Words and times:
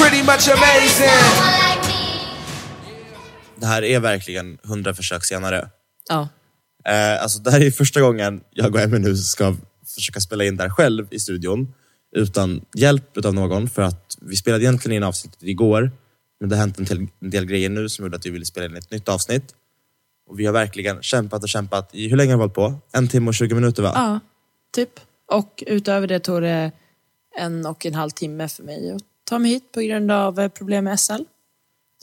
pretty 0.00 0.22
much 0.22 0.48
amazing! 0.48 1.66
Det 3.56 3.66
här 3.66 3.84
är 3.84 4.00
verkligen 4.00 4.58
hundra 4.62 4.94
försök 4.94 5.24
senare. 5.24 5.68
Ja. 6.08 6.28
Eh, 6.84 7.22
alltså 7.22 7.38
det 7.38 7.50
här 7.50 7.60
är 7.60 7.70
första 7.70 8.00
gången 8.00 8.40
jag 8.50 8.74
och 8.74 8.80
Emmy 8.80 8.98
nu 8.98 9.16
ska 9.16 9.56
försöka 9.94 10.20
spela 10.20 10.44
in 10.44 10.56
det 10.56 10.62
här 10.62 10.70
själv 10.70 11.06
i 11.10 11.18
studion 11.18 11.74
utan 12.16 12.64
hjälp 12.74 13.24
av 13.24 13.34
någon 13.34 13.70
för 13.70 13.82
att 13.82 14.18
vi 14.20 14.36
spelade 14.36 14.64
egentligen 14.64 14.96
in 14.96 15.02
avsnittet 15.02 15.42
igår 15.42 15.90
men 16.40 16.48
det 16.48 16.56
har 16.56 16.60
hänt 16.60 16.78
en 16.78 16.84
del, 16.84 17.06
en 17.20 17.30
del 17.30 17.46
grejer 17.46 17.68
nu 17.68 17.88
som 17.88 18.04
gjorde 18.04 18.16
att 18.16 18.26
vi 18.26 18.30
ville 18.30 18.44
spela 18.44 18.66
in 18.66 18.76
ett 18.76 18.90
nytt 18.90 19.08
avsnitt. 19.08 19.54
Och 20.28 20.40
vi 20.40 20.46
har 20.46 20.52
verkligen 20.52 21.02
kämpat 21.02 21.42
och 21.42 21.48
kämpat 21.48 21.94
i, 21.94 22.08
hur 22.08 22.16
länge 22.16 22.32
har 22.32 22.38
vi 22.38 22.42
hållit 22.42 22.54
på? 22.54 22.74
En 22.92 23.08
timme 23.08 23.28
och 23.28 23.34
20 23.34 23.54
minuter 23.54 23.82
va? 23.82 23.92
ja, 23.94 24.20
typ. 24.72 25.00
Och 25.32 25.64
utöver 25.66 26.06
det 26.06 26.20
tog 26.20 26.42
det 26.42 26.72
en 27.38 27.66
och 27.66 27.86
en 27.86 27.94
halv 27.94 28.10
timme 28.10 28.48
för 28.48 28.62
mig 28.62 28.90
att 28.90 29.02
ta 29.26 29.38
mig 29.38 29.50
hit 29.50 29.72
på 29.72 29.80
grund 29.80 30.10
av 30.10 30.40
eh, 30.40 30.48
problem 30.48 30.84
med 30.84 31.00
SL. 31.00 31.12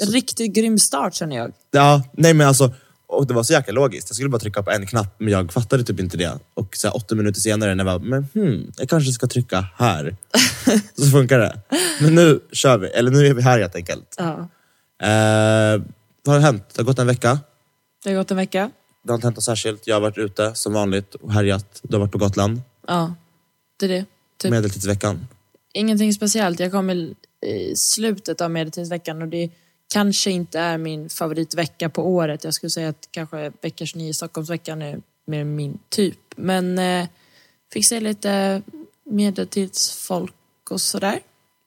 En 0.01 0.07
riktigt 0.07 0.53
grym 0.53 0.79
start 0.79 1.13
känner 1.13 1.35
jag. 1.35 1.51
Ja, 1.71 2.03
nej 2.13 2.33
men 2.33 2.47
alltså, 2.47 2.73
och 3.07 3.27
det 3.27 3.33
var 3.33 3.43
så 3.43 3.53
jäkla 3.53 3.73
logiskt. 3.73 4.09
Jag 4.09 4.15
skulle 4.15 4.29
bara 4.29 4.39
trycka 4.39 4.63
på 4.63 4.71
en 4.71 4.87
knapp, 4.87 5.15
men 5.17 5.33
jag 5.33 5.53
fattade 5.53 5.83
typ 5.83 5.99
inte 5.99 6.17
det. 6.17 6.39
Och 6.53 6.77
så 6.77 6.87
här, 6.87 6.95
åtta 6.95 7.15
minuter 7.15 7.41
senare 7.41 7.75
när 7.75 7.85
jag 7.85 7.91
var, 7.93 7.99
men 7.99 8.27
hmm, 8.33 8.71
jag 8.77 8.89
kanske 8.89 9.11
ska 9.11 9.27
trycka 9.27 9.65
här. 9.75 10.15
så 10.95 11.05
funkar 11.05 11.39
det. 11.39 11.59
Men 12.01 12.15
nu 12.15 12.39
kör 12.51 12.77
vi, 12.77 12.87
eller 12.87 13.11
nu 13.11 13.27
är 13.27 13.33
vi 13.33 13.41
här 13.41 13.59
helt 13.59 13.75
enkelt. 13.75 14.15
Ja. 14.17 14.49
Eh, 15.07 15.81
vad 16.23 16.35
har 16.35 16.39
hänt? 16.39 16.69
Det 16.73 16.81
har 16.81 16.85
gått 16.85 16.99
en 16.99 17.07
vecka. 17.07 17.39
Det 18.03 18.09
har 18.09 18.17
gått 18.17 18.31
en 18.31 18.37
vecka. 18.37 18.71
Det 19.03 19.11
har 19.11 19.15
inte 19.15 19.27
hänt 19.27 19.37
något 19.37 19.43
särskilt. 19.43 19.87
Jag 19.87 19.95
har 19.95 20.01
varit 20.01 20.17
ute 20.17 20.55
som 20.55 20.73
vanligt 20.73 21.15
och 21.15 21.31
härjat. 21.31 21.79
Du 21.83 21.95
har 21.95 21.99
varit 21.99 22.11
på 22.11 22.17
Gotland. 22.17 22.61
Ja, 22.87 23.15
det 23.79 23.85
är 23.85 23.89
det. 23.89 24.05
Typ. 24.37 24.51
Medeltidsveckan. 24.51 25.27
Ingenting 25.73 26.13
speciellt. 26.13 26.59
Jag 26.59 26.71
kom 26.71 26.89
i 26.89 27.15
i 27.43 27.75
slutet 27.75 28.41
av 28.41 28.51
medeltidsveckan 28.51 29.21
och 29.21 29.27
det 29.27 29.49
kanske 29.93 30.31
inte 30.31 30.59
är 30.59 30.77
min 30.77 31.09
favoritvecka 31.09 31.89
på 31.89 32.07
året. 32.07 32.43
Jag 32.43 32.53
skulle 32.53 32.69
säga 32.69 32.89
att 32.89 33.07
kanske 33.11 33.51
vecka 33.61 33.85
29 33.85 34.09
i 34.09 34.13
Stockholmsveckan 34.13 34.81
är 34.81 35.01
mer 35.27 35.43
min 35.43 35.77
typ. 35.89 36.19
Men 36.35 36.79
eh, 36.79 37.07
fick 37.73 37.87
se 37.87 37.99
lite 37.99 38.61
medeltidsfolk 39.09 40.33
och 40.69 40.81
sådär. 40.81 41.19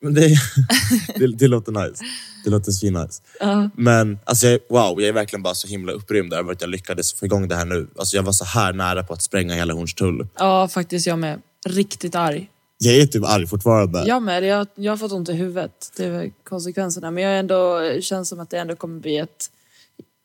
Men 0.02 0.14
det, 0.14 0.28
det, 1.16 1.26
det 1.26 1.48
låter 1.48 1.72
nice. 1.72 2.04
Det 2.44 2.50
låter 2.50 2.72
svinnice. 2.72 3.22
Ja. 3.41 3.70
Men 3.74 4.18
alltså, 4.24 4.46
jag, 4.46 4.60
wow, 4.68 5.00
jag 5.00 5.08
är 5.08 5.12
verkligen 5.12 5.42
bara 5.42 5.54
så 5.54 5.68
himla 5.68 5.92
upprymd 5.92 6.32
över 6.32 6.52
att 6.52 6.60
jag 6.60 6.70
lyckades 6.70 7.12
få 7.12 7.26
igång 7.26 7.48
det 7.48 7.54
här 7.54 7.64
nu. 7.64 7.86
Alltså, 7.98 8.16
jag 8.16 8.22
var 8.22 8.32
så 8.32 8.44
här 8.44 8.72
nära 8.72 9.02
på 9.02 9.12
att 9.12 9.22
spränga 9.22 9.54
hela 9.54 9.74
Hornstull. 9.74 10.26
ja, 10.38 10.68
faktiskt 10.68 11.06
jag 11.06 11.18
med. 11.18 11.42
Riktigt 11.68 12.14
arg. 12.14 12.50
Jag 12.78 12.94
är 12.94 13.06
typ 13.06 13.24
arg 13.24 13.46
fortfarande. 13.46 14.05
Jag 14.06 14.22
med. 14.22 14.44
Jag, 14.44 14.66
jag 14.74 14.92
har 14.92 14.96
fått 14.96 15.12
ont 15.12 15.28
i 15.28 15.32
huvudet. 15.32 15.92
Det 15.96 16.05
är 16.05 16.32
konsekvenserna. 16.44 17.10
Men 17.10 17.22
jag 17.22 17.38
ändå, 17.38 17.80
känns 18.00 18.28
som 18.28 18.41
att 18.41 18.50
det 18.50 18.58
ändå 18.58 18.77
kommer 18.77 19.00
bli 19.00 19.19
ett 19.19 19.50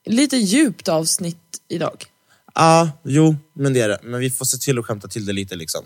lite 0.05 0.37
djupt 0.37 0.87
avsnitt 0.87 1.61
idag. 1.67 2.05
Ja, 2.55 2.91
jo, 3.03 3.35
men 3.53 3.73
det 3.73 3.81
är 3.81 3.89
det. 3.89 3.99
Men 4.03 4.19
vi 4.19 4.29
får 4.29 4.45
se 4.45 4.57
till 4.57 4.79
att 4.79 4.85
skämta 4.85 5.07
till 5.07 5.25
det 5.25 5.33
lite 5.33 5.55
liksom. 5.55 5.81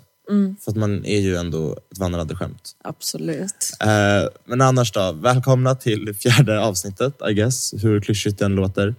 För 0.63 0.71
att 0.71 0.77
man 0.77 1.05
är 1.05 1.19
ju 1.19 1.35
ändå 1.35 1.73
ett 1.91 1.97
vandrande 1.97 2.35
skämt. 2.35 2.75
Absolut. 2.83 3.71
Eh, 3.81 4.29
men 4.45 4.61
annars 4.61 4.91
då, 4.91 5.11
välkomna 5.11 5.75
till 5.75 6.13
fjärde 6.13 6.61
avsnittet, 6.61 7.13
I 7.29 7.33
guess. 7.33 7.73
Hur 7.73 8.01
klyschigt 8.01 8.39
den 8.39 8.55
låter. 8.55 8.95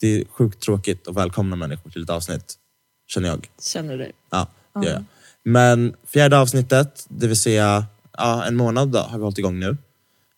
Det 0.00 0.20
är 0.20 0.24
sjukt 0.24 0.62
tråkigt 0.62 1.08
att 1.08 1.16
välkomna 1.16 1.56
människor 1.56 1.90
till 1.90 2.02
ett 2.02 2.10
avsnitt, 2.10 2.54
känner 3.06 3.28
jag. 3.28 3.48
Känner 3.62 3.98
du? 3.98 4.12
Ja, 4.30 4.48
det 4.74 4.86
gör 4.86 4.92
jag. 4.92 5.04
Men 5.44 5.94
fjärde 6.06 6.38
avsnittet, 6.38 7.06
det 7.08 7.26
vill 7.26 7.40
säga 7.40 7.86
ja, 8.18 8.44
en 8.44 8.56
månad 8.56 8.88
då, 8.88 8.98
har 8.98 9.18
vi 9.18 9.24
hållit 9.24 9.38
igång 9.38 9.58
nu. 9.58 9.76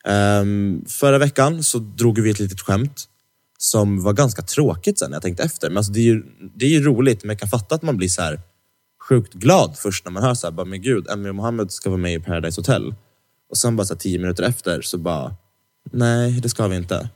Ehm, 0.05 0.85
förra 0.89 1.19
veckan 1.19 1.63
så 1.63 1.79
drog 1.79 2.19
vi 2.19 2.31
ett 2.31 2.39
litet 2.39 2.61
skämt 2.61 3.09
som 3.59 4.03
var 4.03 4.13
ganska 4.13 4.43
tråkigt 4.43 4.99
sen 4.99 5.11
när 5.11 5.17
jag 5.17 5.23
tänkte 5.23 5.43
efter. 5.43 5.69
Men 5.69 5.77
alltså, 5.77 5.93
det, 5.93 6.01
är 6.01 6.05
ju, 6.05 6.23
det 6.55 6.65
är 6.65 6.71
ju 6.71 6.83
roligt, 6.83 7.25
men 7.25 7.29
jag 7.29 7.39
kan 7.39 7.49
fatta 7.49 7.75
att 7.75 7.83
man 7.83 7.97
blir 7.97 8.09
så 8.09 8.23
här 8.23 8.41
sjukt 9.09 9.35
glad 9.35 9.77
först 9.79 10.05
när 10.05 10.13
man 10.13 10.23
hör 10.23 10.35
så 10.35 10.47
här, 10.47 10.53
bara, 10.53 10.67
men 10.67 10.83
gud, 10.83 11.09
Emmy 11.11 11.29
och 11.29 11.35
Mohammed 11.35 11.73
ska 11.73 11.91
vara 11.91 12.01
med 12.01 12.15
i 12.15 12.21
Paradise 12.21 12.61
Hotel. 12.61 12.95
Och 13.51 13.57
sen 13.57 13.77
bara 13.77 13.85
så 13.85 13.95
här, 13.95 13.99
tio 13.99 14.19
minuter 14.19 14.43
efter 14.43 14.83
så 14.83 14.99
bara, 14.99 15.37
nej 15.93 16.41
det 16.41 16.49
ska 16.49 16.69
vi 16.69 16.77
inte. 16.77 17.09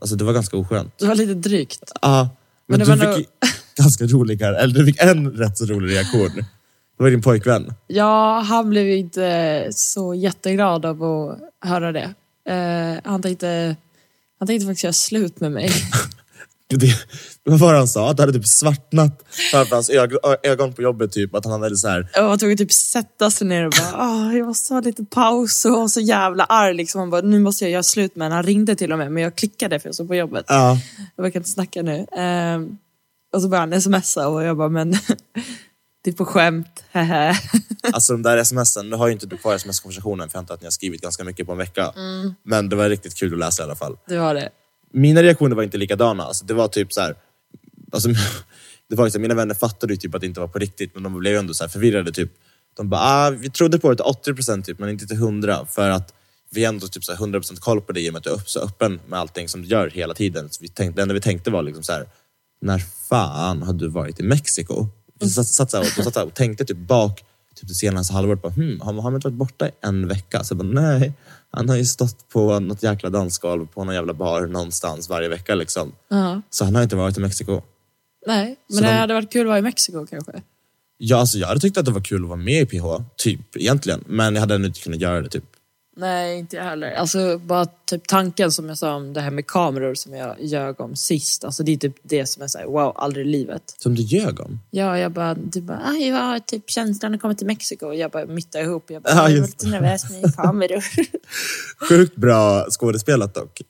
Alltså 0.00 0.16
det 0.16 0.24
var 0.24 0.32
ganska 0.32 0.56
oskönt. 0.56 0.98
Det 0.98 1.06
var 1.06 1.14
lite 1.14 1.34
drygt. 1.34 1.92
Ja, 2.02 2.28
men, 2.66 2.78
Men 2.78 2.88
det 2.88 3.06
du 3.06 3.14
fick 3.14 3.18
ju 3.18 3.24
ganska 3.82 4.06
roligare, 4.06 4.58
eller 4.58 4.74
du 4.74 4.86
fick 4.86 5.02
en 5.02 5.30
rätt 5.30 5.58
så 5.58 5.64
rolig 5.64 5.94
reaktion. 5.94 6.44
Det 7.00 7.04
var 7.04 7.10
din 7.10 7.22
pojkvän. 7.22 7.74
Ja, 7.86 8.40
han 8.40 8.70
blev 8.70 8.86
ju 8.86 8.96
inte 8.96 9.66
så 9.70 10.14
jätteglad 10.14 10.86
av 10.86 11.02
att 11.04 11.38
höra 11.68 11.92
det. 11.92 12.14
Eh, 12.48 13.10
han, 13.10 13.22
tänkte, 13.22 13.76
han 14.38 14.46
tänkte 14.48 14.66
faktiskt 14.66 14.84
göra 14.84 14.92
slut 14.92 15.40
med 15.40 15.52
mig. 15.52 15.70
Det, 16.74 16.94
vad 17.44 17.58
var 17.58 17.72
det 17.72 17.78
han 17.78 17.88
sa? 17.88 18.10
Att 18.10 18.16
det 18.16 18.22
hade 18.22 18.32
typ 18.32 18.46
svartnat 18.46 19.24
framför 19.50 19.74
hans 19.74 19.90
ögon, 20.42 20.72
på 20.72 20.82
jobbet. 20.82 21.12
Typ. 21.12 21.34
Att 21.34 21.44
han 21.44 21.62
hade 21.62 21.76
så 21.76 21.88
här, 21.88 22.08
Jag 22.14 22.28
var 22.28 22.36
tvungen 22.36 22.54
att 22.54 22.58
typ 22.58 22.72
sätta 22.72 23.30
sig 23.30 23.46
ner 23.46 23.66
och 23.66 23.72
bara 23.78 24.04
"Åh, 24.10 24.36
jag 24.36 24.46
måste 24.46 24.74
ha 24.74 24.80
lite 24.80 25.04
paus 25.04 25.64
och 25.64 25.72
var 25.72 25.88
så 25.88 26.00
jävla 26.00 26.44
arg. 26.44 26.74
Liksom. 26.74 26.98
Han 27.00 27.10
bara, 27.10 27.20
nu 27.22 27.38
måste 27.40 27.64
jag 27.64 27.70
göra 27.72 27.82
slut 27.82 28.16
med 28.16 28.24
henne. 28.26 28.34
Han 28.34 28.44
ringde 28.44 28.74
till 28.76 28.92
och 28.92 28.98
med 28.98 29.12
men 29.12 29.22
jag 29.22 29.36
klickade 29.36 29.80
för 29.80 29.88
jag 29.88 29.94
såg 29.94 30.08
på 30.08 30.14
jobbet. 30.14 30.44
ja, 30.48 30.78
Jag 31.16 31.22
verkar 31.22 31.40
inte 31.40 31.50
snacka 31.50 31.82
nu. 31.82 32.06
Ehm, 32.16 32.78
och 33.32 33.42
så 33.42 33.48
började 33.48 33.74
han 33.74 33.82
smsa 34.02 34.28
och 34.28 34.42
jag 34.44 34.56
bara, 34.56 34.68
men 34.68 34.98
det 36.02 36.10
är 36.10 36.14
på 36.14 36.24
skämt, 36.24 36.84
alltså 37.92 38.12
de 38.12 38.22
där 38.22 38.44
smsen, 38.44 38.90
nu 38.90 38.96
har 38.96 39.06
ju 39.06 39.12
inte 39.12 39.26
du 39.26 39.36
kvar 39.36 39.54
sms-konversationen 39.54 40.28
för 40.28 40.36
jag 40.36 40.40
antar 40.40 40.54
att 40.54 40.60
ni 40.60 40.66
har 40.66 40.70
skrivit 40.70 41.00
ganska 41.00 41.24
mycket 41.24 41.46
på 41.46 41.52
en 41.52 41.58
vecka. 41.58 41.92
Men 42.42 42.68
det 42.68 42.76
var 42.76 42.88
riktigt 42.88 43.14
kul 43.14 43.32
att 43.32 43.38
läsa 43.38 43.62
i 43.62 43.64
alla 43.64 43.76
fall. 43.76 43.96
Det 44.08 44.18
var 44.18 44.34
det. 44.34 44.50
Mina 44.92 45.22
reaktioner 45.22 45.56
var 45.56 45.62
inte 45.62 45.78
likadana. 45.78 46.22
Alltså, 46.22 46.44
det 46.44 46.54
var 46.54 46.68
typ 46.68 46.92
så 46.92 47.00
här, 47.00 47.14
alltså, 47.92 48.08
det 48.88 48.96
var 48.96 49.10
här, 49.10 49.18
mina 49.18 49.34
vänner 49.34 49.54
fattade 49.54 49.92
ju 49.92 49.96
typ 49.96 50.14
att 50.14 50.20
det 50.20 50.26
inte 50.26 50.40
var 50.40 50.48
på 50.48 50.58
riktigt 50.58 50.94
men 50.94 51.02
de 51.02 51.18
blev 51.18 51.32
ju 51.32 51.38
ändå 51.38 51.54
så 51.54 51.64
här 51.64 51.68
förvirrade. 51.68 52.12
Typ. 52.12 52.32
De 52.76 52.88
bara, 52.88 53.00
ah, 53.00 53.30
vi 53.30 53.50
trodde 53.50 53.78
på 53.78 53.90
det 53.90 53.96
till 53.96 54.34
80% 54.34 54.62
typ, 54.62 54.78
men 54.78 54.88
inte 54.88 55.06
till 55.06 55.16
100 55.16 55.66
för 55.70 55.90
att 55.90 56.14
vi 56.50 56.64
har 56.64 56.72
ändå 56.72 56.86
typ 56.86 57.04
så 57.04 57.12
här 57.12 57.18
100% 57.18 57.60
koll 57.60 57.80
på 57.80 57.92
det 57.92 58.00
i 58.00 58.08
och 58.08 58.12
med 58.12 58.18
att 58.18 58.24
du 58.24 58.30
är 58.30 58.40
så 58.44 58.60
öppen 58.60 59.00
med 59.06 59.18
allting 59.18 59.48
som 59.48 59.62
du 59.62 59.68
gör 59.68 59.90
hela 59.90 60.14
tiden. 60.14 60.50
Så 60.50 60.62
vi 60.62 60.68
tänkte, 60.68 60.98
det 60.98 61.02
enda 61.02 61.14
vi 61.14 61.20
tänkte 61.20 61.50
var 61.50 61.62
liksom 61.62 61.82
så 61.82 61.92
här, 61.92 62.06
när 62.60 62.78
fan 63.08 63.62
har 63.62 63.72
du 63.72 63.88
varit 63.88 64.20
i 64.20 64.22
Mexiko? 64.22 64.88
Satt, 65.28 65.46
satt 65.46 65.74
och, 65.74 65.86
satt 65.86 66.16
och 66.16 66.34
tänkte 66.34 66.64
typ 66.64 66.76
bak 66.76 67.24
typ 67.54 67.68
det 67.68 67.74
senaste 67.74 68.14
halvåret. 68.14 68.42
Bara, 68.42 68.52
hmm, 68.52 68.80
har 68.80 68.92
Mohammed 68.92 69.22
varit 69.22 69.34
borta 69.34 69.70
en 69.80 70.08
vecka? 70.08 70.44
Så 70.44 70.52
jag 70.54 70.58
bara, 70.58 70.82
nej, 70.82 71.12
han 71.50 71.68
har 71.68 71.76
ju 71.76 71.84
stått 71.84 72.28
på 72.28 72.60
något 72.60 72.82
jäkla 72.82 73.10
dansgolv 73.10 73.66
på 73.66 73.84
någon 73.84 73.94
jävla 73.94 74.14
bar 74.14 74.46
någonstans 74.46 75.08
varje 75.08 75.28
vecka. 75.28 75.54
Liksom. 75.54 75.92
Ja. 76.08 76.42
Så 76.50 76.64
han 76.64 76.74
har 76.74 76.82
inte 76.82 76.96
varit 76.96 77.16
i 77.18 77.20
Mexiko. 77.20 77.62
Nej, 78.26 78.56
men 78.68 78.76
Så 78.76 78.82
det 78.82 78.88
de- 78.90 78.94
hade 78.96 79.14
varit 79.14 79.32
kul 79.32 79.40
att 79.40 79.46
vara 79.48 79.58
i 79.58 79.62
Mexiko 79.62 80.06
kanske. 80.06 80.32
Ja, 80.98 81.16
alltså, 81.16 81.38
jag 81.38 81.48
hade 81.48 81.60
tyckt 81.60 81.76
att 81.78 81.84
det 81.84 81.90
var 81.90 82.00
kul 82.00 82.22
att 82.22 82.28
vara 82.28 82.38
med 82.38 82.62
i 82.62 82.66
PH, 82.66 82.84
typ 83.16 83.56
egentligen. 83.56 84.04
Men 84.06 84.34
jag 84.34 84.40
hade 84.40 84.54
ändå 84.54 84.66
inte 84.66 84.80
kunnat 84.80 85.00
göra 85.00 85.20
det. 85.20 85.28
typ. 85.28 85.44
Nej, 85.96 86.38
inte 86.38 86.56
jag 86.56 86.64
heller. 86.64 86.92
Alltså 86.92 87.38
bara 87.38 87.66
typ 87.66 88.08
tanken 88.08 88.52
som 88.52 88.68
jag 88.68 88.78
sa 88.78 88.94
om 88.94 89.12
det 89.12 89.20
här 89.20 89.30
med 89.30 89.46
kameror 89.46 89.94
som 89.94 90.14
jag 90.14 90.36
ljög 90.40 90.80
om 90.80 90.96
sist. 90.96 91.44
Alltså 91.44 91.62
det 91.62 91.72
är 91.72 91.76
typ 91.76 91.96
det 92.02 92.26
som 92.26 92.42
är 92.42 92.46
såhär, 92.46 92.66
wow, 92.66 92.92
aldrig 92.96 93.26
i 93.26 93.30
livet. 93.30 93.62
Som 93.78 93.94
du 93.94 94.02
ljög 94.02 94.40
om. 94.40 94.60
Ja, 94.70 94.98
jag 94.98 95.12
bara, 95.12 95.34
du 95.34 95.60
bara, 95.60 95.82
ah, 95.84 95.92
jag 95.92 96.16
har 96.16 96.38
typ 96.38 96.70
känslan 96.70 97.14
att 97.14 97.20
komma 97.20 97.34
till 97.34 97.46
Mexiko. 97.46 97.86
Och 97.86 97.94
jag 97.94 98.10
bara 98.10 98.26
mittar 98.26 98.60
ihop. 98.60 98.90
Jag 98.90 99.02
bara, 99.02 99.14
Ja, 99.14 99.28
jag 99.30 99.40
var 99.40 99.46
lite 99.46 99.66
nervös 99.68 100.10
med 100.10 100.36
kameror. 100.36 100.84
Sjukt 101.88 102.16
bra 102.16 102.66
skådespelat 102.70 103.34
dock. 103.34 103.60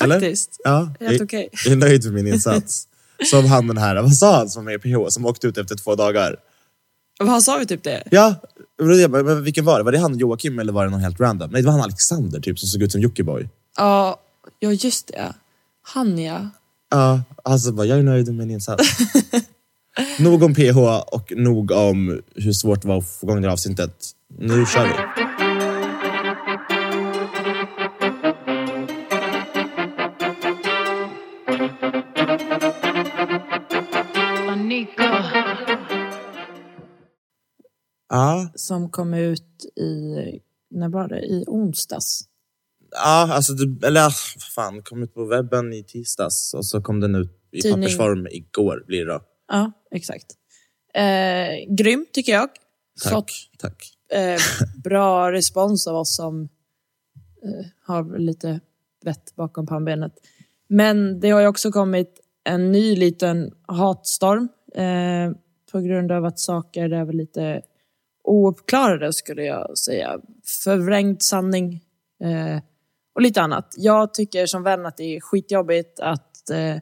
Eller? 0.00 0.20
Faktiskt. 0.20 0.60
Ja, 0.64 0.94
Helt 1.00 1.22
okej. 1.22 1.48
jag 1.64 1.72
är 1.72 1.76
nöjd 1.76 2.04
med 2.04 2.12
min 2.14 2.34
insats. 2.34 2.88
Som 3.24 3.46
han 3.46 3.66
den 3.66 3.78
här, 3.78 4.02
vad 4.02 4.16
sa 4.16 4.36
han 4.36 4.48
som 4.48 4.64
var 4.64 4.72
med 4.72 4.86
i 4.86 4.94
PH, 4.94 5.08
som 5.08 5.26
åkte 5.26 5.46
ut 5.46 5.58
efter 5.58 5.76
två 5.76 5.94
dagar? 5.94 6.36
Vad 7.18 7.42
sa 7.42 7.56
vi 7.56 7.66
typ 7.66 7.82
det? 7.82 8.02
Ja, 8.10 8.34
jag 8.78 9.10
bara, 9.10 9.22
men 9.22 9.42
vilken 9.42 9.64
var 9.64 9.78
det? 9.78 9.84
Var 9.84 9.92
det 9.92 9.98
han 9.98 10.18
Joakim 10.18 10.58
eller 10.58 10.72
var 10.72 10.84
det 10.84 10.90
någon 10.90 11.00
helt 11.00 11.20
random? 11.20 11.50
Nej, 11.50 11.62
det 11.62 11.66
var 11.66 11.72
han 11.72 11.82
Alexander 11.82 12.40
typ 12.40 12.58
som 12.58 12.68
såg 12.68 12.82
ut 12.82 12.92
som 12.92 13.00
Jockiboi. 13.00 13.48
Ja, 13.76 14.20
ja 14.58 14.72
just 14.72 15.06
det. 15.06 15.34
Han 15.82 16.18
ja. 16.18 16.48
Ja, 16.90 17.22
alltså 17.44 17.72
bara, 17.72 17.86
jag 17.86 17.98
är 17.98 18.02
nöjd 18.02 18.26
med 18.26 18.36
min 18.36 18.50
insats. 18.50 18.98
nog 20.18 20.42
om 20.42 20.54
PH 20.54 20.78
och 21.06 21.32
nog 21.36 21.70
om 21.70 22.20
hur 22.34 22.52
svårt 22.52 22.82
det 22.82 22.88
var 22.88 22.98
att 22.98 23.08
få 23.08 23.26
igång 23.26 23.40
det 23.40 23.48
här 23.48 23.52
avsnittet. 23.52 23.94
Nu 24.38 24.66
kör 24.66 24.84
vi. 24.84 25.15
Ja, 38.16 38.48
Som 38.54 38.90
kom 38.90 39.14
ut 39.14 39.64
i, 39.76 40.14
när 40.70 40.88
var 40.88 41.08
det? 41.08 41.20
I 41.20 41.44
onsdags. 41.46 42.20
ja 42.90 43.28
alltså, 43.34 43.52
det, 43.52 43.86
eller 43.86 44.10
fan, 44.54 44.82
kom 44.82 45.02
ut 45.02 45.14
på 45.14 45.24
webben 45.24 45.72
i 45.72 45.84
tisdags 45.84 46.54
och 46.54 46.66
så 46.66 46.82
kom 46.82 47.00
den 47.00 47.14
ut 47.14 47.40
i 47.52 47.60
Tidning. 47.60 47.82
pappersform 47.82 48.26
igår 48.30 48.84
blir 48.86 49.06
det 49.06 49.12
då. 49.12 49.20
Ja, 49.48 49.72
exakt. 49.90 50.26
Eh, 50.94 51.74
grym 51.74 52.06
tycker 52.12 52.32
jag. 52.32 52.48
Tack. 53.02 53.12
fått 53.12 53.30
Tack. 53.58 53.92
eh, 54.12 54.40
bra 54.84 55.32
respons 55.32 55.86
av 55.86 55.96
oss 55.96 56.16
som 56.16 56.42
eh, 57.42 57.66
har 57.86 58.18
lite 58.18 58.60
vett 59.04 59.34
bakom 59.36 59.66
pannbenet. 59.66 60.12
Men 60.68 61.20
det 61.20 61.30
har 61.30 61.40
ju 61.40 61.46
också 61.46 61.70
kommit 61.72 62.20
en 62.44 62.72
ny 62.72 62.96
liten 62.96 63.52
hatstorm 63.68 64.48
eh, 64.74 65.36
på 65.72 65.80
grund 65.80 66.12
av 66.12 66.24
att 66.24 66.38
saker 66.38 66.90
är 66.90 67.04
väl 67.04 67.16
lite 67.16 67.62
ouppklarade 68.26 69.12
skulle 69.12 69.44
jag 69.44 69.78
säga. 69.78 70.18
Förvrängd 70.64 71.22
sanning 71.22 71.80
eh, 72.24 72.62
och 73.14 73.22
lite 73.22 73.42
annat. 73.42 73.74
Jag 73.76 74.14
tycker 74.14 74.46
som 74.46 74.62
vän 74.62 74.86
att 74.86 74.96
det 74.96 75.16
är 75.16 75.20
skitjobbigt 75.20 76.00
att 76.00 76.50
eh, 76.50 76.76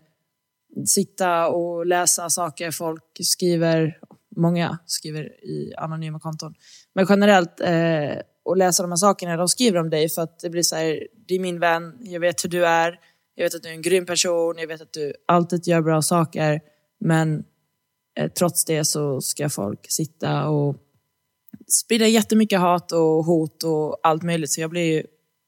sitta 0.87 1.49
och 1.49 1.87
läsa 1.87 2.31
saker 2.31 2.71
folk 2.71 3.03
skriver, 3.21 3.99
många 4.37 4.79
skriver 4.87 5.45
i 5.45 5.75
anonyma 5.77 6.21
konton, 6.21 6.55
men 6.95 7.07
generellt 7.09 7.61
eh, 7.61 8.21
och 8.45 8.57
läsa 8.57 8.83
de 8.83 8.93
här 8.93 8.97
sakerna 8.97 9.37
de 9.37 9.49
skriver 9.49 9.79
om 9.79 9.91
dig 9.91 10.09
för 10.09 10.23
att 10.23 10.39
det 10.39 10.51
blir 10.51 10.63
så 10.63 10.77
här, 10.77 11.07
det 11.29 11.35
är 11.35 11.41
min 11.41 11.61
vän, 11.61 11.97
jag 12.01 12.21
vet 12.21 12.45
hur 12.45 12.49
du 12.49 12.67
är, 12.67 13.01
jag 13.35 13.45
vet 13.45 13.55
att 13.55 13.63
du 13.63 13.69
är 13.69 13.73
en 13.73 13.83
grym 13.83 14.07
person, 14.07 14.55
jag 14.59 14.67
vet 14.67 14.81
att 14.81 14.93
du 14.93 15.13
alltid 15.27 15.67
gör 15.67 15.83
bra 15.83 16.03
saker, 16.03 16.61
men 17.01 17.45
eh, 18.19 18.31
trots 18.31 18.65
det 18.65 18.85
så 18.85 19.21
ska 19.21 19.49
folk 19.49 19.87
sitta 19.89 20.49
och 20.49 20.77
sprida 21.69 22.07
jättemycket 22.07 22.61
hat 22.61 22.93
och 22.93 23.25
hot 23.25 23.63
och 23.63 24.01
allt 24.03 24.23
möjligt, 24.23 24.53
så 24.53 24.61
jag 24.61 24.71
blir 24.71 24.93
ju 24.93 25.03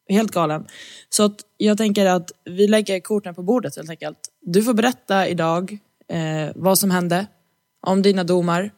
helt 0.08 0.30
galen. 0.30 0.66
Så 1.08 1.24
att 1.24 1.40
jag 1.56 1.78
tänker 1.78 2.06
att 2.06 2.32
vi 2.44 2.68
lägger 2.68 3.00
korten 3.00 3.34
på 3.34 3.42
bordet 3.42 3.76
helt 3.76 3.90
enkelt. 3.90 4.18
Du 4.40 4.62
får 4.62 4.74
berätta 4.74 5.28
idag 5.28 5.78
eh, 6.08 6.52
vad 6.54 6.78
som 6.78 6.90
hände, 6.90 7.26
om 7.86 8.02
dina 8.02 8.24
domar 8.24 8.70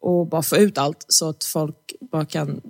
och 0.00 0.26
bara 0.26 0.42
få 0.42 0.56
ut 0.56 0.78
allt 0.78 1.04
så 1.08 1.28
att 1.28 1.44
folk 1.44 1.76
bara 2.00 2.24
kan 2.24 2.60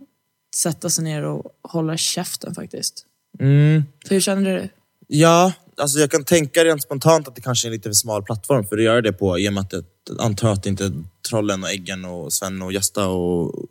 sätta 0.57 0.91
sig 0.91 1.05
ner 1.05 1.23
och 1.23 1.45
hålla 1.63 1.97
käften 1.97 2.55
faktiskt. 2.55 3.07
Mm. 3.41 3.83
Hur 4.11 4.21
känner 4.21 4.59
du? 4.59 4.69
Ja, 5.07 5.53
alltså 5.77 5.99
jag 5.99 6.11
kan 6.11 6.25
tänka 6.25 6.65
rent 6.65 6.83
spontant 6.83 7.29
att 7.29 7.35
det 7.35 7.41
kanske 7.41 7.67
är 7.67 7.69
en 7.69 7.73
lite 7.73 7.89
för 7.89 7.95
smal 7.95 8.23
plattform 8.23 8.67
för 8.67 8.77
att 8.77 8.85
göra 8.85 9.01
det 9.01 9.13
på 9.13 9.39
i 9.39 9.49
och 9.49 9.53
med 9.53 9.61
att 9.61 9.71
det, 9.71 9.85
antar 10.19 10.53
att 10.53 10.63
det 10.63 10.69
inte 10.69 10.93
Trollen 11.29 11.63
och 11.63 11.71
Äggen 11.71 12.05
och 12.05 12.33
Sven 12.33 12.63
och 12.63 12.73
Gösta 12.73 13.09
och 13.09 13.67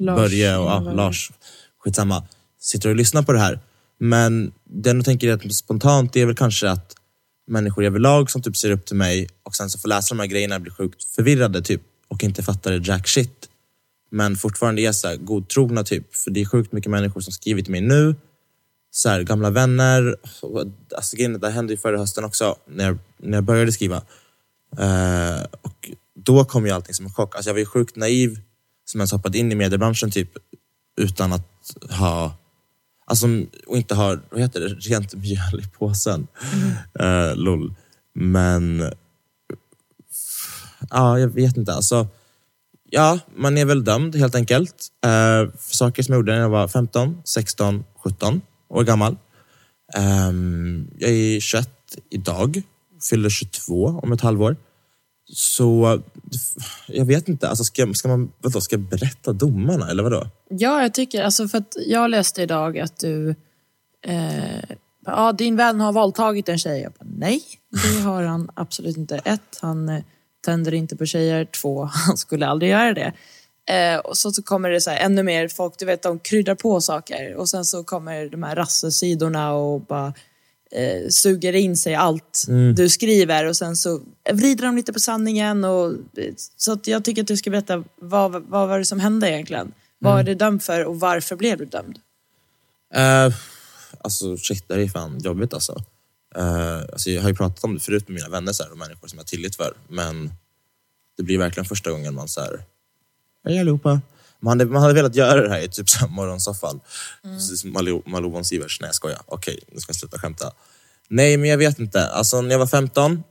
Börje 0.00 0.56
och 0.56 0.70
ja, 0.70 0.80
Lars. 0.80 0.96
Lars, 0.96 1.30
skitsamma, 1.78 2.26
sitter 2.60 2.88
och 2.88 2.96
lyssnar 2.96 3.22
på 3.22 3.32
det 3.32 3.38
här. 3.38 3.60
Men 3.98 4.52
det 4.64 4.90
jag 4.90 5.04
tänker 5.04 5.28
rätt 5.28 5.54
spontant 5.54 6.12
det 6.12 6.20
är 6.20 6.26
väl 6.26 6.36
kanske 6.36 6.70
att 6.70 6.94
människor 7.46 7.84
överlag 7.84 8.30
som 8.30 8.42
typ 8.42 8.56
ser 8.56 8.70
upp 8.70 8.86
till 8.86 8.96
mig 8.96 9.28
och 9.42 9.54
sen 9.54 9.70
så 9.70 9.78
får 9.78 9.88
läsa 9.88 10.14
de 10.14 10.20
här 10.20 10.26
grejerna 10.26 10.60
blir 10.60 10.72
sjukt 10.72 11.04
förvirrade 11.04 11.62
typ 11.62 11.82
och 12.08 12.24
inte 12.24 12.42
fattar 12.42 12.70
det 12.70 12.86
jack 12.86 13.08
shit. 13.08 13.48
Men 14.10 14.36
fortfarande 14.36 14.82
är 14.82 14.92
så 14.92 15.08
här 15.08 15.16
godtrogna 15.16 15.84
typ. 15.84 16.16
För 16.16 16.30
det 16.30 16.40
är 16.40 16.44
sjukt 16.44 16.72
mycket 16.72 16.90
människor 16.90 17.20
som 17.20 17.32
skriver 17.32 17.62
till 17.62 17.70
mig 17.70 17.80
nu. 17.80 18.14
Så 18.90 19.08
här, 19.08 19.22
gamla 19.22 19.50
vänner. 19.50 20.16
Alltså, 20.96 21.14
det 21.38 21.50
hände 21.50 21.72
ju 21.72 21.76
förra 21.76 21.98
hösten 21.98 22.24
också 22.24 22.56
när 22.68 22.84
jag, 22.84 22.98
när 23.18 23.36
jag 23.36 23.44
började 23.44 23.72
skriva. 23.72 23.96
Eh, 24.78 25.42
och 25.60 25.90
då 26.24 26.44
kom 26.44 26.66
ju 26.66 26.72
allting 26.72 26.94
som 26.94 27.06
en 27.06 27.12
chock. 27.12 27.34
Alltså, 27.34 27.48
jag 27.48 27.54
var 27.54 27.58
ju 27.58 27.66
sjukt 27.66 27.96
naiv 27.96 28.38
som 28.90 29.00
ens 29.00 29.12
hoppade 29.12 29.38
in 29.38 29.52
i 29.52 29.54
mediebranschen 29.54 30.10
typ 30.10 30.30
utan 30.96 31.32
att 31.32 31.76
ha 31.90 32.36
Alltså, 33.10 33.26
och 33.66 33.76
inte 33.76 33.94
ha, 33.94 34.16
vad 34.30 34.40
heter 34.40 34.60
det, 34.60 34.68
rent 34.68 35.14
mjöl 35.14 35.60
i 35.60 35.68
påsen. 35.78 36.26
Eh, 37.00 37.36
lol. 37.36 37.74
Men, 38.14 38.92
ja, 40.90 41.18
jag 41.18 41.28
vet 41.28 41.56
inte. 41.56 41.72
Alltså, 41.72 42.08
ja, 42.90 43.18
man 43.36 43.58
är 43.58 43.64
väl 43.64 43.84
dömd 43.84 44.16
helt 44.16 44.34
enkelt. 44.34 44.88
Eh, 45.04 45.50
för 45.58 45.76
saker 45.76 46.02
som 46.02 46.12
jag 46.12 46.18
gjorde 46.18 46.32
när 46.32 46.40
jag 46.40 46.48
var 46.48 46.68
15, 46.68 47.22
16, 47.24 47.84
17 48.04 48.40
år 48.68 48.84
gammal. 48.84 49.16
Ehm, 49.96 50.90
jag 50.98 51.10
är 51.10 51.40
21 51.40 51.68
idag, 52.10 52.62
fyller 53.10 53.28
22 53.28 54.00
om 54.02 54.12
ett 54.12 54.20
halvår. 54.20 54.56
Så 55.32 56.02
jag 56.86 57.04
vet 57.04 57.28
inte, 57.28 57.48
alltså 57.48 57.64
ska, 57.64 57.92
ska 57.94 58.08
man 58.08 58.32
vadå, 58.38 58.60
ska 58.60 58.74
jag 58.74 58.80
berätta 58.80 59.32
domarna 59.32 59.90
eller 59.90 60.02
vadå? 60.02 60.26
Ja, 60.48 60.82
jag 60.82 60.94
tycker, 60.94 61.22
alltså 61.22 61.48
för 61.48 61.58
att 61.58 61.76
jag 61.86 62.10
läste 62.10 62.42
idag 62.42 62.78
att 62.78 62.98
du, 62.98 63.34
eh, 64.06 64.76
ja 65.06 65.32
din 65.32 65.56
vän 65.56 65.80
har 65.80 65.92
våldtagit 65.92 66.48
en 66.48 66.58
tjej. 66.58 66.80
Jag 66.80 66.92
bara, 66.92 67.08
nej, 67.16 67.42
det 67.70 68.00
har 68.00 68.22
han 68.22 68.50
absolut 68.54 68.96
inte. 68.96 69.16
Ett, 69.24 69.58
han 69.60 69.88
eh, 69.88 70.02
tänder 70.44 70.74
inte 70.74 70.96
på 70.96 71.06
tjejer. 71.06 71.44
Två, 71.44 71.84
han 72.06 72.16
skulle 72.16 72.46
aldrig 72.46 72.70
göra 72.70 72.94
det. 72.94 73.12
Eh, 73.70 73.98
och 73.98 74.16
så, 74.16 74.32
så 74.32 74.42
kommer 74.42 74.70
det 74.70 74.80
så 74.80 74.90
här, 74.90 74.98
ännu 74.98 75.22
mer 75.22 75.48
folk, 75.48 75.74
du 75.78 75.84
vet 75.84 76.02
de 76.02 76.18
kryddar 76.18 76.54
på 76.54 76.80
saker 76.80 77.34
och 77.34 77.48
sen 77.48 77.64
så 77.64 77.84
kommer 77.84 78.28
de 78.28 78.42
här 78.42 78.56
rassesidorna 78.56 79.52
och 79.52 79.80
bara 79.80 80.14
eh, 80.72 81.08
suger 81.08 81.52
in 81.52 81.76
sig 81.76 81.94
allt 81.94 82.44
du 82.76 82.88
skriver 82.88 83.46
och 83.46 83.56
sen 83.56 83.76
så 83.76 84.00
vrider 84.32 84.64
de 84.64 84.76
lite 84.76 84.92
på 84.92 85.00
sanningen. 85.00 85.64
Och, 85.64 85.94
så 86.56 86.72
att 86.72 86.86
jag 86.86 87.04
tycker 87.04 87.22
att 87.22 87.28
du 87.28 87.36
ska 87.36 87.50
berätta 87.50 87.84
vad, 87.96 88.32
vad 88.32 88.68
var 88.68 88.78
det 88.78 88.84
som 88.84 89.00
hände 89.00 89.30
egentligen? 89.30 89.72
Vad 89.98 90.20
är 90.20 90.24
du 90.24 90.34
dömd 90.34 90.62
för 90.62 90.84
och 90.84 91.00
varför 91.00 91.36
blev 91.36 91.58
du 91.58 91.64
dömd? 91.64 91.98
Uh, 92.96 93.34
alltså 94.00 94.36
shit, 94.36 94.68
det 94.68 94.82
är 94.82 94.88
fan 94.88 95.18
jobbigt 95.18 95.54
alltså. 95.54 95.72
Uh, 96.38 96.78
alltså. 96.92 97.10
Jag 97.10 97.22
har 97.22 97.28
ju 97.28 97.34
pratat 97.34 97.64
om 97.64 97.74
det 97.74 97.80
förut 97.80 98.08
med 98.08 98.14
mina 98.14 98.28
vänner 98.28 98.52
så 98.52 98.62
här, 98.62 98.72
och 98.72 98.78
människor 98.78 99.08
som 99.08 99.18
jag 99.18 99.24
har 99.24 99.26
tillit 99.26 99.56
för. 99.56 99.76
Men 99.88 100.32
det 101.16 101.22
blir 101.22 101.38
verkligen 101.38 101.64
första 101.64 101.90
gången 101.90 102.14
man 102.14 102.28
så 102.28 102.40
här, 102.40 102.64
hej 103.44 103.60
allihopa. 103.60 104.00
Man 104.40 104.50
hade, 104.50 104.72
man 104.72 104.82
hade 104.82 104.94
velat 104.94 105.14
göra 105.14 105.42
det 105.42 105.48
här 105.48 105.60
i 105.60 105.68
typ 105.68 105.88
så 105.88 105.98
här 105.98 106.08
morgonsoffan. 106.08 106.80
Precis 107.22 107.60
som 107.60 107.72
Malou, 107.72 108.02
Malou 108.06 108.30
von 108.30 108.44
Sivers. 108.44 108.80
Nej 108.80 108.88
jag 108.88 108.94
skojar. 108.94 109.20
Okej, 109.26 109.60
nu 109.72 109.80
ska 109.80 109.90
jag 109.90 109.96
sluta 109.96 110.18
skämta. 110.18 110.52
Nej 111.08 111.36
men 111.36 111.50
jag 111.50 111.58
vet 111.58 111.78
inte. 111.78 112.06
Alltså 112.06 112.40
när 112.40 112.50
jag 112.50 112.58
var 112.58 112.66
15 112.66 113.22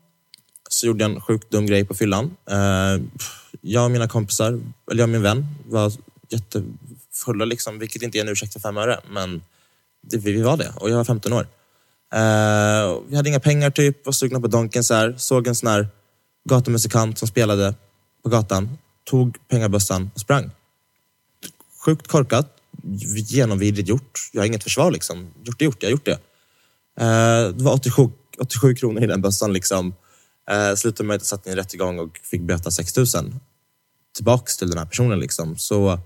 så 0.70 0.88
gjorde 0.88 1.04
jag 1.04 1.12
en 1.12 1.22
sjukt 1.22 1.52
dum 1.52 1.66
grej 1.66 1.86
på 1.86 1.94
fyllan. 1.94 2.36
Uh, 2.52 3.02
jag 3.62 3.86
och 3.86 3.92
mina 3.92 4.08
kompisar, 4.08 4.48
eller 4.92 5.00
jag 5.00 5.04
och 5.04 5.10
min 5.10 5.22
vän, 5.22 5.46
var 5.66 5.92
jättefulla 6.30 7.46
liksom. 7.46 7.80
Vilket 7.80 8.02
inte 8.02 8.18
är 8.18 8.22
en 8.22 8.30
ursäkt 8.30 8.54
för 8.54 8.60
fem 8.60 8.78
öre. 8.78 9.00
Men 9.12 9.42
det, 10.02 10.18
vi 10.18 10.42
var 10.42 10.58
det 10.58 10.74
och 10.76 10.90
jag 10.90 10.98
var 10.98 11.04
15 11.04 11.34
år. 11.34 11.48
Eh, 12.14 13.00
vi 13.08 13.16
hade 13.16 13.30
inga 13.30 13.40
pengar 13.40 13.70
typ, 13.70 14.06
var 14.06 14.14
sugna 14.14 14.40
på 14.40 14.48
Donken 14.48 14.84
så 14.84 14.94
här. 14.94 15.16
Såg 15.18 15.48
en 15.48 15.56
sån 15.56 15.70
här 15.70 15.88
gatumusikant 16.50 17.18
som 17.18 17.28
spelade 17.28 17.74
på 18.24 18.30
gatan. 18.30 18.78
Tog 19.04 19.38
pengabössan 19.48 20.12
och 20.14 20.20
sprang. 20.20 20.52
Sjukt 21.90 22.08
korkat, 22.08 22.48
genomvidrigt 23.28 23.90
gjort. 23.90 24.30
Jag 24.32 24.42
har 24.42 24.46
inget 24.46 24.64
försvar 24.64 24.92
liksom. 24.92 25.34
Gjort 25.44 25.60
det 25.60 25.66
gjort, 25.66 25.84
jag 25.84 25.88
har 25.88 25.92
gjort 25.92 26.06
det. 26.06 26.20
Eh, 27.00 27.56
det 27.56 27.64
var 27.64 27.74
87, 27.74 28.10
87 28.40 28.76
kronor 28.76 29.04
i 29.04 29.08
den 29.08 29.22
bössan 29.22 29.54
liksom. 29.54 29.94
Eh, 30.52 30.76
slutade 30.76 31.08
med 31.08 31.16
att 31.16 31.22
jag 31.22 31.28
satt 31.28 31.48
i 31.48 31.50
en 31.50 31.56
rättegång 31.56 32.00
och 32.00 32.18
fick 32.24 32.42
böta 32.42 32.72
6 32.72 32.98
000. 32.98 33.06
Tillbaks 34.16 34.58
till 34.58 34.70
den 34.70 34.78
här 34.78 34.86
personen 34.86 35.20
liksom. 35.20 35.58
Så 35.58 36.00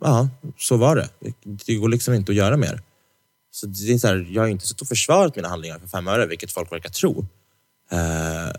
ja, 0.00 0.28
så 0.58 0.76
var 0.76 0.96
det. 0.96 1.08
Det 1.66 1.74
går 1.74 1.88
liksom 1.88 2.14
inte 2.14 2.32
att 2.32 2.36
göra 2.36 2.56
mer. 2.56 2.82
Så 3.50 3.66
det 3.66 3.92
är 3.92 3.98
så 3.98 4.06
här, 4.06 4.26
jag 4.30 4.42
har 4.42 4.48
inte 4.48 4.66
suttit 4.66 4.82
och 4.82 4.88
försvarat 4.88 5.36
mina 5.36 5.48
handlingar 5.48 5.78
för 5.78 5.88
fem 5.88 6.08
öre, 6.08 6.26
vilket 6.26 6.52
folk 6.52 6.72
verkar 6.72 6.90
tro. 6.90 7.26
Eh, 7.90 8.52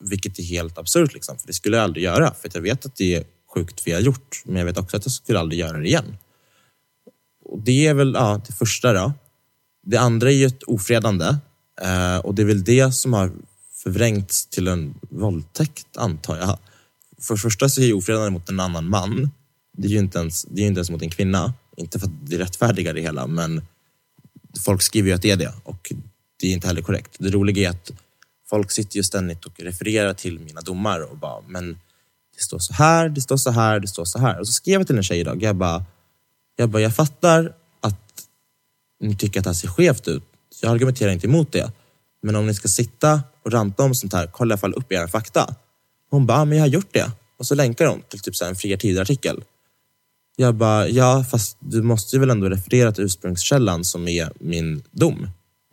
vilket 0.00 0.38
är 0.38 0.42
helt 0.42 0.78
absurt, 0.78 1.14
liksom, 1.14 1.38
för 1.38 1.46
det 1.46 1.52
skulle 1.52 1.76
jag 1.76 1.84
aldrig 1.84 2.04
göra. 2.04 2.34
För 2.34 2.48
att 2.48 2.54
jag 2.54 2.62
vet 2.62 2.86
att 2.86 2.96
det 2.96 3.26
sjukt 3.54 3.82
vi 3.84 3.92
har 3.92 4.00
gjort, 4.00 4.42
men 4.44 4.56
jag 4.56 4.64
vet 4.64 4.78
också 4.78 4.96
att 4.96 5.06
jag 5.06 5.12
skulle 5.12 5.38
aldrig 5.38 5.60
göra 5.60 5.78
det 5.78 5.86
igen. 5.86 6.16
Och 7.44 7.60
det 7.62 7.86
är 7.86 7.94
väl 7.94 8.14
ja, 8.14 8.40
det 8.46 8.52
första 8.52 8.92
då. 8.92 9.12
Det 9.86 9.96
andra 9.96 10.30
är 10.30 10.34
ju 10.34 10.46
ett 10.46 10.62
ofredande. 10.62 11.24
Eh, 11.82 12.18
och 12.18 12.34
det 12.34 12.42
är 12.42 12.46
väl 12.46 12.64
det 12.64 12.92
som 12.92 13.12
har 13.12 13.32
förvrängts 13.82 14.46
till 14.46 14.68
en 14.68 14.94
våldtäkt, 15.10 15.96
antar 15.96 16.36
jag. 16.36 16.58
För 17.20 17.34
det 17.34 17.40
första 17.40 17.68
så 17.68 17.80
är 17.80 17.86
ju 17.86 17.92
ofredande 17.92 18.30
mot 18.30 18.48
en 18.48 18.60
annan 18.60 18.88
man. 18.88 19.30
Det 19.76 19.86
är 19.86 19.90
ju 19.90 19.98
inte 19.98 20.18
ens, 20.18 20.42
det 20.50 20.62
är 20.62 20.66
inte 20.66 20.78
ens 20.78 20.90
mot 20.90 21.02
en 21.02 21.10
kvinna. 21.10 21.54
Inte 21.76 21.98
för 21.98 22.06
att 22.06 22.12
det 22.30 22.38
rättfärdigar 22.38 22.94
det 22.94 23.00
hela, 23.00 23.26
men 23.26 23.66
folk 24.64 24.82
skriver 24.82 25.08
ju 25.08 25.14
att 25.14 25.22
det 25.22 25.30
är 25.30 25.36
det 25.36 25.52
och 25.64 25.92
det 26.40 26.46
är 26.46 26.52
inte 26.52 26.66
heller 26.66 26.82
korrekt. 26.82 27.16
Det 27.18 27.30
roliga 27.30 27.68
är 27.68 27.70
att 27.70 27.90
folk 28.50 28.70
sitter 28.70 28.96
ju 28.96 29.02
ständigt 29.02 29.44
och 29.44 29.60
refererar 29.60 30.14
till 30.14 30.38
mina 30.38 30.60
domar 30.60 31.00
och 31.00 31.18
bara, 31.18 31.40
men 31.48 31.78
det 32.36 32.42
står 32.42 32.58
så 32.58 32.72
här, 32.72 33.08
det 33.08 33.20
står 33.20 33.36
så 33.36 33.50
här, 33.50 33.80
det 33.80 33.88
står 33.88 34.04
så 34.04 34.18
här. 34.18 34.40
Och 34.40 34.46
så 34.46 34.52
skrev 34.52 34.80
jag 34.80 34.86
till 34.86 34.96
en 34.96 35.02
tjej 35.02 35.20
idag, 35.20 35.42
jag 35.42 35.56
bara, 35.56 35.84
jag, 36.56 36.68
bara, 36.68 36.82
jag 36.82 36.94
fattar 36.94 37.54
att 37.80 38.26
ni 39.00 39.16
tycker 39.16 39.40
att 39.40 39.44
det 39.44 39.50
här 39.50 39.54
ser 39.54 39.68
skevt 39.68 40.08
ut. 40.08 40.22
Jag 40.62 40.72
argumenterar 40.72 41.10
inte 41.10 41.26
emot 41.26 41.52
det. 41.52 41.72
Men 42.22 42.36
om 42.36 42.46
ni 42.46 42.54
ska 42.54 42.68
sitta 42.68 43.22
och 43.44 43.52
ranta 43.52 43.82
om 43.82 43.94
sånt 43.94 44.12
här, 44.12 44.26
kolla 44.26 44.52
i 44.52 44.52
alla 44.52 44.60
fall 44.60 44.74
upp 44.74 44.92
era 44.92 45.08
fakta. 45.08 45.54
Hon 46.10 46.26
bara, 46.26 46.44
men 46.44 46.58
jag 46.58 46.64
har 46.64 46.68
gjort 46.68 46.92
det. 46.92 47.10
Och 47.38 47.46
så 47.46 47.54
länkar 47.54 47.86
hon 47.86 48.02
till 48.08 48.20
typ 48.20 48.36
så 48.36 48.44
här 48.44 48.50
en 48.50 48.56
Fria 48.56 48.76
Tider-artikel. 48.76 49.44
Jag 50.36 50.54
bara, 50.54 50.88
ja 50.88 51.24
fast 51.24 51.56
du 51.60 51.82
måste 51.82 52.16
ju 52.16 52.20
väl 52.20 52.30
ändå 52.30 52.48
referera 52.48 52.92
till 52.92 53.04
ursprungskällan 53.04 53.84
som 53.84 54.08
är 54.08 54.32
min 54.40 54.82
dom. 54.90 55.28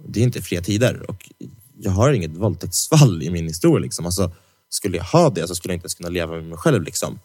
Det 0.08 0.20
är 0.20 0.24
inte 0.24 0.42
Fria 0.42 0.62
Tider 0.62 1.10
och 1.10 1.30
jag 1.78 1.92
har 1.92 2.14
inget 2.14 2.32
våldtäktsfall 2.32 3.24
i 3.24 3.30
min 3.30 3.48
historia. 3.48 3.84
Liksom. 3.84 4.06
Alltså, 4.06 4.32
skulle 4.74 4.98
jag 4.98 5.04
ha 5.04 5.30
det 5.30 5.48
så 5.48 5.56
skulle 5.56 5.72
jag 5.74 5.78
inte 5.78 5.86
ens 5.86 5.96
kunna 5.96 6.10
leva 6.10 6.36
med 6.36 6.46
mig 6.46 6.58
själv. 6.58 6.84
Liksom. 6.84 7.20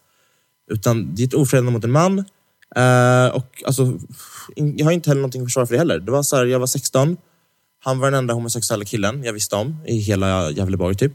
Utan 0.71 1.15
det 1.15 1.23
är 1.23 1.27
ett 1.27 1.35
ofredande 1.35 1.73
mot 1.73 1.85
en 1.85 1.91
man. 1.93 2.19
Eh, 2.77 3.27
och 3.35 3.63
alltså, 3.67 3.99
jag 4.57 4.85
har 4.85 4.93
inte 4.93 5.11
heller 5.11 5.21
någonting 5.21 5.43
att 5.43 5.47
försvara 5.47 5.67
för 5.67 5.75
det 5.75 5.79
heller. 5.79 5.99
Det 5.99 6.13
var 6.13 6.23
så 6.23 6.37
här, 6.37 6.47
jag 6.47 6.59
var 6.59 6.67
16. 6.67 7.17
Han 7.85 7.99
var 7.99 8.11
den 8.11 8.19
enda 8.19 8.35
homosexuella 8.35 8.85
killen 8.85 9.25
jag 9.25 9.33
visste 9.33 9.57
om 9.57 9.77
i 9.87 9.97
hela 9.97 10.51
Gävleborg 10.51 10.95
typ. 10.95 11.13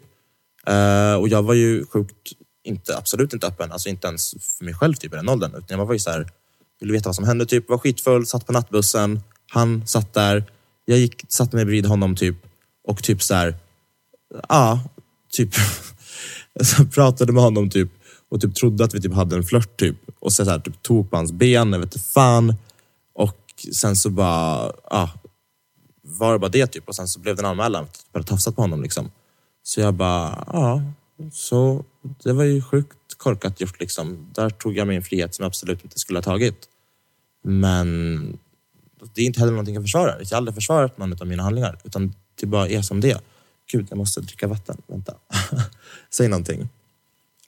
Eh, 0.67 1.13
och 1.13 1.27
jag 1.27 1.43
var 1.43 1.53
ju 1.53 1.85
sjukt, 1.85 2.31
inte, 2.63 2.97
absolut 2.97 3.33
inte 3.33 3.47
öppen, 3.47 3.71
alltså 3.71 3.89
inte 3.89 4.07
ens 4.07 4.35
för 4.57 4.65
mig 4.65 4.73
själv 4.73 4.93
typ 4.93 5.13
i 5.13 5.15
den 5.15 5.29
åldern. 5.29 5.55
Utan 5.55 5.79
jag 5.79 5.85
var 5.85 5.93
ju 5.93 5.99
så 5.99 6.11
här, 6.11 6.29
ville 6.79 6.93
veta 6.93 7.09
vad 7.09 7.15
som 7.15 7.25
hände 7.25 7.45
typ, 7.45 7.69
var 7.69 7.77
skitfull, 7.77 8.25
satt 8.25 8.47
på 8.47 8.53
nattbussen. 8.53 9.21
Han 9.49 9.87
satt 9.87 10.13
där, 10.13 10.43
jag 10.85 10.97
gick, 10.97 11.25
satte 11.27 11.55
mig 11.55 11.65
bredvid 11.65 11.85
honom 11.85 12.15
typ 12.15 12.35
och 12.87 13.03
typ 13.03 13.21
så 13.21 13.33
här, 13.33 13.55
ja, 14.49 14.79
typ 15.31 15.49
så 16.63 16.85
pratade 16.85 17.33
med 17.33 17.43
honom 17.43 17.69
typ 17.69 17.89
och 18.29 18.41
typ 18.41 18.55
trodde 18.55 18.83
att 18.83 18.93
vi 18.93 19.01
typ 19.01 19.13
hade 19.13 19.35
en 19.35 19.43
flört 19.43 19.77
typ. 19.77 19.97
Och 20.19 20.33
så, 20.33 20.45
så 20.45 20.51
här, 20.51 20.59
typ 20.59 20.83
tog 20.83 21.09
på 21.09 21.17
hans 21.17 21.31
ben, 21.31 21.73
jag 21.73 21.79
vet 21.79 21.95
inte 21.95 22.07
fan. 22.07 22.55
Och 23.13 23.37
sen 23.73 23.95
så 23.95 24.09
bara, 24.09 24.71
ja, 24.89 25.09
var 26.01 26.33
det 26.33 26.39
bara 26.39 26.51
det 26.51 26.67
typ. 26.67 26.87
Och 26.87 26.95
sen 26.95 27.07
så 27.07 27.19
blev 27.19 27.35
det 27.35 27.41
en 27.41 27.45
anmälan, 27.45 27.85
för 27.85 27.91
att 27.91 28.05
jag 28.13 28.19
hade 28.19 28.27
tafsat 28.27 28.55
på 28.55 28.61
honom 28.61 28.81
liksom. 28.81 29.11
Så 29.63 29.81
jag 29.81 29.93
bara, 29.93 30.43
ja, 30.47 30.81
så 31.31 31.85
det 32.23 32.33
var 32.33 32.43
ju 32.43 32.61
sjukt 32.61 32.97
korkat 33.17 33.61
gjort 33.61 33.79
liksom. 33.79 34.27
Där 34.35 34.49
tog 34.49 34.77
jag 34.77 34.87
min 34.87 35.03
frihet 35.03 35.35
som 35.35 35.43
jag 35.43 35.47
absolut 35.47 35.83
inte 35.83 35.99
skulle 35.99 36.17
ha 36.17 36.23
tagit. 36.23 36.67
Men 37.43 38.39
det 39.13 39.21
är 39.21 39.25
inte 39.25 39.39
heller 39.39 39.51
någonting 39.51 39.75
jag 39.75 39.83
försvarar. 39.83 40.17
Jag 40.19 40.29
har 40.29 40.37
aldrig 40.37 40.55
försvarat 40.55 40.97
någon 40.97 41.21
av 41.21 41.27
mina 41.27 41.43
handlingar. 41.43 41.79
Utan 41.83 42.13
det 42.39 42.45
bara 42.45 42.67
är 42.67 42.81
som 42.81 43.01
det 43.01 43.11
är. 43.11 43.19
Gud, 43.71 43.87
jag 43.89 43.97
måste 43.97 44.21
dricka 44.21 44.47
vatten. 44.47 44.81
Vänta. 44.87 45.15
Säg 46.09 46.27
någonting. 46.27 46.69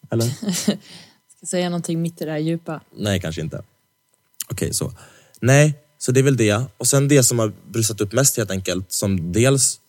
Eller? 0.10 0.26
Ska 1.38 1.48
säga 1.48 1.70
någonting 1.70 2.02
mitt 2.02 2.22
i 2.22 2.26
det 2.26 2.32
här 2.32 2.38
djupa? 2.38 2.82
Nej, 2.96 3.20
kanske 3.20 3.42
inte. 3.42 3.64
Okej, 4.50 4.74
så. 4.74 4.94
Nej, 5.42 5.80
så 5.98 6.12
det 6.12 6.20
är 6.20 6.24
väl 6.24 6.38
det. 6.38 6.64
Och 6.78 6.88
sen 6.88 7.08
det 7.08 7.24
som 7.24 7.40
har 7.40 7.54
brustat 7.68 8.02
upp 8.02 8.14
mest 8.14 8.38
helt 8.38 8.52
enkelt, 8.52 8.92
som 8.92 9.32
dels, 9.32 9.80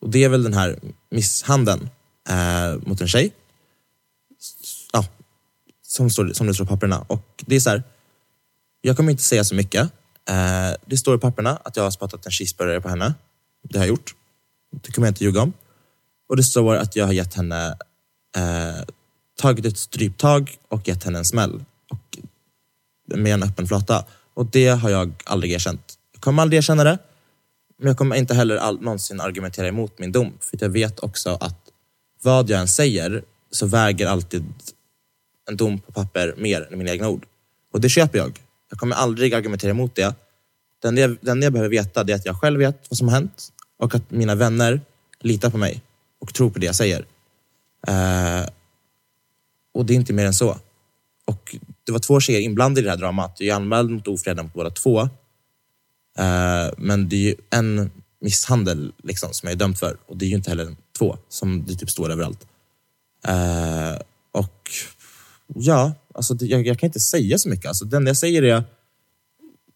och 0.00 0.10
det 0.10 0.24
är 0.24 0.28
väl 0.28 0.42
den 0.42 0.54
här 0.54 0.78
misshandeln 1.10 1.90
eh, 2.28 2.88
mot 2.88 3.00
en 3.00 3.08
tjej. 3.08 3.32
Ja, 4.92 5.06
som, 5.82 6.10
står, 6.10 6.32
som 6.32 6.46
det 6.46 6.54
står 6.54 6.64
på 6.64 6.74
papperna. 6.74 7.04
Och 7.06 7.44
det 7.46 7.56
är 7.56 7.60
så 7.60 7.70
här, 7.70 7.82
jag 8.80 8.96
kommer 8.96 9.10
inte 9.10 9.22
säga 9.22 9.44
så 9.44 9.54
mycket. 9.54 9.82
Eh, 10.28 10.70
det 10.86 10.96
står 10.96 11.16
i 11.16 11.18
papperna 11.18 11.56
att 11.56 11.76
jag 11.76 11.84
har 11.84 11.90
spottat 11.90 12.26
en 12.26 12.32
cheeseburgare 12.32 12.80
på 12.80 12.88
henne. 12.88 13.14
Det 13.62 13.78
har 13.78 13.84
jag 13.84 13.88
gjort. 13.88 14.14
Det 14.70 14.92
kommer 14.92 15.06
jag 15.06 15.10
inte 15.10 15.24
ljuga 15.24 15.42
om. 15.42 15.52
Och 16.28 16.36
det 16.36 16.42
står 16.42 16.74
att 16.74 16.96
jag 16.96 17.06
har 17.06 17.12
gett 17.12 17.34
henne 17.34 17.76
eh, 18.36 18.84
tagit 19.40 19.66
ett 19.66 19.78
stryptag 19.78 20.56
och 20.68 20.88
gett 20.88 21.04
henne 21.04 21.18
en 21.18 21.24
smäll. 21.24 21.64
Och 21.90 22.18
med 23.16 23.34
en 23.34 23.42
öppen 23.42 23.66
flata. 23.66 24.04
Och 24.34 24.46
det 24.46 24.68
har 24.68 24.90
jag 24.90 25.12
aldrig 25.24 25.52
erkänt. 25.52 25.98
Jag 26.12 26.22
kommer 26.22 26.42
aldrig 26.42 26.58
erkänna 26.58 26.84
det. 26.84 26.98
Men 27.78 27.88
jag 27.88 27.98
kommer 27.98 28.16
inte 28.16 28.34
heller 28.34 28.56
all, 28.56 28.80
någonsin 28.80 29.20
argumentera 29.20 29.68
emot 29.68 29.98
min 29.98 30.12
dom. 30.12 30.32
För 30.40 30.58
jag 30.60 30.68
vet 30.68 31.00
också 31.00 31.30
att 31.40 31.58
vad 32.22 32.50
jag 32.50 32.60
än 32.60 32.68
säger 32.68 33.24
så 33.50 33.66
väger 33.66 34.06
alltid 34.06 34.44
en 35.48 35.56
dom 35.56 35.78
på 35.80 35.92
papper 35.92 36.34
mer 36.38 36.68
än 36.72 36.78
mina 36.78 36.90
egna 36.90 37.08
ord. 37.08 37.26
Och 37.72 37.80
det 37.80 37.88
köper 37.88 38.18
jag. 38.18 38.40
Jag 38.70 38.78
kommer 38.78 38.96
aldrig 38.96 39.34
argumentera 39.34 39.70
emot 39.70 39.94
det. 39.94 40.14
Den 40.82 40.96
jag, 40.96 41.16
den 41.20 41.42
jag 41.42 41.52
behöver 41.52 41.70
veta 41.70 42.04
det 42.04 42.12
är 42.12 42.16
att 42.16 42.26
jag 42.26 42.40
själv 42.40 42.58
vet 42.58 42.86
vad 42.90 42.98
som 42.98 43.08
har 43.08 43.14
hänt 43.14 43.52
och 43.78 43.94
att 43.94 44.10
mina 44.10 44.34
vänner 44.34 44.80
litar 45.20 45.50
på 45.50 45.58
mig 45.58 45.82
och 46.24 46.34
tror 46.34 46.50
på 46.50 46.58
det 46.58 46.66
jag 46.66 46.74
säger. 46.74 47.06
Eh, 47.86 48.48
och 49.74 49.86
det 49.86 49.92
är 49.92 49.94
inte 49.94 50.12
mer 50.12 50.26
än 50.26 50.34
så. 50.34 50.58
Och 51.24 51.56
det 51.84 51.92
var 51.92 51.98
två 51.98 52.20
tjejer 52.20 52.40
inblandade 52.40 52.80
i 52.80 52.84
det 52.84 52.90
här 52.90 52.96
dramat. 52.96 53.36
Jag 53.38 53.48
är 53.48 53.54
anmäld 53.54 53.90
mot 53.90 54.08
ofredande 54.08 54.42
mot 54.42 54.54
båda 54.54 54.70
två. 54.70 55.00
Eh, 56.18 56.68
men 56.76 57.08
det 57.08 57.16
är 57.16 57.20
ju 57.20 57.34
en 57.50 57.90
misshandel 58.20 58.92
liksom, 59.02 59.32
som 59.32 59.46
jag 59.46 59.54
är 59.54 59.58
dömd 59.58 59.78
för. 59.78 59.96
Och 60.06 60.16
det 60.16 60.24
är 60.24 60.28
ju 60.28 60.34
inte 60.34 60.50
heller 60.50 60.76
två, 60.98 61.18
som 61.28 61.64
det 61.66 61.74
typ 61.74 61.90
står 61.90 62.10
överallt. 62.10 62.46
Eh, 63.26 64.00
och 64.32 64.70
ja, 65.46 65.92
alltså 66.14 66.34
det, 66.34 66.46
jag, 66.46 66.66
jag 66.66 66.78
kan 66.78 66.86
inte 66.86 67.00
säga 67.00 67.38
så 67.38 67.48
mycket. 67.48 67.66
Alltså, 67.66 67.84
det 67.84 67.96
enda 67.96 68.08
jag 68.08 68.16
säger 68.16 68.42
är 68.42 68.64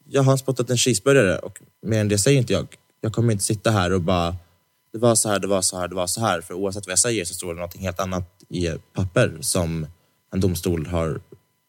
jag 0.08 0.22
har 0.22 0.36
spottat 0.36 0.70
en 0.70 0.76
cheeseburgare 0.76 1.38
och 1.38 1.62
mer 1.82 2.00
än 2.00 2.08
det 2.08 2.18
säger 2.18 2.38
inte 2.38 2.52
jag. 2.52 2.66
Jag 3.00 3.12
kommer 3.12 3.32
inte 3.32 3.44
sitta 3.44 3.70
här 3.70 3.92
och 3.92 4.00
bara 4.00 4.36
det 4.92 4.98
var 4.98 5.14
så 5.14 5.28
här, 5.28 5.38
det 5.38 5.46
var 5.46 5.62
så 5.62 5.78
här, 5.78 5.88
det 5.88 5.94
var 5.94 6.06
så 6.06 6.20
här. 6.20 6.40
För 6.40 6.54
oavsett 6.54 6.86
vad 6.86 6.92
jag 6.92 6.98
säger 6.98 7.24
så 7.24 7.34
står 7.34 7.54
det 7.54 7.60
något 7.60 7.76
helt 7.76 8.00
annat 8.00 8.44
i 8.48 8.66
ett 8.66 8.92
papper 8.92 9.38
som 9.40 9.86
en 10.30 10.40
domstol 10.40 10.86
har... 10.86 11.20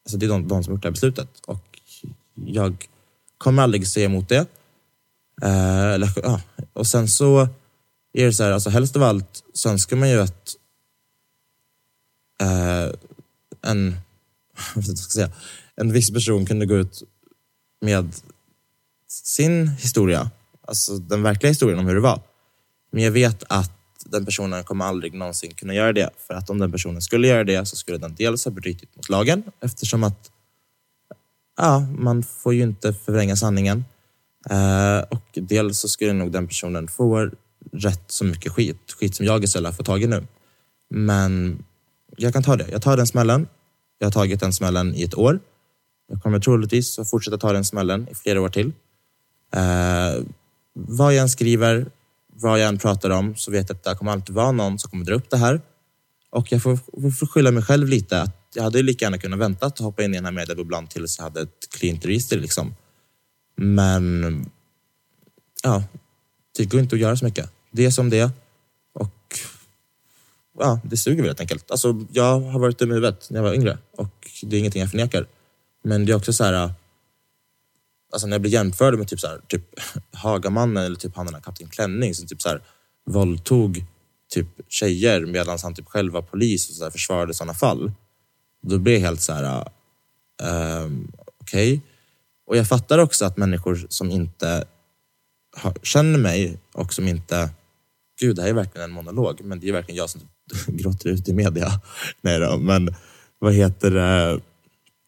Alltså 0.05 0.17
det 0.17 0.25
är 0.25 0.29
de, 0.29 0.47
de 0.47 0.63
som 0.63 0.71
har 0.71 0.75
gjort 0.75 0.81
det 0.81 0.87
här 0.87 0.91
beslutet. 0.91 1.29
Och 1.45 1.79
jag 2.35 2.87
kommer 3.37 3.63
aldrig 3.63 3.87
säga 3.87 4.05
emot 4.05 4.29
det. 4.29 4.47
Eh, 5.41 5.85
eller, 5.85 6.13
ja. 6.23 6.41
Och 6.73 6.87
sen 6.87 7.07
så 7.07 7.47
är 8.13 8.25
det 8.25 8.33
så 8.33 8.43
här, 8.43 8.51
alltså 8.51 8.69
helst 8.69 8.95
av 8.95 9.03
allt 9.03 9.43
så 9.53 9.69
önskar 9.69 9.97
man 9.97 10.09
ju 10.09 10.21
att 10.21 10.55
eh, 12.41 12.95
en, 13.61 13.95
vad 14.75 14.83
ska 14.83 14.91
jag 14.91 14.97
säga, 14.97 15.31
en 15.75 15.93
viss 15.93 16.13
person 16.13 16.45
kunde 16.45 16.65
gå 16.65 16.75
ut 16.75 17.03
med 17.81 18.15
sin 19.07 19.67
historia, 19.67 20.31
alltså 20.67 20.97
den 20.97 21.23
verkliga 21.23 21.49
historien 21.49 21.79
om 21.79 21.87
hur 21.87 21.95
det 21.95 22.01
var. 22.01 22.21
Men 22.91 23.03
jag 23.03 23.11
vet 23.11 23.43
att 23.47 23.71
den 24.05 24.25
personen 24.25 24.63
kommer 24.63 24.85
aldrig 24.85 25.13
någonsin 25.13 25.53
kunna 25.53 25.73
göra 25.73 25.93
det. 25.93 26.09
För 26.27 26.33
att 26.33 26.49
om 26.49 26.59
den 26.59 26.71
personen 26.71 27.01
skulle 27.01 27.27
göra 27.27 27.43
det 27.43 27.65
så 27.65 27.75
skulle 27.75 27.97
den 27.97 28.15
dels 28.15 28.45
ha 28.45 28.51
brutit 28.51 28.95
mot 28.95 29.09
lagen 29.09 29.43
eftersom 29.61 30.03
att 30.03 30.31
ja, 31.57 31.79
man 31.79 32.23
får 32.23 32.53
ju 32.53 32.61
inte 32.61 32.93
förvränga 32.93 33.35
sanningen. 33.35 33.85
Eh, 34.49 34.99
och 35.09 35.25
dels 35.33 35.79
så 35.79 35.87
skulle 35.87 36.13
nog 36.13 36.31
den 36.31 36.47
personen 36.47 36.87
få 36.87 37.29
rätt 37.71 38.03
så 38.07 38.25
mycket 38.25 38.51
skit. 38.51 38.91
Skit 38.99 39.15
som 39.15 39.25
jag 39.25 39.43
istället 39.43 39.67
har 39.67 39.77
fått 39.77 39.85
tag 39.85 40.03
i 40.03 40.07
nu. 40.07 40.27
Men 40.89 41.63
jag 42.17 42.33
kan 42.33 42.43
ta 42.43 42.55
det. 42.55 42.67
Jag 42.71 42.81
tar 42.81 42.97
den 42.97 43.07
smällen. 43.07 43.47
Jag 43.97 44.07
har 44.07 44.11
tagit 44.11 44.39
den 44.39 44.53
smällen 44.53 44.95
i 44.95 45.03
ett 45.03 45.17
år. 45.17 45.39
Jag 46.07 46.23
kommer 46.23 46.39
troligtvis 46.39 46.99
att 46.99 47.09
fortsätta 47.09 47.37
ta 47.37 47.53
den 47.53 47.65
smällen 47.65 48.07
i 48.11 48.15
flera 48.15 48.41
år 48.41 48.49
till. 48.49 48.71
Eh, 49.55 50.23
vad 50.73 51.13
jag 51.13 51.21
än 51.21 51.29
skriver, 51.29 51.85
vad 52.41 52.59
jag 52.59 52.67
än 52.67 52.77
pratar 52.77 53.09
om 53.09 53.35
så 53.35 53.51
vet 53.51 53.69
jag 53.69 53.75
att 53.75 53.83
det 53.83 53.95
kommer 53.95 54.11
alltid 54.11 54.35
vara 54.35 54.51
någon 54.51 54.79
som 54.79 54.91
kommer 54.91 55.05
dra 55.05 55.13
upp 55.13 55.29
det 55.29 55.37
här. 55.37 55.61
Och 56.29 56.51
jag 56.51 56.63
får, 56.63 56.77
får 57.11 57.27
skylla 57.27 57.51
mig 57.51 57.63
själv 57.63 57.87
lite. 57.87 58.21
Att 58.21 58.35
jag 58.53 58.63
hade 58.63 58.77
ju 58.77 58.83
lika 58.83 59.05
gärna 59.05 59.17
kunnat 59.17 59.39
vänta 59.39 59.65
att 59.65 59.79
hoppa 59.79 60.03
in 60.03 60.13
i 60.13 60.17
den 60.17 60.25
här 60.25 60.31
mediebubblan 60.31 60.87
tills 60.87 61.17
jag 61.17 61.23
hade 61.23 61.41
ett 61.41 61.67
cleant 61.69 62.05
register. 62.05 62.39
Liksom. 62.39 62.75
Men 63.55 64.45
ja, 65.63 65.83
det 66.57 66.65
går 66.65 66.79
inte 66.79 66.95
att 66.95 66.99
göra 66.99 67.17
så 67.17 67.25
mycket. 67.25 67.51
Det 67.71 67.85
är 67.85 67.91
som 67.91 68.09
det 68.09 68.19
är. 68.19 68.31
Och 68.93 69.39
ja, 70.59 70.79
det 70.83 70.97
suger 70.97 71.17
väl 71.17 71.29
helt 71.29 71.39
enkelt. 71.39 71.71
Alltså, 71.71 72.05
jag 72.11 72.39
har 72.39 72.59
varit 72.59 72.79
dum 72.79 72.91
i 72.91 72.93
huvudet 72.93 73.27
när 73.29 73.37
jag 73.37 73.43
var 73.43 73.53
yngre 73.53 73.77
och 73.97 74.29
det 74.43 74.55
är 74.55 74.59
ingenting 74.59 74.81
jag 74.81 74.91
förnekar. 74.91 75.27
Men 75.83 76.05
det 76.05 76.11
är 76.11 76.15
också 76.15 76.33
så 76.33 76.43
här... 76.43 76.73
Alltså 78.11 78.27
när 78.27 78.33
jag 78.33 78.41
blir 78.41 78.51
jämförd 78.51 78.97
med 78.97 79.07
typ, 79.07 79.19
så 79.19 79.27
här, 79.27 79.39
typ 79.47 79.63
Hagamannen 80.13 80.83
eller 80.83 80.95
typ 80.95 81.15
han 81.15 81.25
den 81.25 81.35
här 81.35 81.41
Kapten 81.41 81.69
Klänning 81.69 82.15
som 82.15 82.27
typ 82.27 82.41
så 82.41 82.49
här, 82.49 82.61
våldtog 83.09 83.85
typ 84.33 84.47
tjejer 84.67 85.25
medan 85.25 85.57
han 85.63 85.73
typ 85.73 85.87
själv 85.87 86.13
var 86.13 86.21
polis 86.21 86.69
och 86.69 86.75
så 86.75 86.83
här, 86.83 86.91
försvarade 86.91 87.33
sådana 87.33 87.53
fall. 87.53 87.91
Då 88.61 88.79
blir 88.79 88.93
jag 88.93 88.99
helt 89.01 89.21
så 89.21 89.33
här... 89.33 89.67
ehm, 90.43 91.11
Okej. 91.41 91.81
Och 92.47 92.57
jag 92.57 92.67
fattar 92.67 92.97
också 92.99 93.25
att 93.25 93.37
människor 93.37 93.85
som 93.89 94.11
inte 94.11 94.65
har, 95.57 95.73
känner 95.83 96.19
mig 96.19 96.59
och 96.73 96.93
som 96.93 97.07
inte... 97.07 97.49
Gud, 98.19 98.35
det 98.35 98.41
här 98.41 98.49
är 98.49 98.53
verkligen 98.53 98.89
en 98.89 98.91
monolog, 98.91 99.41
men 99.43 99.59
det 99.59 99.69
är 99.69 99.73
verkligen 99.73 99.97
jag 99.97 100.09
som 100.09 100.21
typ 100.21 100.65
gråter 100.67 101.09
ut 101.09 101.27
i 101.27 101.33
media. 101.33 101.81
Nej 102.21 102.39
då, 102.39 102.57
men 102.57 102.95
vad 103.39 103.53
heter 103.53 103.91
det? 103.91 104.39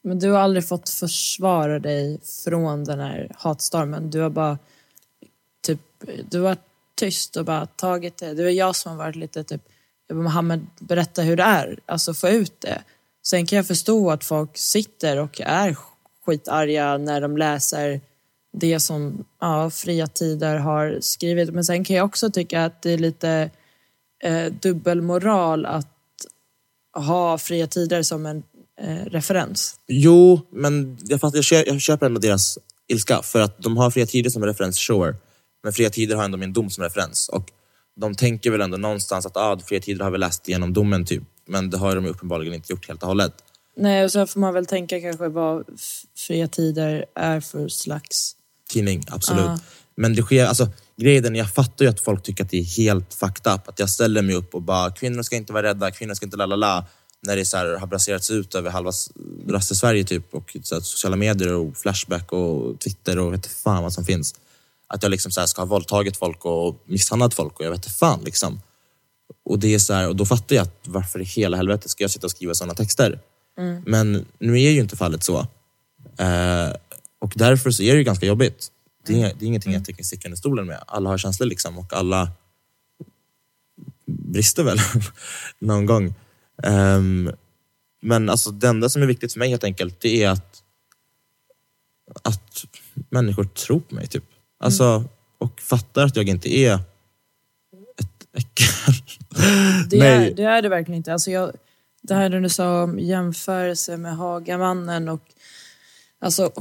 Men 0.04 0.20
du 0.20 0.32
har 0.32 0.40
aldrig 0.40 0.68
fått 0.68 0.90
försvara 0.90 1.80
dig 1.80 2.20
från 2.44 2.84
den 2.84 3.00
här 3.00 3.32
hatstormen. 3.36 4.10
Du 4.10 4.20
har 4.20 4.30
bara 4.30 4.58
typ, 5.62 5.80
du 6.30 6.38
har 6.38 6.44
varit 6.44 6.66
tyst 6.96 7.38
och 7.38 7.46
bara 7.46 7.66
tagit 7.66 8.18
det. 8.18 8.34
Det 8.34 8.44
är 8.44 8.50
jag 8.50 8.76
som 8.76 8.92
har 8.92 8.98
varit 8.98 9.16
lite 9.16 9.44
typ, 9.44 9.62
jag 10.08 10.18
bara, 10.18 10.24
Mohammed 10.24 10.66
berätta 10.80 11.22
hur 11.22 11.36
det 11.36 11.44
är, 11.44 11.80
alltså 11.86 12.14
få 12.14 12.30
ut 12.30 12.62
det. 12.62 12.82
Sen 13.24 13.46
kan 13.46 13.58
jag 13.58 13.68
förstå 13.68 14.12
att 14.12 14.24
folk 14.24 14.58
sitter 14.58 15.18
och 15.18 15.42
är 15.42 15.78
skitarga 16.26 16.98
när 16.98 17.22
de 17.22 17.38
läser 17.38 18.02
det 18.54 18.80
som 18.80 19.26
ja, 19.40 19.70
Fria 19.70 20.08
Tider 20.08 20.58
har 20.58 20.98
skrivit. 21.02 21.54
Men 21.54 21.66
sen 21.66 21.84
kan 21.84 21.96
jag 21.96 22.06
också 22.06 22.32
tycka 22.32 22.66
att 22.66 22.82
det 22.82 22.92
är 22.92 22.98
lite 22.98 23.50
eh, 24.24 24.46
dubbelmoral 24.46 25.66
att 25.66 25.88
ha 26.94 27.38
Fria 27.38 27.68
Tider 27.68 28.04
som 28.04 28.26
en 28.26 28.44
eh, 28.84 29.06
referens. 29.06 29.76
Jo, 29.88 30.48
men 30.52 30.98
jag, 31.04 31.22
fattar, 31.22 31.38
jag, 31.38 31.46
köper, 31.46 31.72
jag 31.72 31.82
köper 31.82 32.06
ändå 32.06 32.20
deras 32.20 32.58
ilska. 32.88 33.22
För 33.22 33.42
att 33.42 33.64
de 33.64 33.78
har 33.78 33.92
Fria 33.92 34.06
Tider 34.06 34.30
som 34.30 34.46
referens, 34.46 34.78
sure. 34.78 35.16
Men 35.64 35.74
Fria 35.74 35.90
Tider 35.90 36.16
har 36.16 36.24
ändå 36.24 36.38
min 36.38 36.54
dom 36.54 36.70
som 36.70 36.84
referens. 36.84 37.30
Och 37.30 37.50
de 37.96 38.16
tänker 38.16 38.52
väl 38.52 38.62
ändå 38.62 38.78
någonstans 38.78 39.26
att 39.26 39.38
ah, 39.38 39.60
Fria 39.66 39.80
Tider 39.80 40.04
har 40.04 40.12
väl 40.12 40.20
läst 40.20 40.48
igenom 40.48 40.74
domen 40.74 41.06
typ. 41.06 41.24
Men 41.48 41.70
det 41.70 41.78
har 41.78 41.96
de 41.96 42.06
uppenbarligen 42.06 42.54
inte 42.54 42.74
gjort 42.74 42.88
helt 42.88 43.02
och 43.02 43.08
hållet. 43.08 43.34
Nej, 43.78 44.04
och 44.04 44.12
så 44.12 44.28
får 44.28 44.40
man 44.40 44.54
väl 44.54 44.66
tänka 44.66 45.02
kanske 45.02 45.28
vad 45.28 45.66
fria 46.18 46.48
tider 46.48 47.06
är 47.16 47.40
för 47.40 47.68
slags... 47.68 48.36
tidning, 48.70 49.04
absolut. 49.08 49.46
Ja. 49.46 49.60
Men 49.96 50.16
det 50.16 50.22
sker, 50.22 50.46
alltså 50.46 50.70
grejen 50.98 51.36
jag 51.36 51.54
fattar 51.54 51.86
ju 51.86 51.92
att 51.92 52.00
folk 52.00 52.24
tycker 52.24 52.44
att 52.44 52.50
det 52.50 52.58
är 52.58 52.78
helt 52.78 53.14
fucked 53.14 53.54
up. 53.54 53.68
Att 53.68 53.80
jag 53.80 53.90
ställer 53.90 54.22
mig 54.22 54.36
upp 54.36 54.56
och 54.56 54.62
bara, 54.62 54.92
kvinnor 54.92 55.24
ska 55.24 55.36
inte 55.36 55.54
vara 55.54 55.64
rädda, 55.64 55.92
kvinnor 55.92 56.14
ska 56.14 56.26
inte 56.26 56.38
la 56.38 56.46
la 56.46 56.56
la. 56.56 56.86
När 57.28 57.36
det 57.36 57.46
så 57.46 57.58
här, 57.58 57.78
har 57.78 57.88
braserats 57.88 58.32
ut 58.32 58.56
över 58.56 58.70
halva 58.70 58.90
s- 58.90 59.10
resten 59.48 59.76
av 59.76 59.78
Sverige 59.78 60.04
typ. 60.04 60.34
Och 60.34 60.58
så 60.64 60.76
här, 60.76 60.82
sociala 60.82 61.16
medier 61.16 61.54
och 61.54 61.78
Flashback 61.78 62.32
och 62.32 62.80
Twitter 62.80 63.20
och 63.20 63.34
vet 63.34 63.46
fan 63.46 63.84
vad 63.84 63.94
som 63.94 64.06
finns. 64.06 64.36
Att 64.88 65.04
jag 65.04 65.10
liksom 65.10 65.32
så 65.32 65.40
här, 65.40 65.48
ska 65.48 65.62
ha 65.62 65.66
våldtagit 65.66 66.18
folk 66.18 66.46
och 66.46 66.82
misshandlat 66.86 67.34
folk 67.34 67.60
och 67.60 67.66
jag 67.66 67.72
vet 67.72 67.86
fan 67.92 68.22
liksom. 68.24 68.62
Och, 69.46 69.60
det 69.60 69.74
är 69.74 69.80
så 69.80 69.94
här, 69.94 70.08
och 70.08 70.16
då 70.16 70.26
fattar 70.26 70.56
jag 70.56 70.64
att 70.64 70.82
varför 70.88 71.20
i 71.22 71.24
hela 71.24 71.58
helvete 71.58 71.90
ska 71.90 72.04
jag 72.04 72.12
sitta 72.12 72.28
och 72.28 72.32
skriva 72.32 72.54
sådana 72.56 72.74
texter? 72.74 73.20
Men 73.86 74.26
nu 74.40 74.62
är 74.62 74.72
ju 74.72 74.80
inte 74.80 74.98
fallet 74.98 75.24
så. 75.24 75.40
Eh, 76.18 76.70
och 77.20 77.34
därför 77.36 77.72
så 77.72 77.84
är 77.84 77.92
det 77.92 77.98
ju 77.98 78.04
ganska 78.04 78.26
jobbigt. 78.26 78.68
Det 79.08 79.22
är, 79.22 79.34
det 79.40 79.46
är 79.46 79.48
ingenting 79.48 79.74
jag 79.74 79.86
tänker 79.86 80.04
sticka 80.04 80.28
under 80.28 80.38
stolen 80.38 80.66
med. 80.66 80.84
Alla 80.88 81.10
har 81.10 81.18
känslor 81.18 81.48
liksom 81.48 81.78
och 81.80 81.94
alla 81.94 82.32
brister 84.06 84.64
väl 84.64 84.78
någon 85.60 85.86
gång. 85.86 86.14
Ehm, 86.64 87.32
men 88.02 88.30
alltså 88.30 88.52
det 88.52 88.68
enda 88.68 88.90
som 88.90 89.02
är 89.02 89.06
viktigt 89.06 89.34
för 89.34 89.40
mig 89.40 89.50
helt 89.50 89.64
enkelt, 89.64 90.00
det 90.02 90.24
är 90.24 90.30
att, 90.30 90.64
att 92.24 92.66
människor 93.10 93.44
tror 93.44 93.80
på 93.80 93.96
mig. 93.96 94.08
typ. 94.08 94.24
Alltså, 94.60 95.04
Och 95.38 95.62
fattar 95.62 96.06
att 96.06 96.16
jag 96.16 96.30
inte 96.30 96.58
är 96.58 96.74
ett 98.00 98.28
äckel. 98.34 98.68
Det 99.90 99.98
Nej. 99.98 100.28
är, 100.28 100.36
det 100.36 100.44
är 100.44 100.62
det 100.62 100.70
verkligen 100.70 100.98
inte. 100.98 101.14
Alltså 101.14 101.32
jag, 101.32 101.52
det 102.02 102.14
här 102.14 102.30
du 102.30 102.50
sa 102.50 102.84
om 102.84 103.00
jämförelse 103.00 103.98
med 103.98 104.18
Hagamannen 104.18 105.10
och... 105.10 105.22
Alltså... 106.20 106.52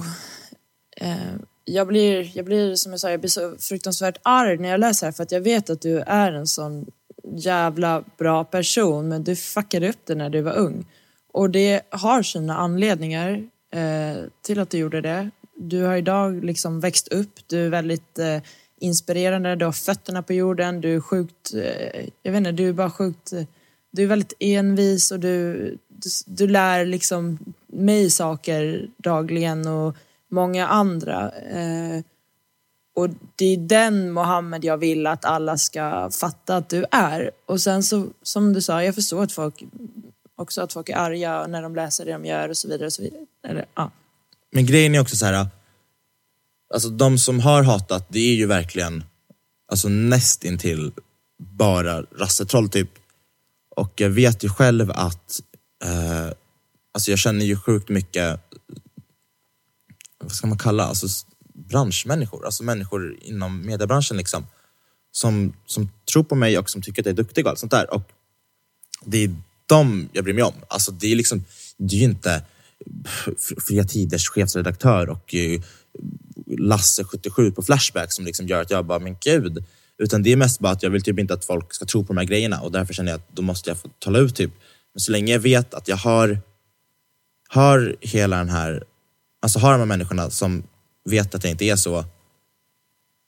Eh, 0.97 1.35
jag, 1.64 1.87
blir, 1.87 2.37
jag 2.37 2.45
blir, 2.45 2.75
som 2.75 2.92
jag 2.92 3.00
sa, 3.00 3.11
jag 3.11 3.21
blir 3.21 3.30
så 3.30 3.57
fruktansvärt 3.59 4.19
arg 4.23 4.59
när 4.59 4.69
jag 4.69 4.80
läser 4.80 5.07
det 5.07 5.11
här 5.11 5.12
för 5.12 5.23
att 5.23 5.33
jag 5.33 5.40
vet 5.40 5.71
att 5.71 5.80
du 5.80 5.99
är 6.00 6.33
en 6.33 6.47
sån 6.47 6.87
jävla 7.25 8.05
bra 8.19 8.45
person 8.45 9.09
men 9.09 9.25
du 9.25 9.37
fuckade 9.37 9.89
upp 9.89 10.07
det 10.07 10.15
när 10.15 10.31
du 10.31 10.41
var 10.41 10.57
ung. 10.57 10.87
Och 11.33 11.50
det 11.50 11.83
har 11.91 12.23
sina 12.23 12.57
anledningar 12.57 13.49
eh, 13.73 14.25
till 14.43 14.61
att 14.61 14.71
du 14.71 14.79
gjorde 14.79 15.00
det. 15.00 15.31
Du 15.57 15.83
har 15.83 15.97
idag 15.97 16.45
liksom 16.45 16.81
växt 16.81 17.09
upp, 17.09 17.33
du 17.47 17.67
är 17.67 17.69
väldigt 17.69 18.19
eh, 18.19 18.39
inspirerande, 18.81 19.57
du 19.57 19.65
har 19.65 19.73
fötterna 19.73 20.23
på 20.23 20.33
jorden, 20.33 20.81
du 20.81 20.97
är 20.97 21.00
sjukt, 21.00 21.55
eh, 21.55 22.09
jag 22.23 22.33
vet 22.33 22.39
inte, 22.39 22.53
du 22.53 22.69
är 22.69 22.73
bara 22.73 22.91
sjukt, 22.91 23.33
eh, 23.33 23.45
du 23.91 24.03
är 24.03 24.07
väldigt 24.07 24.33
envis 24.41 25.11
och 25.11 25.21
du, 25.21 25.55
du, 25.89 26.11
du 26.27 26.47
lär 26.47 26.87
liksom 26.87 27.39
mig 27.67 28.11
saker 28.11 28.89
dagligen 28.97 29.67
och 29.67 29.97
många 30.29 30.67
andra. 30.67 31.31
Eh, 31.31 32.03
och 33.00 33.11
det 33.37 33.45
är 33.45 33.57
den 33.57 34.11
Mohammed 34.12 34.64
jag 34.64 34.78
vill 34.78 35.07
att 35.07 35.25
alla 35.25 35.59
ska 35.59 36.11
fatta 36.11 36.57
att 36.57 36.69
du 36.69 36.85
är. 36.90 37.30
Och 37.47 37.61
sen 37.61 37.83
så, 37.83 38.07
som 38.23 38.52
du 38.52 38.62
sa, 38.62 38.85
jag 38.85 38.95
förstår 38.95 39.23
att 39.23 39.33
folk 39.33 39.64
också 40.37 40.62
att 40.62 40.73
folk 40.73 40.88
är 40.88 40.97
arga 40.97 41.47
när 41.47 41.62
de 41.62 41.75
läser 41.75 42.04
det 42.04 42.12
de 42.12 42.25
gör 42.25 42.49
och 42.49 42.57
så 42.57 42.69
vidare. 42.69 42.87
Och 42.87 42.92
så 42.92 43.02
vidare. 43.02 43.26
Eller, 43.49 43.66
ja. 43.75 43.90
Men 44.52 44.66
grejen 44.66 44.95
är 44.95 45.00
också 45.00 45.16
så 45.16 45.26
här. 45.26 45.49
Alltså 46.75 46.88
de 46.88 47.19
som 47.19 47.40
har 47.40 47.62
hatat, 47.62 48.07
det 48.09 48.19
är 48.19 48.35
ju 48.35 48.47
verkligen 48.47 49.05
alltså 49.72 49.88
nästintill 49.88 50.92
bara 51.38 52.03
rassetroll 52.03 52.68
typ. 52.68 52.90
Och 53.77 54.01
jag 54.01 54.11
vet 54.11 54.44
ju 54.44 54.48
själv 54.48 54.90
att, 54.90 55.40
eh, 55.85 56.27
alltså 56.94 57.11
jag 57.11 57.18
känner 57.18 57.44
ju 57.44 57.57
sjukt 57.57 57.88
mycket, 57.88 58.40
vad 60.18 60.33
ska 60.33 60.46
man 60.46 60.59
kalla, 60.59 60.85
alltså 60.85 61.27
branschmänniskor, 61.68 62.44
alltså 62.44 62.62
människor 62.62 63.16
inom 63.20 63.66
mediebranschen 63.66 64.16
liksom. 64.16 64.46
Som, 65.12 65.53
som 65.66 65.90
tror 66.12 66.25
på 66.25 66.35
mig 66.35 66.59
och 66.59 66.70
som 66.70 66.83
tycker 66.83 67.03
att 67.03 67.07
jag 67.07 67.12
är 67.12 67.16
duktig 67.16 67.44
och 67.44 67.51
allt 67.51 67.59
sånt 67.59 67.73
där. 67.73 67.94
Och 67.94 68.03
det 69.05 69.25
är 69.25 69.35
dem 69.66 70.09
jag 70.12 70.25
bryr 70.25 70.35
mig 70.35 70.42
om. 70.42 70.55
Alltså 70.68 70.92
det 70.92 71.12
är 71.12 71.16
liksom, 71.16 71.44
det 71.77 71.94
är 71.94 71.99
ju 71.99 72.05
inte 72.05 72.42
Fria 73.66 73.85
Tiders 73.85 74.29
chefredaktör 74.29 75.09
och 75.09 75.35
eh, 75.35 75.61
Lasse 76.59 77.05
77 77.05 77.53
på 77.53 77.62
Flashback 77.62 78.12
som 78.12 78.25
liksom 78.25 78.46
gör 78.46 78.62
att 78.62 78.70
jag 78.70 78.85
bara, 78.85 78.99
men 78.99 79.16
gud. 79.20 79.64
Utan 79.99 80.23
det 80.23 80.33
är 80.33 80.37
mest 80.37 80.61
bara 80.61 80.73
att 80.73 80.83
jag 80.83 80.90
vill 80.90 81.03
typ 81.03 81.18
inte 81.18 81.35
att 81.35 81.44
folk 81.44 81.75
ska 81.75 81.85
tro 81.85 82.05
på 82.05 82.12
de 82.12 82.18
här 82.18 82.25
grejerna 82.27 82.61
och 82.61 82.73
därför 82.73 82.94
känner 82.94 83.12
jag 83.12 83.18
att 83.18 83.37
då 83.37 83.42
måste 83.42 83.70
jag 83.70 83.79
få 83.79 83.88
tala 83.99 84.18
ut 84.18 84.37
typ. 84.37 84.51
Men 84.94 85.01
så 85.01 85.12
länge 85.12 85.33
jag 85.33 85.40
vet 85.40 85.75
att 85.75 85.88
jag 85.88 85.96
har, 85.96 86.38
har 87.49 87.96
hela 88.01 88.37
den 88.37 88.49
här, 88.49 88.85
alltså 89.42 89.59
har 89.59 89.73
de 89.73 89.79
här 89.79 89.87
människorna 89.87 90.31
som 90.31 90.62
vet 91.05 91.35
att 91.35 91.45
jag 91.45 91.51
inte 91.51 91.65
är 91.65 91.77
så, 91.77 92.05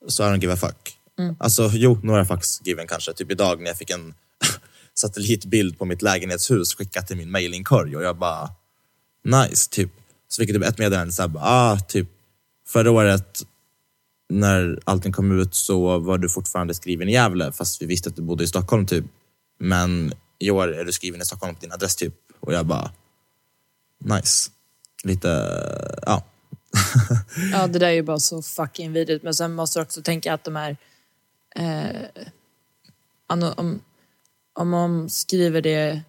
så 0.09 0.23
I 0.23 0.27
don't 0.27 0.41
give 0.41 0.53
a 0.53 0.57
fuck. 0.57 0.99
Alltså 1.39 1.71
jo, 1.73 2.01
några 2.03 2.25
fucks 2.25 2.67
given 2.67 2.87
kanske. 2.87 3.13
Typ 3.13 3.31
idag 3.31 3.61
när 3.61 3.67
jag 3.67 3.79
fick 3.79 3.91
en 3.91 4.15
satellitbild 4.95 5.79
på 5.79 5.85
mitt 5.85 6.03
lägenhetshus 6.03 6.75
skickat 6.75 7.07
till 7.07 7.17
min 7.17 7.31
mailingkorg 7.31 7.97
och 7.97 8.03
jag 8.03 8.19
bara 8.19 8.51
nice, 9.25 9.71
typ. 9.71 9.91
Så 10.29 10.43
fick 10.43 10.51
jag 10.51 10.57
typ 10.57 10.69
ett 10.69 10.79
meddelande 10.79 11.13
såhär, 11.13 11.33
ah, 11.37 11.79
typ 11.79 12.09
förra 12.67 12.91
året 12.91 13.43
när 14.29 14.81
allting 14.85 15.13
kom 15.13 15.41
ut 15.41 15.55
så 15.55 15.99
var 15.99 16.19
du 16.19 16.29
fortfarande 16.29 16.75
skriven 16.75 17.09
i 17.09 17.13
Gävle 17.13 17.53
fast 17.53 17.83
vi 17.83 17.87
visste 17.87 18.09
att 18.09 18.17
du 18.17 18.23
bodde 18.23 18.45
i 18.45 18.47
Stockholm 18.47 18.87
typ. 18.87 19.05
Men 19.59 20.13
i 20.39 20.51
år 20.51 20.75
är 20.75 20.85
du 20.85 20.93
skriven 20.93 21.23
i 21.23 21.25
Stockholm 21.25 21.55
på 21.55 21.61
din 21.61 21.73
adress 21.73 21.97
typ. 21.97 22.15
Och 22.41 22.53
jag 22.53 22.67
bara, 22.67 22.91
nice. 24.05 24.51
Lite, 25.05 25.29
ja. 26.07 26.25
ja, 27.53 27.67
det 27.67 27.79
där 27.79 27.87
är 27.87 27.93
ju 27.93 28.03
bara 28.03 28.19
så 28.19 28.43
fucking 28.43 28.93
vidrigt. 28.93 29.25
Men 29.25 29.35
sen 29.35 29.53
måste 29.53 29.79
du 29.79 29.83
också 29.83 30.03
tänka 30.03 30.35
att 30.35 30.45
de 30.45 30.57
här... 30.57 30.77
Eh, 31.57 32.25
om, 33.27 33.81
om 34.53 34.69
man 34.69 35.11
skriver 35.11 35.63
det 35.63 36.01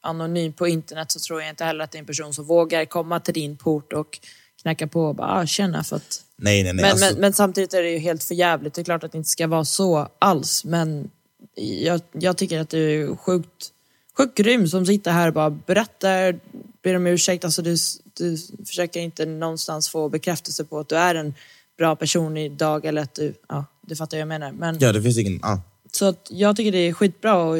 anonymt 0.00 0.56
på 0.56 0.68
internet 0.68 1.12
så 1.12 1.20
tror 1.20 1.40
jag 1.40 1.50
inte 1.50 1.64
heller 1.64 1.84
att 1.84 1.90
det 1.90 1.98
är 1.98 2.00
en 2.00 2.06
person 2.06 2.34
som 2.34 2.44
vågar 2.44 2.84
komma 2.84 3.20
till 3.20 3.34
din 3.34 3.56
port 3.56 3.92
och 3.92 4.18
knacka 4.62 4.86
på 4.86 5.02
och 5.02 5.14
bara 5.14 5.32
ah, 5.32 5.46
tjena 5.46 5.84
för 5.84 5.96
att 5.96 6.24
Nej, 6.36 6.62
nej, 6.62 6.72
nej. 6.72 6.82
Men, 6.82 6.90
alltså, 6.90 7.06
men, 7.06 7.20
men 7.20 7.32
samtidigt 7.32 7.74
är 7.74 7.82
det 7.82 7.90
ju 7.90 7.98
helt 7.98 8.24
för 8.24 8.34
jävligt. 8.34 8.74
Det 8.74 8.82
är 8.82 8.84
klart 8.84 9.04
att 9.04 9.12
det 9.12 9.18
inte 9.18 9.30
ska 9.30 9.46
vara 9.46 9.64
så 9.64 10.08
alls. 10.18 10.64
Men 10.64 11.10
jag, 11.54 12.00
jag 12.12 12.36
tycker 12.36 12.60
att 12.60 12.70
du 12.70 13.02
är 13.02 13.16
sjukt, 13.16 13.72
sjukt 14.16 14.36
grym 14.38 14.68
som 14.68 14.86
sitter 14.86 15.10
här 15.10 15.28
och 15.28 15.34
bara 15.34 15.50
berättar, 15.50 16.40
ber 16.82 16.96
om 16.96 17.06
ursäkt. 17.06 17.44
Alltså 17.44 17.62
du, 17.62 17.76
du 18.16 18.38
försöker 18.66 19.00
inte 19.00 19.26
någonstans 19.26 19.88
få 19.88 20.08
bekräftelse 20.08 20.64
på 20.64 20.78
att 20.78 20.88
du 20.88 20.96
är 20.96 21.14
en 21.14 21.34
bra 21.78 21.96
person 21.96 22.36
idag 22.36 22.84
eller 22.84 23.02
att 23.02 23.14
du, 23.14 23.34
ja, 23.48 23.64
du 23.86 23.96
fattar 23.96 24.16
vad 24.16 24.20
jag 24.20 24.28
menar. 24.28 24.52
Men, 24.52 24.78
ja, 24.78 24.92
det 24.92 25.02
finns 25.02 25.18
ingen, 25.18 25.40
ja. 25.42 25.62
Så 25.92 26.04
att 26.04 26.28
jag 26.30 26.56
tycker 26.56 26.72
det 26.72 26.78
är 26.78 26.92
skitbra 26.92 27.54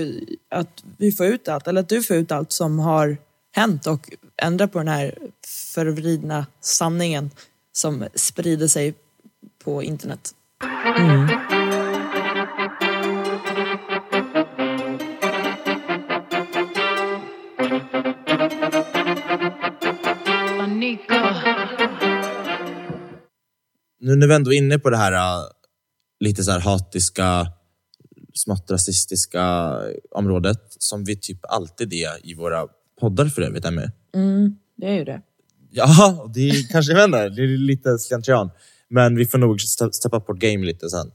att 0.51 0.85
vi 0.97 1.13
får 1.13 1.27
ut 1.27 1.49
allt, 1.49 1.67
eller 1.67 1.81
att 1.81 1.89
du 1.89 2.03
får 2.03 2.17
ut 2.17 2.33
allt 2.33 2.53
som 2.53 2.79
har 2.79 3.17
hänt 3.53 3.87
och 3.87 4.11
ändra 4.43 4.69
på 4.69 4.79
den 4.79 4.89
här 4.89 5.19
förvridna 5.47 6.47
sanningen 6.61 7.31
som 7.73 8.07
sprider 8.15 8.69
sig 8.69 8.95
på 9.65 9.83
internet. 9.83 10.35
Nu 24.07 24.17
när 24.17 24.27
vi 24.27 24.35
ändå 24.35 24.53
är 24.53 24.57
inne 24.59 24.79
på 24.79 24.91
det 24.91 24.97
här 24.97 25.13
äh, 25.13 25.45
lite 26.21 26.45
så 26.45 26.51
här 26.51 26.61
hatiska, 26.61 27.53
smått 28.35 28.71
rasistiska 28.71 29.75
området, 30.11 30.61
som 30.69 31.05
vi 31.05 31.17
typ 31.17 31.39
alltid 31.43 31.93
är 31.95 32.27
i 32.31 32.35
våra 32.35 32.67
poddar 33.01 33.27
för 33.27 33.43
övrigt, 33.43 33.65
Emmy. 33.65 33.83
Det 34.77 34.87
är 34.87 34.95
ju 34.95 35.05
det. 35.05 35.23
Ja, 35.71 36.31
det 36.35 36.49
är 36.49 36.69
kanske, 36.73 36.93
jag 36.93 37.05
inte, 37.05 37.29
det 37.29 37.43
är 37.43 37.59
lite 37.59 37.99
slentrian. 37.99 38.51
Men 38.89 39.17
vi 39.17 39.27
får 39.27 39.39
nog 39.39 39.59
ste- 39.59 39.91
steppa 39.93 40.17
up 40.17 40.29
vårt 40.29 40.39
game 40.39 40.67
lite 40.67 40.91
sen. 40.91 41.11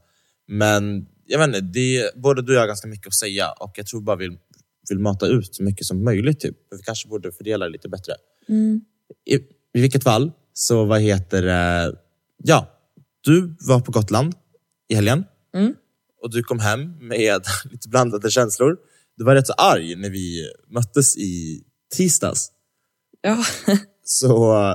Men 0.48 1.06
jag 1.26 1.38
vet 1.38 1.46
inte, 1.46 1.60
det, 1.60 2.14
både 2.16 2.42
du 2.42 2.52
och 2.52 2.56
jag 2.56 2.60
har 2.60 2.66
ganska 2.66 2.88
mycket 2.88 3.06
att 3.06 3.14
säga 3.14 3.52
och 3.52 3.72
jag 3.76 3.86
tror 3.86 4.00
bara 4.00 4.16
vi 4.16 4.38
vill 4.88 4.98
mata 4.98 5.26
ut 5.26 5.54
så 5.54 5.62
mycket 5.62 5.86
som 5.86 6.04
möjligt. 6.04 6.40
Typ. 6.40 6.56
Vi 6.70 6.82
kanske 6.82 7.08
borde 7.08 7.32
fördela 7.32 7.64
det 7.64 7.70
lite 7.70 7.88
bättre. 7.88 8.12
I, 9.24 9.34
I 9.74 9.80
vilket 9.80 10.04
fall, 10.04 10.32
så 10.52 10.84
vad 10.84 11.00
heter 11.00 11.42
det? 11.42 11.96
Ja, 12.44 12.66
du 13.24 13.56
var 13.60 13.80
på 13.80 13.92
Gotland 13.92 14.34
i 14.88 14.94
helgen 14.94 15.24
och 16.22 16.30
du 16.30 16.42
kom 16.42 16.58
hem 16.58 16.80
med 17.00 17.42
lite 17.70 17.88
blandade 17.88 18.30
känslor. 18.30 18.76
Du 19.16 19.24
var 19.24 19.34
rätt 19.34 19.46
så 19.46 19.52
arg 19.52 19.96
när 19.96 20.10
vi 20.10 20.50
möttes 20.70 21.16
i 21.16 21.62
tisdags. 21.96 22.50
Ja, 23.20 23.44
Så 24.04 24.26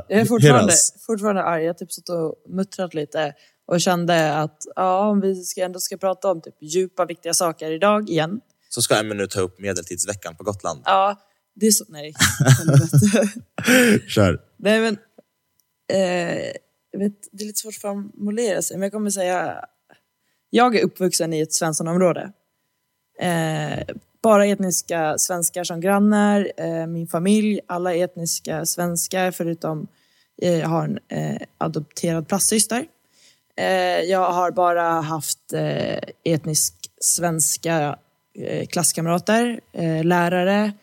jag 0.10 0.20
är 0.20 0.26
fortfarande, 0.26 0.74
fortfarande 1.06 1.44
arg. 1.44 1.64
Jag 1.64 1.70
har 1.70 1.74
typ 1.74 1.92
suttit 1.92 2.10
och 2.10 2.36
muttrat 2.50 2.94
lite 2.94 3.34
och 3.68 3.82
kände 3.82 4.34
att 4.36 4.58
ja, 4.76 5.10
om 5.10 5.22
vi 5.22 5.36
ska 5.36 5.64
ändå 5.64 5.80
ska 5.80 5.98
prata 5.98 6.32
om 6.32 6.42
typ 6.42 6.56
djupa, 6.62 7.06
viktiga 7.06 7.34
saker 7.34 7.72
idag 7.72 8.10
igen. 8.10 8.40
så 8.70 8.82
ska 8.82 8.96
Emmy 8.96 9.16
nu 9.16 9.28
ta 9.28 9.42
upp 9.42 9.60
medeltidsveckan 9.60 10.36
på 10.36 10.44
Gotland. 10.44 10.82
Ja, 10.86 11.16
Det 11.56 11.68
är 11.68 11.72
så, 11.72 11.86
nej. 11.90 12.14
Kör. 14.08 14.40
nej 14.58 14.80
men, 14.82 14.98
eh, 15.94 16.52
jag 16.98 17.10
vet, 17.10 17.28
det 17.32 17.44
är 17.44 17.48
lite 17.48 17.60
svårt 17.60 17.76
att 17.76 17.82
formulera 17.82 18.62
sig, 18.62 18.78
men 18.78 18.84
jag 18.84 18.92
kommer 18.92 19.10
säga, 19.10 19.66
jag 20.50 20.76
är 20.76 20.84
uppvuxen 20.84 21.34
i 21.34 21.40
ett 21.40 21.54
Svenssonområde. 21.54 22.32
Eh, 23.20 23.96
bara 24.24 24.46
etniska 24.46 25.18
svenskar 25.18 25.64
som 25.64 25.82
grannar, 25.82 26.52
eh, 26.58 26.88
min 26.88 27.08
familj, 27.08 27.60
alla 27.68 27.96
etniska 27.96 28.66
svenskar 28.66 29.32
förutom 29.32 29.88
eh, 30.42 30.60
jag 30.60 30.68
har 30.68 30.84
en 30.84 31.00
eh, 31.08 31.42
adopterad 31.58 32.28
plastsyster. 32.28 32.86
Eh, 33.58 34.02
jag 34.02 34.32
har 34.32 34.52
bara 34.52 34.84
haft 34.84 35.54
eh, 35.54 36.00
etnisk 36.24 36.74
svenska 37.02 38.00
eh, 38.36 38.68
klasskamrater, 38.68 39.60
eh, 39.74 40.04
lärare. 40.04 40.74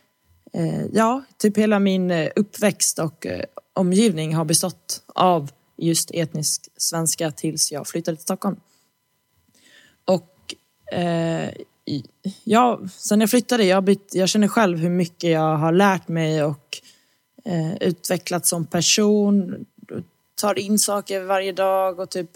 Eh, 0.52 0.84
ja, 0.92 1.22
typ 1.38 1.58
hela 1.58 1.78
min 1.78 2.10
eh, 2.10 2.30
uppväxt 2.36 2.98
och 2.98 3.26
eh, 3.26 3.44
omgivning 3.72 4.34
har 4.34 4.44
bestått 4.44 5.02
av 5.06 5.50
just 5.76 6.10
etnisk 6.14 6.68
svenska 6.76 7.30
tills 7.30 7.72
jag 7.72 7.86
flyttade 7.86 8.16
till 8.16 8.22
Stockholm. 8.22 8.56
Och 10.04 10.54
eh, 10.92 11.50
ja, 12.44 12.80
sen 12.96 13.20
jag 13.20 13.30
flyttade, 13.30 13.64
jag, 13.64 13.84
bytt, 13.84 14.14
jag 14.14 14.28
känner 14.28 14.48
själv 14.48 14.78
hur 14.78 14.90
mycket 14.90 15.30
jag 15.30 15.56
har 15.56 15.72
lärt 15.72 16.08
mig 16.08 16.44
och 16.44 16.80
eh, 17.44 17.76
utvecklats 17.76 18.48
som 18.48 18.66
person. 18.66 19.66
Tar 20.34 20.58
in 20.58 20.78
saker 20.78 21.20
varje 21.20 21.52
dag 21.52 21.98
och 21.98 22.10
typ 22.10 22.30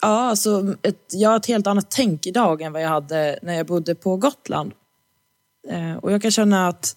Ja, 0.00 0.20
alltså 0.20 0.76
ett, 0.82 1.06
jag 1.12 1.30
har 1.30 1.36
ett 1.36 1.46
helt 1.46 1.66
annat 1.66 1.90
tänk 1.90 2.26
idag 2.26 2.62
än 2.62 2.72
vad 2.72 2.82
jag 2.82 2.88
hade 2.88 3.38
när 3.42 3.54
jag 3.54 3.66
bodde 3.66 3.94
på 3.94 4.16
Gotland. 4.16 4.72
Eh, 5.68 5.94
och 5.94 6.12
jag 6.12 6.22
kan 6.22 6.30
känna 6.30 6.68
att 6.68 6.96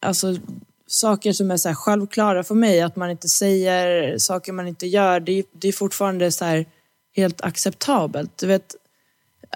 alltså, 0.00 0.36
saker 0.88 1.32
som 1.32 1.50
är 1.50 1.56
så 1.56 1.68
här 1.68 1.74
självklara 1.76 2.44
för 2.44 2.54
mig, 2.54 2.80
att 2.80 2.96
man 2.96 3.10
inte 3.10 3.28
säger 3.28 4.18
saker 4.18 4.52
man 4.52 4.68
inte 4.68 4.86
gör, 4.86 5.20
det, 5.20 5.32
är- 5.32 5.44
det 5.52 5.68
är 5.68 5.72
fortfarande 5.72 6.32
så 6.32 6.44
här 6.44 6.66
helt 7.16 7.40
acceptabelt. 7.40 8.38
Du 8.38 8.46
vet, 8.46 8.74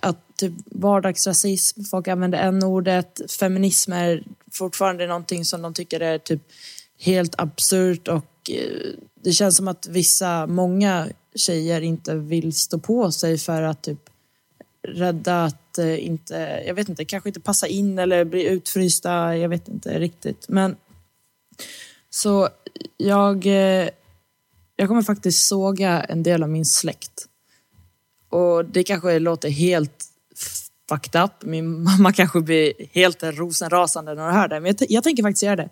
att 0.03 0.37
typ 0.37 0.53
vardagsrasism, 0.67 1.83
folk 1.85 2.09
använder 2.09 2.39
n-ordet, 2.39 3.21
feminism 3.41 3.93
är 3.93 4.25
fortfarande 4.53 5.07
någonting 5.07 5.45
som 5.45 5.63
de 5.63 5.75
tycker 5.75 6.01
är 6.01 6.19
typ 6.19 6.41
helt 6.99 7.35
absurt 7.41 8.09
och 8.09 8.51
eh, 8.51 8.89
det 9.25 9.33
känns 9.33 9.57
som 9.57 9.69
att 9.69 9.87
vissa, 9.87 10.47
många 10.47 11.09
tjejer 11.35 11.81
inte 11.81 12.15
vill 12.15 12.53
stå 12.53 12.79
på 12.79 13.13
sig 13.13 13.39
för 13.39 13.63
att 13.63 13.83
typ 13.83 13.99
rädda 14.89 15.45
att 15.45 15.79
eh, 15.79 16.07
inte, 16.07 16.63
jag 16.67 16.75
vet 16.75 16.89
inte, 16.89 17.05
kanske 17.05 17.29
inte 17.29 17.41
passa 17.41 17.67
in 17.67 17.99
eller 17.99 18.25
bli 18.25 18.45
utfrysta, 18.47 19.37
jag 19.37 19.49
vet 19.49 19.69
inte 19.69 19.99
riktigt. 19.99 20.49
Men 20.49 20.77
så 22.11 22.49
jag, 22.97 23.47
eh, 23.47 23.89
jag 24.77 24.89
kommer 24.89 25.03
faktiskt 25.03 25.47
såga 25.47 26.01
en 26.01 26.23
del 26.23 26.43
av 26.43 26.49
min 26.49 26.67
släkt. 26.67 27.29
Och 28.31 28.65
det 28.65 28.85
kanske 28.85 29.19
låter 29.19 29.51
helt 29.51 30.05
fucked 30.89 31.25
up. 31.25 31.33
Min 31.43 31.83
mamma 31.85 32.13
kanske 32.13 32.41
blir 32.41 32.73
helt 32.93 33.23
rosenrasande 33.23 34.15
när 34.15 34.25
hon 34.25 34.35
hör 34.35 34.49
det. 34.49 34.61
Men 34.61 34.75
jag, 34.79 34.91
jag 34.91 35.05
tänker 35.05 35.23
faktiskt 35.23 35.43
göra 35.43 35.57
det. 35.57 35.69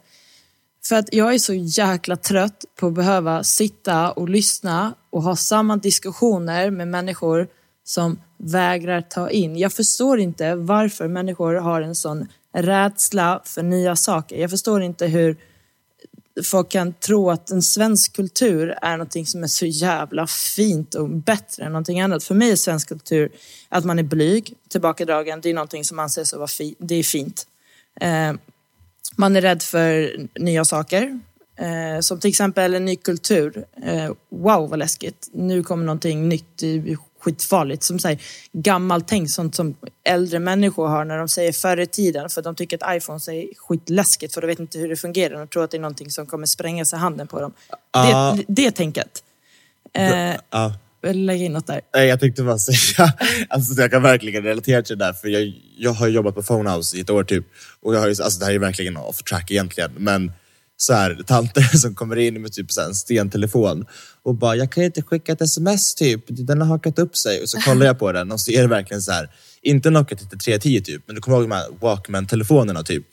För 0.84 0.96
att 0.96 1.14
jag 1.14 1.34
är 1.34 1.38
så 1.38 1.54
jäkla 1.54 2.16
trött 2.16 2.64
på 2.76 2.86
att 2.86 2.94
behöva 2.94 3.44
sitta 3.44 4.12
och 4.12 4.28
lyssna 4.28 4.94
och 5.10 5.22
ha 5.22 5.36
samma 5.36 5.76
diskussioner 5.76 6.70
med 6.70 6.88
människor 6.88 7.48
som 7.84 8.18
vägrar 8.36 9.00
ta 9.00 9.30
in. 9.30 9.56
Jag 9.56 9.72
förstår 9.72 10.20
inte 10.20 10.54
varför 10.54 11.08
människor 11.08 11.54
har 11.54 11.82
en 11.82 11.94
sån 11.94 12.28
rädsla 12.54 13.42
för 13.44 13.62
nya 13.62 13.96
saker. 13.96 14.36
Jag 14.36 14.50
förstår 14.50 14.82
inte 14.82 15.06
hur 15.06 15.36
folk 16.44 16.68
kan 16.68 16.92
tro 16.92 17.30
att 17.30 17.50
en 17.50 17.62
svensk 17.62 18.12
kultur 18.16 18.74
är 18.82 18.90
någonting 18.92 19.26
som 19.26 19.42
är 19.42 19.46
så 19.46 19.66
jävla 19.66 20.26
fint 20.26 20.94
och 20.94 21.08
bättre 21.08 21.64
än 21.64 21.72
någonting 21.72 22.00
annat. 22.00 22.24
För 22.24 22.34
mig 22.34 22.50
är 22.50 22.56
svensk 22.56 22.88
kultur 22.88 23.32
att 23.68 23.84
man 23.84 23.98
är 23.98 24.02
blyg, 24.02 24.54
tillbakadragen, 24.68 25.40
det 25.40 25.50
är 25.50 25.54
någonting 25.54 25.84
som 25.84 25.98
anses 25.98 26.32
vara 26.32 26.46
fi- 26.48 26.76
det 26.78 26.94
är 26.94 27.02
fint. 27.02 27.46
Eh, 28.00 28.32
man 29.16 29.36
är 29.36 29.40
rädd 29.40 29.62
för 29.62 30.16
nya 30.40 30.64
saker. 30.64 31.20
Eh, 31.56 32.00
som 32.00 32.20
till 32.20 32.28
exempel 32.30 32.74
en 32.74 32.84
ny 32.84 32.96
kultur. 32.96 33.64
Eh, 33.82 34.12
wow 34.30 34.70
vad 34.70 34.78
läskigt. 34.78 35.28
Nu 35.32 35.62
kommer 35.62 35.84
någonting 35.84 36.28
nytt. 36.28 36.62
Skitfarligt. 37.20 37.83
Som 37.83 37.98
säger 37.98 38.20
gammalt 38.52 39.09
tänk, 39.09 39.30
sånt 39.30 39.54
som 39.54 39.76
äldre 40.04 40.38
människor 40.38 40.88
har 40.88 41.04
när 41.04 41.18
de 41.18 41.28
säger 41.28 41.52
förr 41.52 41.80
i 41.80 41.87
tiden. 41.87 42.30
För 42.30 42.42
de 42.42 42.54
tycker 42.54 42.78
att 42.83 42.96
iPhones 42.96 43.28
är 43.28 43.46
skitläskigt 43.56 44.35
för 44.35 44.40
de 44.40 44.46
vet 44.46 44.59
inte 44.59 44.78
hur 44.78 44.88
det 44.88 44.96
fungerar. 44.96 45.38
De 45.38 45.48
tror 45.48 45.64
att 45.64 45.70
det 45.70 45.76
är 45.76 45.80
någonting 45.80 46.11
som 46.11 46.26
kommer 46.26 46.46
sprängas 46.46 46.92
i 46.92 46.96
handen 46.96 47.26
på 47.26 47.40
dem. 47.40 47.52
Ja. 47.92 48.37
Det, 48.37 48.44
det 48.64 48.70
tänket. 48.70 49.22
Ja. 50.50 50.74
vill 51.02 51.26
lägga 51.26 51.44
in 51.44 51.52
något 51.52 51.66
där. 51.66 51.80
Nej, 51.94 52.09
jag 52.09 52.20
tänkte 52.20 52.42
bara 52.42 52.59
säga, 52.59 53.12
alltså 53.48 53.80
jag 53.80 53.90
kan 53.90 54.02
verkligen 54.02 54.42
relatera 54.42 54.83
till 54.83 54.98
det 54.98 55.04
där 55.04 55.12
för 55.12 55.28
jag, 55.28 55.52
jag 55.78 55.92
har 55.92 56.09
jobbat 56.09 56.35
på 56.35 56.42
Phonehouse 56.42 56.96
i 56.96 57.00
ett 57.00 57.11
år 57.11 57.24
typ 57.24 57.44
och 57.83 57.94
jag 57.94 58.00
har 58.00 58.09
alltså 58.09 58.38
det 58.40 58.46
här 58.46 58.52
är 58.52 58.59
verkligen 58.59 58.96
off 58.96 59.22
track 59.22 59.50
egentligen 59.50 59.92
men 59.96 60.33
så 60.82 60.92
här, 60.92 61.22
tanter 61.26 61.62
som 61.78 61.94
kommer 61.94 62.16
in 62.16 62.42
med 62.42 62.52
typ 62.52 62.72
så 62.72 62.80
en 62.80 62.94
stentelefon 62.94 63.86
och 64.22 64.34
bara 64.34 64.56
jag 64.56 64.72
kan 64.72 64.84
inte 64.84 65.02
skicka 65.02 65.32
ett 65.32 65.40
sms 65.40 65.94
typ, 65.94 66.24
den 66.28 66.60
har 66.60 66.68
hakat 66.68 66.98
upp 66.98 67.16
sig 67.16 67.42
och 67.42 67.48
så 67.48 67.60
kollar 67.60 67.86
jag 67.86 67.98
på 67.98 68.12
den 68.12 68.32
och 68.32 68.40
så 68.40 68.50
är 68.50 68.62
det 68.62 68.68
verkligen 68.68 69.02
så 69.02 69.12
här, 69.12 69.30
inte 69.62 69.90
Nokia 69.90 70.18
3310 70.18 70.80
typ 70.80 71.02
men 71.06 71.14
du 71.14 71.22
kommer 71.22 71.36
ihåg 71.36 71.48
de 71.48 71.54
här 71.54 71.66
Walkman-telefonerna 71.80 72.82
typ. 72.82 73.06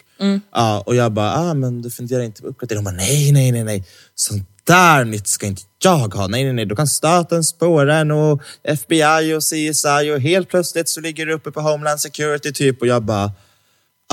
Ja, 0.51 0.83
och 0.85 0.95
jag 0.95 1.11
bara, 1.11 1.33
ah, 1.35 1.53
men 1.53 1.81
du 1.81 1.89
funderar 1.89 2.23
inte 2.23 2.41
på 2.41 2.47
uppgradering? 2.47 2.77
Hon 2.77 2.85
bara, 2.85 2.95
nej, 2.95 3.31
nej, 3.31 3.51
nej, 3.51 3.63
nej. 3.63 3.85
Sånt 4.15 4.49
där 4.63 5.05
nytt 5.05 5.27
ska 5.27 5.45
inte 5.45 5.61
jag 5.83 6.13
ha. 6.13 6.27
Nej, 6.27 6.43
nej, 6.43 6.53
nej. 6.53 6.65
Då 6.65 6.75
kan 6.75 6.87
staten 6.87 7.43
spåra 7.43 7.97
en 7.97 8.11
och 8.11 8.41
FBI 8.63 9.33
och 9.33 9.41
CSI 9.41 10.11
och 10.15 10.21
helt 10.21 10.49
plötsligt 10.49 10.89
så 10.89 11.01
ligger 11.01 11.25
du 11.25 11.33
uppe 11.33 11.51
på 11.51 11.61
Homeland 11.61 11.99
Security 11.99 12.51
typ. 12.53 12.81
Och 12.81 12.87
jag 12.87 13.03
bara, 13.03 13.31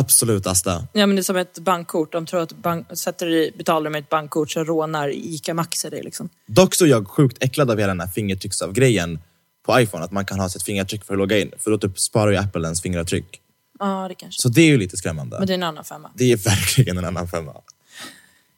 absolut 0.01 0.47
Asta. 0.47 0.87
Ja, 0.93 1.07
men 1.07 1.17
det 1.17 1.21
är 1.21 1.23
som 1.23 1.37
ett 1.37 1.59
bankkort. 1.59 2.13
De 2.13 2.27
tror 2.27 2.41
att 2.43 2.53
bank, 2.53 2.87
sätter 2.99 3.27
du, 3.27 3.51
betalar 3.59 3.91
med 3.91 3.99
ett 3.99 4.09
bankkort 4.09 4.51
så 4.51 4.65
rånar 4.65 5.09
ICA 5.15 5.55
Maxi 5.55 5.91
det. 5.91 6.03
Liksom. 6.03 6.29
Dock 6.47 6.75
så 6.75 6.85
är 6.85 6.89
jag 6.89 7.09
sjukt 7.09 7.37
äcklad 7.41 7.71
av 7.71 7.79
hela 7.79 7.89
den 7.89 8.01
här 8.01 8.09
fingertrycksavgrejen 8.09 9.19
på 9.67 9.81
iPhone. 9.81 10.05
Att 10.05 10.13
man 10.13 10.27
kan 10.27 10.41
ha 10.41 10.49
sitt 10.49 10.63
fingeravtryck 10.63 11.05
för 11.05 11.15
att 11.15 11.19
logga 11.19 11.39
in. 11.39 11.53
För 11.59 11.71
då 11.71 11.79
typ 11.79 11.99
sparar 11.99 12.31
ju 12.31 12.37
Apple 12.37 12.63
ens 12.63 12.83
fingeravtryck. 12.83 13.41
Ja, 13.79 14.07
det 14.09 14.15
kanske. 14.15 14.43
Så 14.43 14.49
det 14.49 14.63
är 14.63 14.67
ju 14.67 14.79
lite 14.79 14.97
skrämmande. 14.97 15.39
Men 15.39 15.47
det 15.47 15.53
är 15.53 15.55
en 15.55 15.63
annan 15.63 15.85
femma. 15.85 16.11
Det 16.15 16.33
är 16.33 16.37
verkligen 16.37 16.99
en 16.99 17.05
annan 17.05 17.29
femma. 17.29 17.55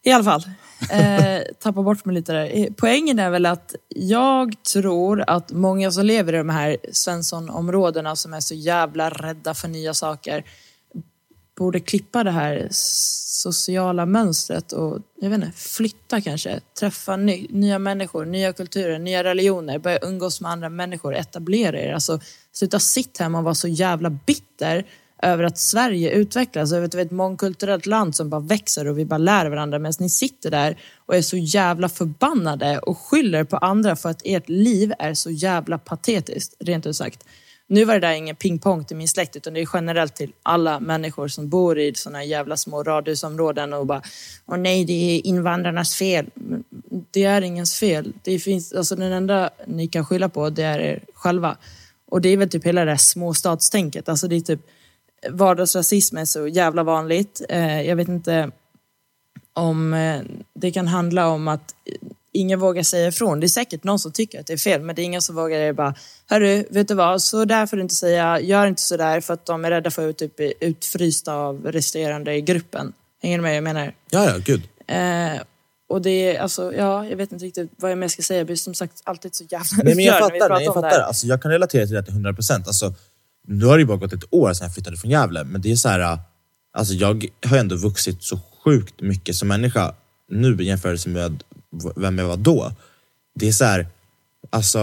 I 0.03 0.12
alla 0.12 0.25
fall, 0.25 0.42
eh, 0.90 1.42
tappa 1.61 1.83
bort 1.83 2.05
mig 2.05 2.14
lite 2.14 2.33
där. 2.33 2.59
Eh, 2.59 2.66
Poängen 2.77 3.18
är 3.18 3.31
väl 3.31 3.46
att 3.46 3.75
jag 3.88 4.62
tror 4.72 5.25
att 5.27 5.53
många 5.53 5.90
som 5.90 6.07
lever 6.07 6.33
i 6.33 6.37
de 6.37 6.49
här 6.49 6.77
Svensson-områdena 6.92 8.16
som 8.16 8.35
är 8.35 8.40
så 8.40 8.55
jävla 8.55 9.11
rädda 9.11 9.55
för 9.55 9.68
nya 9.68 9.94
saker 9.94 10.44
borde 11.57 11.81
klippa 11.81 12.25
det 12.25 12.31
här 12.31 12.69
sociala 12.71 14.07
mönstret 14.07 14.73
och 14.73 14.99
jag 15.21 15.31
vet 15.31 15.37
inte, 15.37 15.53
flytta 15.57 16.21
kanske. 16.21 16.61
Träffa 16.81 17.16
ny, 17.16 17.47
nya 17.51 17.79
människor, 17.79 18.25
nya 18.25 18.53
kulturer, 18.53 18.99
nya 18.99 19.25
religioner, 19.25 19.79
börja 19.79 19.99
umgås 20.03 20.40
med 20.40 20.51
andra 20.51 20.69
människor, 20.69 21.14
etablera 21.14 21.81
er. 21.81 21.92
Alltså, 21.92 22.21
sluta 22.53 22.79
sitt 22.79 23.19
hemma 23.19 23.38
och 23.38 23.45
vara 23.45 23.55
så 23.55 23.69
jävla 23.69 24.11
bitter 24.11 24.87
över 25.23 25.45
att 25.45 25.59
Sverige 25.59 26.11
utvecklas, 26.11 26.73
över 26.73 26.87
att 26.87 26.95
vi 26.95 27.01
är 27.01 27.05
ett 27.05 27.11
mångkulturellt 27.11 27.87
land 27.87 28.16
som 28.16 28.31
bara 28.31 28.40
växer 28.40 28.88
och 28.88 28.99
vi 28.99 29.05
bara 29.05 29.19
lär 29.19 29.47
varandra 29.47 29.79
medan 29.79 29.95
ni 30.01 30.11
sitter 30.11 30.51
där 30.51 30.79
och 31.07 31.16
är 31.16 31.23
så 31.23 31.37
jävla 31.37 31.88
förbannade 31.88 32.79
och 32.79 32.99
skyller 32.99 33.45
på 33.45 33.57
andra 33.57 33.97
för 33.97 34.09
att 34.09 34.21
ert 34.25 34.49
liv 34.49 34.92
är 34.99 35.14
så 35.14 35.31
jävla 35.31 35.79
patetiskt, 35.79 36.55
rent 36.61 36.87
ut 36.87 36.97
sagt. 36.97 37.25
Nu 37.68 37.85
var 37.85 37.94
det 37.94 38.00
där 38.00 38.12
ingen 38.12 38.37
pingpong 38.37 38.85
till 38.85 38.96
min 38.96 39.09
släkt 39.09 39.37
utan 39.37 39.55
det 39.55 39.61
är 39.61 39.68
generellt 39.72 40.14
till 40.14 40.33
alla 40.42 40.81
människor 40.81 41.29
som 41.29 41.48
bor 41.48 41.79
i 41.79 41.94
såna 41.94 42.18
här 42.18 42.24
jävla 42.24 42.57
små 42.57 42.83
radhusområden 42.83 43.72
och 43.72 43.87
bara 43.87 44.02
Åh 44.46 44.57
nej, 44.57 44.85
det 44.85 44.92
är 44.92 45.26
invandrarnas 45.26 45.94
fel. 45.94 46.26
Det 47.11 47.24
är 47.24 47.42
ingens 47.42 47.79
fel. 47.79 48.12
Det 48.22 48.38
finns, 48.38 48.72
alltså 48.72 48.96
den 48.96 49.12
enda 49.12 49.50
ni 49.66 49.88
kan 49.88 50.07
skylla 50.07 50.29
på 50.29 50.50
det 50.50 50.62
är 50.62 50.79
er 50.79 51.05
själva. 51.14 51.57
Och 52.09 52.20
det 52.20 52.29
är 52.29 52.37
väl 52.37 52.50
typ 52.50 52.66
hela 52.66 52.85
det 52.85 52.90
här 52.90 52.98
småstadstänket. 52.98 54.09
Alltså 54.09 54.29
det 54.29 54.37
är 54.37 54.40
typ 54.40 54.61
vardagsrasism 55.31 56.16
är 56.16 56.24
så 56.24 56.48
jävla 56.48 56.83
vanligt. 56.83 57.42
Eh, 57.48 57.83
jag 57.83 57.96
vet 57.96 58.09
inte 58.09 58.50
om 59.52 59.94
eh, 59.94 60.22
det 60.55 60.70
kan 60.70 60.87
handla 60.87 61.29
om 61.29 61.48
att 61.48 61.74
ingen 62.37 62.61
vågar 62.61 62.83
säga 62.83 63.09
ifrån. 63.09 63.40
Det 63.40 63.46
är 63.46 63.49
säkert 63.49 63.85
någon 63.85 63.99
som 63.99 64.12
tycker 64.12 64.40
att 64.40 64.46
det 64.46 64.53
är 64.53 64.57
fel, 64.57 64.83
men 64.83 64.94
det 64.94 65.03
är 65.03 65.05
ingen 65.05 65.22
som 65.22 65.37
vågar 65.37 65.59
det 65.59 65.72
bara, 65.72 65.94
hörru, 66.27 66.64
vet 66.70 66.88
du 66.88 66.94
vad, 66.94 67.22
så 67.22 67.44
där 67.44 67.66
får 67.66 67.77
du 67.77 67.83
inte 67.83 67.94
säga, 67.94 68.40
gör 68.40 68.66
inte 68.66 68.83
så 68.83 68.96
där 68.96 69.20
för 69.20 69.35
att 69.35 69.46
de 69.46 69.64
är 69.64 69.70
rädda 69.70 69.90
för 69.90 70.09
att 70.09 70.18
typ 70.18 70.37
bli 70.37 70.55
utfrysta 70.61 71.35
av 71.35 71.66
resterande 71.66 72.35
i 72.35 72.40
gruppen. 72.40 72.92
Hänger 73.22 73.38
du 73.38 73.42
med 73.42 73.51
vad 73.51 73.57
jag 73.57 73.64
menar? 73.64 73.94
Ja, 74.11 74.25
ja, 74.25 74.38
gud. 74.44 74.62
Eh, 74.87 75.42
och 75.88 76.03
det 76.03 76.11
är, 76.11 76.40
alltså, 76.40 76.75
ja, 76.75 77.07
jag 77.07 77.16
vet 77.16 77.33
inte 77.33 77.44
riktigt 77.44 77.70
vad 77.77 77.90
jag 77.90 77.99
mer 77.99 78.09
ska 78.09 78.22
säga. 78.22 78.38
Jag 78.40 78.46
blir 78.46 78.57
som 78.57 78.75
sagt 78.75 79.03
alltid 79.05 79.35
så 79.35 79.44
jävla 79.44 79.83
Nej, 79.85 79.94
men 79.94 80.05
jag 80.05 80.18
fattar. 80.18 80.55
Nej, 80.55 80.64
jag 80.64 80.75
fattar. 80.75 81.01
Alltså, 81.01 81.27
jag 81.27 81.42
kan 81.42 81.51
relatera 81.51 81.87
till 81.87 81.94
det 81.94 82.03
till 82.03 82.12
100 82.12 82.33
procent. 82.33 82.66
Alltså, 82.66 82.94
nu 83.49 83.64
har 83.64 83.77
det 83.77 83.81
ju 83.81 83.87
bara 83.87 83.96
gått 83.96 84.12
ett 84.12 84.25
år 84.35 84.53
sedan 84.53 84.64
jag 84.64 84.75
flyttade 84.75 84.96
från 84.96 85.11
Gävle, 85.11 85.44
men 85.44 85.61
det 85.61 85.72
är 85.72 85.77
så 85.77 85.88
här... 85.88 86.18
Alltså 86.72 86.94
jag 86.94 87.27
har 87.46 87.57
ändå 87.57 87.77
vuxit 87.77 88.22
så 88.22 88.40
sjukt 88.64 89.01
mycket 89.01 89.37
som 89.37 89.49
människa 89.49 89.94
nu 90.29 90.57
i 90.61 90.64
jämförelse 90.64 91.09
med 91.09 91.42
vem 91.96 92.18
jag 92.18 92.29
var 92.29 92.37
då. 92.37 92.72
Det 93.35 93.48
är 93.48 93.52
så 93.52 93.64
här, 93.64 93.87
alltså, 94.50 94.79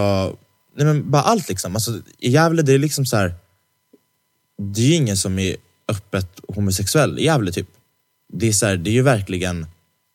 nej 0.76 0.86
men 0.86 1.10
bara 1.10 1.22
allt 1.22 1.48
liksom. 1.48 1.74
Alltså, 1.74 2.00
I 2.18 2.30
Gävle 2.30 2.62
det 2.62 2.72
är 2.72 2.78
liksom 2.78 3.06
så 3.06 3.16
här, 3.16 3.34
det 4.58 4.80
är 4.80 4.86
ju 4.86 4.94
ingen 4.94 5.16
som 5.16 5.38
är 5.38 5.56
öppet 5.88 6.40
homosexuell 6.48 7.18
i 7.18 7.24
Gävle 7.24 7.52
typ. 7.52 7.68
Det 8.32 8.48
är 8.48 8.52
så 8.52 8.66
här, 8.66 8.76
det 8.76 8.90
är 8.90 8.94
ju 8.94 9.02
verkligen, 9.02 9.66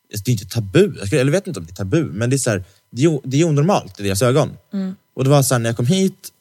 det 0.09 0.27
är 0.27 0.31
inte 0.31 0.45
tabu, 0.45 0.93
eller 1.11 1.31
vet 1.31 1.47
inte 1.47 1.59
om 1.59 1.65
det 1.65 1.71
är 1.71 1.75
tabu, 1.75 2.03
men 2.03 2.29
det 2.29 2.35
är 2.35 2.37
så 2.37 2.49
här, 2.49 2.63
det 2.91 3.03
är, 3.03 3.07
o- 3.07 3.21
det 3.25 3.41
är 3.41 3.45
onormalt 3.45 3.99
i 3.99 4.03
deras 4.03 4.21
ögon. 4.21 4.57
Och 5.13 5.23
det 5.23 5.29
var 5.29 5.43
så 5.43 5.53
här, 5.53 5.59
när 5.59 5.69
jag 5.69 5.77
kom 5.77 5.85
hit 5.87 6.31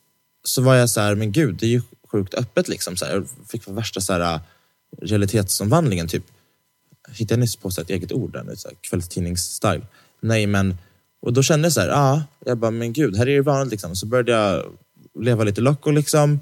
så 0.44 0.62
var 0.62 0.74
jag 0.74 0.90
så 0.90 1.00
här, 1.00 1.14
men 1.14 1.32
gud, 1.32 1.56
det 1.56 1.66
är 1.66 1.70
ju 1.70 1.82
sjukt 2.12 2.34
öppet 2.34 2.68
liksom. 2.68 2.96
Så 2.96 3.04
här, 3.04 3.12
jag 3.12 3.28
fick 3.48 3.68
värsta 3.68 4.00
så 4.00 4.12
här, 4.12 4.40
realitetsomvandlingen 5.02 6.08
typ. 6.08 6.24
Hittade 7.08 7.34
jag 7.34 7.40
nyss 7.40 7.56
på 7.56 7.70
så 7.70 7.80
här 7.80 7.84
ett 7.84 7.90
eget 7.90 8.12
ord 8.12 8.32
där 8.32 8.42
nu, 8.44 8.54
kvällstidningsstyle. 8.80 9.86
Nej 10.20 10.46
men, 10.46 10.78
och 11.22 11.32
då 11.32 11.42
kände 11.42 11.66
jag 11.66 11.72
så 11.72 11.80
här, 11.80 11.88
ja, 11.88 12.22
jag 12.44 12.58
bara, 12.58 12.70
men 12.70 12.92
gud, 12.92 13.16
här 13.16 13.28
är 13.28 13.34
det 13.36 13.42
vanligt 13.42 13.70
liksom. 13.70 13.96
Så 13.96 14.06
började 14.06 14.32
jag 14.32 14.64
leva 15.20 15.44
lite 15.44 15.60
loco 15.60 15.90
liksom. 15.90 16.40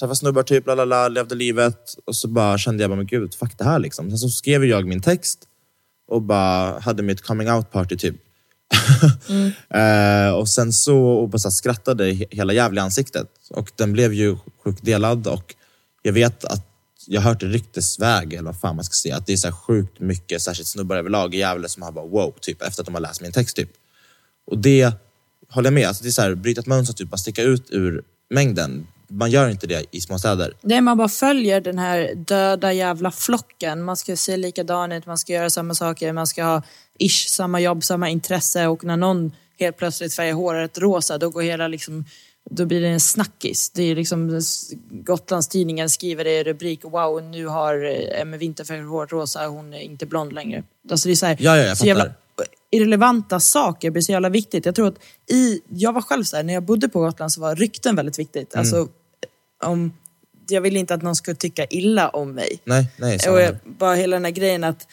Träffa 0.00 0.14
snubbar 0.14 0.42
typ, 0.42 0.66
la 0.66 0.74
la 0.74 0.84
la, 0.84 1.08
levde 1.08 1.34
livet. 1.34 1.94
Och 2.04 2.16
så 2.16 2.28
bara 2.28 2.58
kände 2.58 2.82
jag 2.82 2.90
bara, 2.90 2.96
men 2.96 3.06
gud, 3.06 3.34
fuck 3.34 3.58
det 3.58 3.64
här 3.64 3.78
liksom. 3.78 4.10
Sen 4.10 4.18
så 4.18 4.28
skrev 4.28 4.64
jag 4.64 4.86
min 4.86 5.00
text 5.02 5.38
och 6.08 6.22
bara 6.22 6.78
hade 6.78 7.02
mitt 7.02 7.22
coming 7.22 7.50
out 7.50 7.70
party 7.70 7.96
typ. 7.96 8.16
eh, 9.74 10.34
och 10.34 10.48
sen 10.48 10.72
så, 10.72 10.98
och 10.98 11.28
bara 11.28 11.38
så 11.38 11.50
skrattade 11.50 12.10
he- 12.10 12.26
hela 12.30 12.52
jävla 12.52 12.82
ansiktet. 12.82 13.26
Och 13.50 13.70
den 13.76 13.92
blev 13.92 14.12
ju 14.14 14.36
sjukt 14.64 14.84
delad 14.84 15.26
och 15.26 15.54
jag 16.02 16.12
vet 16.12 16.44
att 16.44 16.69
jag 17.06 17.20
har 17.20 17.30
hört 17.30 17.42
ryktesväg, 17.42 18.32
eller 18.32 18.42
vad 18.42 18.60
fan 18.60 18.76
man 18.76 18.84
ska 18.84 18.92
säga, 18.92 19.16
att 19.16 19.26
det 19.26 19.32
är 19.32 19.36
så 19.36 19.48
här 19.48 19.54
sjukt 19.54 20.00
mycket, 20.00 20.42
särskilt 20.42 20.68
snubbar 20.68 20.96
överlag 20.96 21.34
i 21.34 21.38
Gävle 21.38 21.68
som 21.68 21.82
har 21.82 21.92
bara 21.92 22.06
wow, 22.06 22.34
typ, 22.40 22.62
efter 22.62 22.82
att 22.82 22.86
de 22.86 22.94
har 22.94 23.00
läst 23.00 23.20
min 23.20 23.32
text. 23.32 23.56
typ. 23.56 23.70
Och 24.46 24.58
det 24.58 24.92
håller 25.50 25.66
jag 25.66 25.74
med, 25.74 25.88
alltså, 25.88 26.02
det 26.02 26.08
är 26.08 26.12
så 26.12 26.22
här, 26.22 26.34
bryta 26.34 26.60
ett 26.60 26.66
mönster, 26.66 26.94
typ, 26.94 27.10
bara 27.10 27.16
sticka 27.16 27.42
ut 27.42 27.66
ur 27.70 28.02
mängden. 28.30 28.86
Man 29.08 29.30
gör 29.30 29.48
inte 29.48 29.66
det 29.66 29.86
i 29.90 30.00
småstäder. 30.00 30.54
Nej, 30.60 30.80
man 30.80 30.96
bara 30.96 31.08
följer 31.08 31.60
den 31.60 31.78
här 31.78 32.14
döda 32.14 32.72
jävla 32.72 33.10
flocken. 33.10 33.82
Man 33.82 33.96
ska 33.96 34.16
se 34.16 34.36
likadan 34.36 34.92
ut, 34.92 35.06
man 35.06 35.18
ska 35.18 35.32
göra 35.32 35.50
samma 35.50 35.74
saker, 35.74 36.12
man 36.12 36.26
ska 36.26 36.44
ha 36.44 36.62
ish 36.98 37.28
samma 37.28 37.60
jobb, 37.60 37.84
samma 37.84 38.08
intresse 38.08 38.66
och 38.66 38.84
när 38.84 38.96
någon 38.96 39.32
helt 39.58 39.76
plötsligt 39.76 40.14
färgar 40.14 40.34
håret 40.34 40.78
rosa 40.78 41.18
då 41.18 41.30
går 41.30 41.42
hela 41.42 41.68
liksom 41.68 42.04
då 42.50 42.66
blir 42.66 42.80
det 42.80 42.88
en 42.88 43.00
snackis. 43.00 43.70
Det 43.70 43.82
är 43.82 43.96
liksom 43.96 44.40
Gotlandstidningen 44.90 45.90
skriver 45.90 46.24
det 46.24 46.40
i 46.40 46.44
rubrik 46.44 46.84
wow 46.84 47.22
nu 47.22 47.46
har 47.46 47.84
eh, 47.84 48.20
Emmy 48.20 48.36
Winter 48.36 48.64
färgat 48.64 48.88
håret 48.88 49.12
rosa, 49.12 49.46
hon 49.46 49.74
är 49.74 49.80
inte 49.80 50.06
blond 50.06 50.32
längre. 50.32 50.62
Alltså 50.90 51.08
det 51.08 51.12
är 51.12 51.16
så 51.16 51.26
här, 51.26 51.36
Ja, 51.40 51.56
ja, 51.56 51.64
jag 51.64 51.76
så 51.76 51.86
jävla 51.86 52.10
irrelevanta 52.70 53.40
saker 53.40 53.90
blir 53.90 54.02
så 54.02 54.12
jävla 54.12 54.28
viktigt. 54.28 54.66
Jag 54.66 54.74
tror 54.74 54.88
att 54.88 54.98
i, 55.32 55.60
jag 55.68 55.92
var 55.92 56.02
själv 56.02 56.24
så 56.24 56.36
här, 56.36 56.42
när 56.42 56.54
jag 56.54 56.62
bodde 56.62 56.88
på 56.88 57.00
Gotland 57.00 57.32
så 57.32 57.40
var 57.40 57.56
rykten 57.56 57.96
väldigt 57.96 58.18
viktigt. 58.18 58.54
Mm. 58.54 58.60
Alltså, 58.60 58.88
om, 59.64 59.92
jag 60.48 60.60
ville 60.60 60.78
inte 60.78 60.94
att 60.94 61.02
någon 61.02 61.16
skulle 61.16 61.34
tycka 61.34 61.64
illa 61.64 62.08
om 62.08 62.32
mig. 62.32 62.60
Nej, 62.64 62.86
nej. 62.96 63.18
Och 63.28 63.40
jag, 63.40 63.56
bara 63.64 63.94
hela 63.94 64.16
den 64.16 64.24
här 64.24 64.32
grejen 64.32 64.64
att 64.64 64.86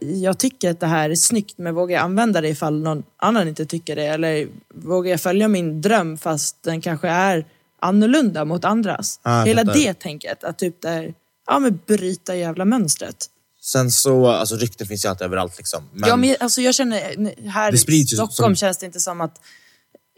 jag 0.00 0.38
tycker 0.38 0.70
att 0.70 0.80
det 0.80 0.86
här 0.86 1.10
är 1.10 1.14
snyggt 1.14 1.58
men 1.58 1.74
vågar 1.74 1.96
jag 1.96 2.04
använda 2.04 2.40
det 2.40 2.48
ifall 2.48 2.80
någon 2.82 3.02
annan 3.16 3.48
inte 3.48 3.66
tycker 3.66 3.96
det? 3.96 4.06
Eller 4.06 4.48
vågar 4.74 5.10
jag 5.10 5.20
följa 5.20 5.48
min 5.48 5.80
dröm 5.80 6.18
fast 6.18 6.62
den 6.62 6.80
kanske 6.80 7.08
är 7.08 7.46
annorlunda 7.80 8.44
mot 8.44 8.64
andras? 8.64 9.20
Jag 9.22 9.46
hela 9.46 9.60
fattar. 9.64 9.74
det 9.74 9.94
tänket, 9.94 10.44
att 10.44 10.58
typ 10.58 10.82
där, 10.82 11.14
ja 11.46 11.58
men 11.58 11.80
bryta 11.86 12.36
jävla 12.36 12.64
mönstret. 12.64 13.16
Sen 13.62 13.90
så, 13.90 14.26
alltså 14.26 14.56
rykten 14.56 14.86
finns 14.86 15.04
ju 15.04 15.08
alltid 15.08 15.24
överallt 15.24 15.58
liksom. 15.58 15.88
Men, 15.92 16.08
Ja, 16.08 16.16
men 16.16 16.36
alltså 16.40 16.60
jag 16.60 16.74
känner, 16.74 17.48
här 17.48 17.74
i 17.92 18.06
Stockholm 18.06 18.30
som- 18.30 18.56
känns 18.56 18.78
det 18.78 18.86
inte 18.86 19.00
som 19.00 19.20
att 19.20 19.40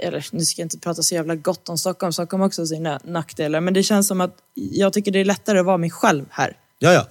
eller 0.03 0.27
nu 0.33 0.44
ska 0.44 0.62
jag 0.62 0.64
inte 0.66 0.79
prata 0.79 1.03
så 1.03 1.14
jävla 1.14 1.35
gott 1.35 1.68
om 1.68 1.79
Stockholm, 1.79 2.12
Stockholm 2.12 2.40
har 2.40 2.46
också 2.46 2.66
sina 2.66 3.01
nackdelar. 3.05 3.61
Men 3.61 3.74
det 3.74 3.83
känns 3.83 4.07
som 4.07 4.20
att 4.20 4.35
jag 4.55 4.92
tycker 4.92 5.11
det 5.11 5.18
är 5.18 5.24
lättare 5.24 5.59
att 5.59 5.66
vara 5.66 5.77
mig 5.77 5.90
själv 5.90 6.24
här. 6.31 6.57
Ja, 6.79 6.92
ja. 6.92 7.07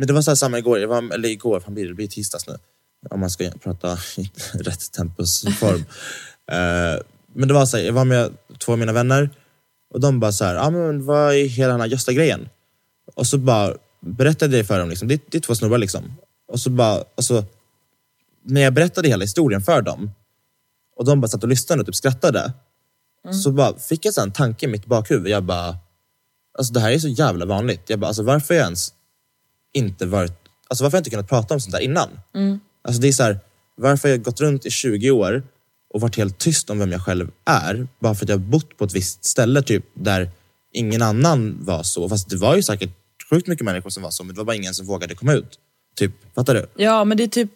Men 0.00 0.06
det 0.06 0.12
var 0.12 0.22
så 0.22 0.30
här 0.30 0.36
samma 0.36 0.58
igår, 0.58 0.78
jag 0.78 0.88
var, 0.88 1.14
eller 1.14 1.28
igår, 1.28 1.60
fan 1.60 1.74
blir 1.74 1.84
det, 1.84 1.90
det 1.90 1.94
blir 1.94 2.08
tisdags 2.08 2.46
nu. 2.46 2.56
Om 3.10 3.20
man 3.20 3.30
ska 3.30 3.50
prata 3.50 3.98
i 4.16 4.30
rätt 4.52 4.92
tempusform. 4.92 5.80
eh, 6.50 7.02
men 7.34 7.48
det 7.48 7.54
var 7.54 7.66
så 7.66 7.76
här, 7.76 7.84
jag 7.84 7.92
var 7.92 8.04
med 8.04 8.32
två 8.58 8.72
av 8.72 8.78
mina 8.78 8.92
vänner 8.92 9.30
och 9.94 10.00
de 10.00 10.20
bara 10.20 10.32
så 10.32 10.44
här, 10.44 10.56
ah, 10.56 10.70
men 10.70 11.04
vad 11.04 11.34
är 11.34 11.44
hela 11.44 11.72
den 11.72 11.80
här 11.80 11.88
Gösta-grejen? 11.88 12.48
Och 13.14 13.26
så 13.26 13.38
bara 13.38 13.74
berättade 14.00 14.56
jag 14.56 14.66
för 14.66 14.78
dem, 14.78 14.88
liksom, 14.88 15.08
det, 15.08 15.22
det 15.30 15.38
är 15.38 15.42
två 15.42 15.54
snubbar 15.54 15.78
liksom. 15.78 16.16
Och 16.48 16.60
så 16.60 16.70
bara, 16.70 17.04
alltså, 17.14 17.44
när 18.42 18.60
jag 18.60 18.74
berättade 18.74 19.08
hela 19.08 19.24
historien 19.24 19.60
för 19.60 19.82
dem 19.82 20.10
och 20.96 21.04
de 21.04 21.20
bara 21.20 21.28
satt 21.28 21.42
och 21.42 21.48
lyssnade 21.48 21.80
och 21.80 21.86
typ 21.86 21.96
skrattade. 21.96 22.52
Så 23.42 23.52
bara 23.52 23.78
fick 23.78 24.04
jag 24.04 24.14
så 24.14 24.20
en 24.20 24.32
tanke 24.32 24.66
i 24.66 24.68
mitt 24.68 24.86
bakhuvud. 24.86 25.28
Jag 25.28 25.44
bara, 25.44 25.78
alltså 26.58 26.72
det 26.72 26.80
här 26.80 26.92
är 26.92 26.98
så 26.98 27.08
jävla 27.08 27.46
vanligt. 27.46 27.82
Jag 27.86 27.98
bara, 27.98 28.06
alltså 28.06 28.22
varför 28.22 28.54
har 28.54 28.58
jag 28.58 28.64
ens 28.64 28.94
inte 29.74 30.06
varit, 30.06 30.32
alltså 30.68 30.84
varför 30.84 30.96
har 30.96 30.98
jag 30.98 31.00
inte 31.00 31.10
kunnat 31.10 31.28
prata 31.28 31.54
om 31.54 31.60
sånt 31.60 31.72
där 31.72 31.80
innan? 31.80 32.08
Alltså 32.82 33.00
det 33.00 33.08
är 33.08 33.12
så 33.12 33.22
här, 33.22 33.38
varför 33.76 34.08
har 34.08 34.14
jag 34.14 34.22
gått 34.22 34.40
runt 34.40 34.66
i 34.66 34.70
20 34.70 35.10
år 35.10 35.42
och 35.94 36.00
varit 36.00 36.16
helt 36.16 36.38
tyst 36.38 36.70
om 36.70 36.78
vem 36.78 36.92
jag 36.92 37.04
själv 37.04 37.30
är? 37.44 37.88
Bara 37.98 38.14
för 38.14 38.24
att 38.24 38.28
jag 38.28 38.36
har 38.36 38.44
bott 38.44 38.76
på 38.76 38.84
ett 38.84 38.94
visst 38.94 39.24
ställe 39.24 39.62
typ 39.62 39.84
där 39.94 40.30
ingen 40.72 41.02
annan 41.02 41.64
var 41.64 41.82
så. 41.82 42.08
Fast 42.08 42.30
det 42.30 42.36
var 42.36 42.56
ju 42.56 42.62
säkert 42.62 42.90
sjukt 43.30 43.46
mycket 43.46 43.64
människor 43.64 43.90
som 43.90 44.02
var 44.02 44.10
så, 44.10 44.24
men 44.24 44.34
det 44.34 44.38
var 44.38 44.44
bara 44.44 44.56
ingen 44.56 44.74
som 44.74 44.86
vågade 44.86 45.14
komma 45.14 45.32
ut. 45.32 45.58
Typ, 45.96 46.12
fattar 46.34 46.54
du? 46.54 46.66
Ja, 46.76 47.04
men 47.04 47.16
det 47.16 47.22
är 47.22 47.28
typ 47.28 47.50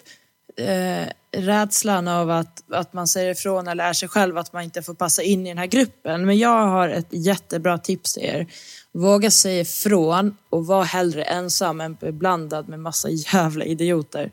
eh, 0.56 1.08
rädslan 1.36 2.08
av 2.08 2.30
att, 2.30 2.72
att 2.72 2.92
man 2.92 3.08
säger 3.08 3.30
ifrån 3.30 3.68
eller 3.68 3.84
är 3.84 3.92
sig 3.92 4.08
själv, 4.08 4.38
att 4.38 4.52
man 4.52 4.62
inte 4.62 4.82
får 4.82 4.94
passa 4.94 5.22
in 5.22 5.46
i 5.46 5.50
den 5.50 5.58
här 5.58 5.66
gruppen. 5.66 6.26
Men 6.26 6.38
jag 6.38 6.66
har 6.66 6.88
ett 6.88 7.08
jättebra 7.10 7.78
tips 7.78 8.14
till 8.14 8.22
er. 8.22 8.46
Våga 8.92 9.30
säga 9.30 9.60
ifrån 9.60 10.36
och 10.50 10.66
var 10.66 10.84
hellre 10.84 11.22
ensam 11.22 11.80
än 11.80 11.96
blandad 12.00 12.68
med 12.68 12.80
massa 12.80 13.08
jävla 13.10 13.64
idioter. 13.64 14.30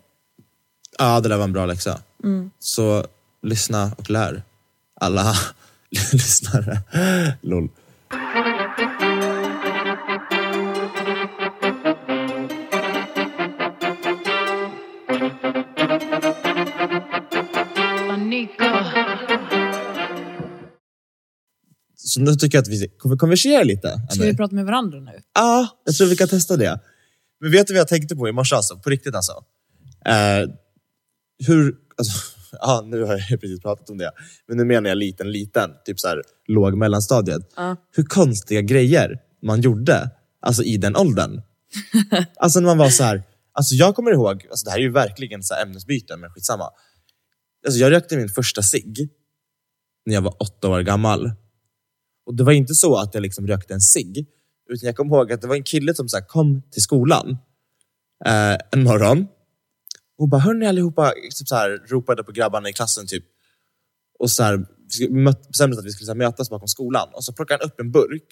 Ja, 0.97 1.19
det 1.19 1.29
där 1.29 1.37
var 1.37 1.43
en 1.43 1.53
bra 1.53 1.65
läxa. 1.65 1.99
Så 2.59 3.05
lyssna 3.41 3.91
och 3.97 4.09
lär. 4.09 4.43
Alla 4.99 5.33
lyssnare. 6.11 6.81
Lol. 7.41 7.69
Så 22.13 22.21
nu 22.21 22.35
tycker 22.35 22.57
jag 22.57 22.61
att 22.61 22.67
vi 22.67 22.87
kommer 22.97 23.17
konversera 23.17 23.63
lite. 23.63 24.01
Ska 24.09 24.23
vi 24.23 24.37
prata 24.37 24.55
med 24.55 24.65
varandra 24.65 24.99
nu? 24.99 25.11
Ja, 25.35 25.67
jag 25.85 25.95
tror 25.95 26.07
vi 26.07 26.15
kan 26.15 26.27
testa 26.27 26.57
det. 26.57 26.79
Men 27.41 27.51
vet 27.51 27.67
du 27.67 27.73
vad 27.73 27.79
jag 27.79 27.87
tänkte 27.87 28.15
på 28.15 28.27
i 28.29 28.31
morse 28.31 28.55
alltså? 28.55 28.77
På 28.77 28.89
riktigt 28.89 29.15
alltså. 29.15 29.31
Eh, 30.05 30.49
hur, 31.47 31.75
alltså, 31.97 32.17
ja, 32.51 32.83
nu 32.85 33.03
har 33.03 33.25
jag 33.29 33.41
precis 33.41 33.61
pratat 33.61 33.89
om 33.89 33.97
det. 33.97 34.11
Men 34.47 34.57
nu 34.57 34.65
menar 34.65 34.89
jag 34.89 34.97
liten, 34.97 35.31
liten. 35.31 35.69
Typ 35.85 35.99
så 35.99 36.07
här 36.07 36.21
låg 36.47 36.77
mellanstadiet. 36.77 37.41
Ja. 37.55 37.75
Hur 37.95 38.03
konstiga 38.03 38.61
grejer 38.61 39.19
man 39.41 39.61
gjorde 39.61 40.09
alltså 40.41 40.63
i 40.63 40.77
den 40.77 40.95
åldern. 40.95 41.41
alltså 42.39 42.59
när 42.59 42.67
man 42.67 42.77
var 42.77 42.89
så 42.89 43.03
här. 43.03 43.23
Alltså 43.53 43.75
jag 43.75 43.95
kommer 43.95 44.11
ihåg, 44.11 44.47
alltså 44.49 44.65
det 44.65 44.71
här 44.71 44.77
är 44.77 44.83
ju 44.83 44.91
verkligen 44.91 45.43
så 45.43 45.53
här 45.53 45.65
ämnesbyte, 45.65 46.17
men 46.17 46.29
skitsamma. 46.29 46.69
Alltså 47.65 47.79
jag 47.79 47.91
rökte 47.91 48.17
min 48.17 48.29
första 48.29 48.61
cigg 48.61 49.09
när 50.05 50.13
jag 50.13 50.21
var 50.21 50.35
åtta 50.41 50.69
år 50.69 50.81
gammal. 50.81 51.31
Och 52.25 52.35
det 52.35 52.43
var 52.43 52.51
inte 52.51 52.73
så 52.73 52.97
att 52.97 53.13
jag 53.13 53.21
liksom 53.21 53.47
rökte 53.47 53.73
en 53.73 53.81
cigg. 53.81 54.27
Utan 54.69 54.87
jag 54.87 54.95
kommer 54.95 55.15
ihåg 55.15 55.31
att 55.31 55.41
det 55.41 55.47
var 55.47 55.55
en 55.55 55.63
kille 55.63 55.95
som 55.95 56.09
så 56.09 56.17
här 56.17 56.25
kom 56.25 56.61
till 56.71 56.81
skolan 56.81 57.37
eh, 58.25 58.57
en 58.71 58.83
morgon 58.83 59.27
och 60.21 60.29
bara, 60.29 60.41
hörni 60.41 60.67
allihopa, 60.67 61.13
typ 61.37 61.47
så 61.47 61.55
här, 61.55 61.69
ropade 61.87 62.23
på 62.23 62.31
grabbarna 62.31 62.69
i 62.69 62.73
klassen 62.73 63.07
typ. 63.07 63.23
Och 64.19 64.31
så 64.31 64.43
här, 64.43 64.65
bestämde 65.47 65.79
att 65.79 65.85
vi 65.85 65.91
skulle 65.91 66.05
så 66.05 66.11
här, 66.11 66.17
mötas 66.17 66.49
bakom 66.49 66.67
skolan. 66.67 67.09
Och 67.13 67.23
så 67.23 67.33
plockade 67.33 67.63
han 67.63 67.71
upp 67.71 67.79
en 67.79 67.91
burk. 67.91 68.23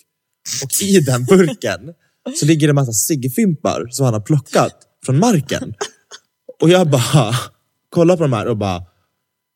Och 0.64 0.82
i 0.82 1.00
den 1.00 1.26
burken 1.26 1.94
så 2.40 2.46
ligger 2.46 2.68
det 2.68 2.72
en 2.72 2.76
massa 2.76 2.92
ciggfimpar 2.92 3.88
som 3.90 4.06
han 4.06 4.14
har 4.14 4.22
plockat 4.22 4.76
från 5.06 5.20
marken. 5.20 5.74
Och 6.62 6.70
jag 6.70 6.90
bara 6.90 7.34
kollar 7.90 8.18
på 8.18 8.24
de 8.24 8.34
här 8.34 8.46
och 8.46 8.58
bara 8.58 8.84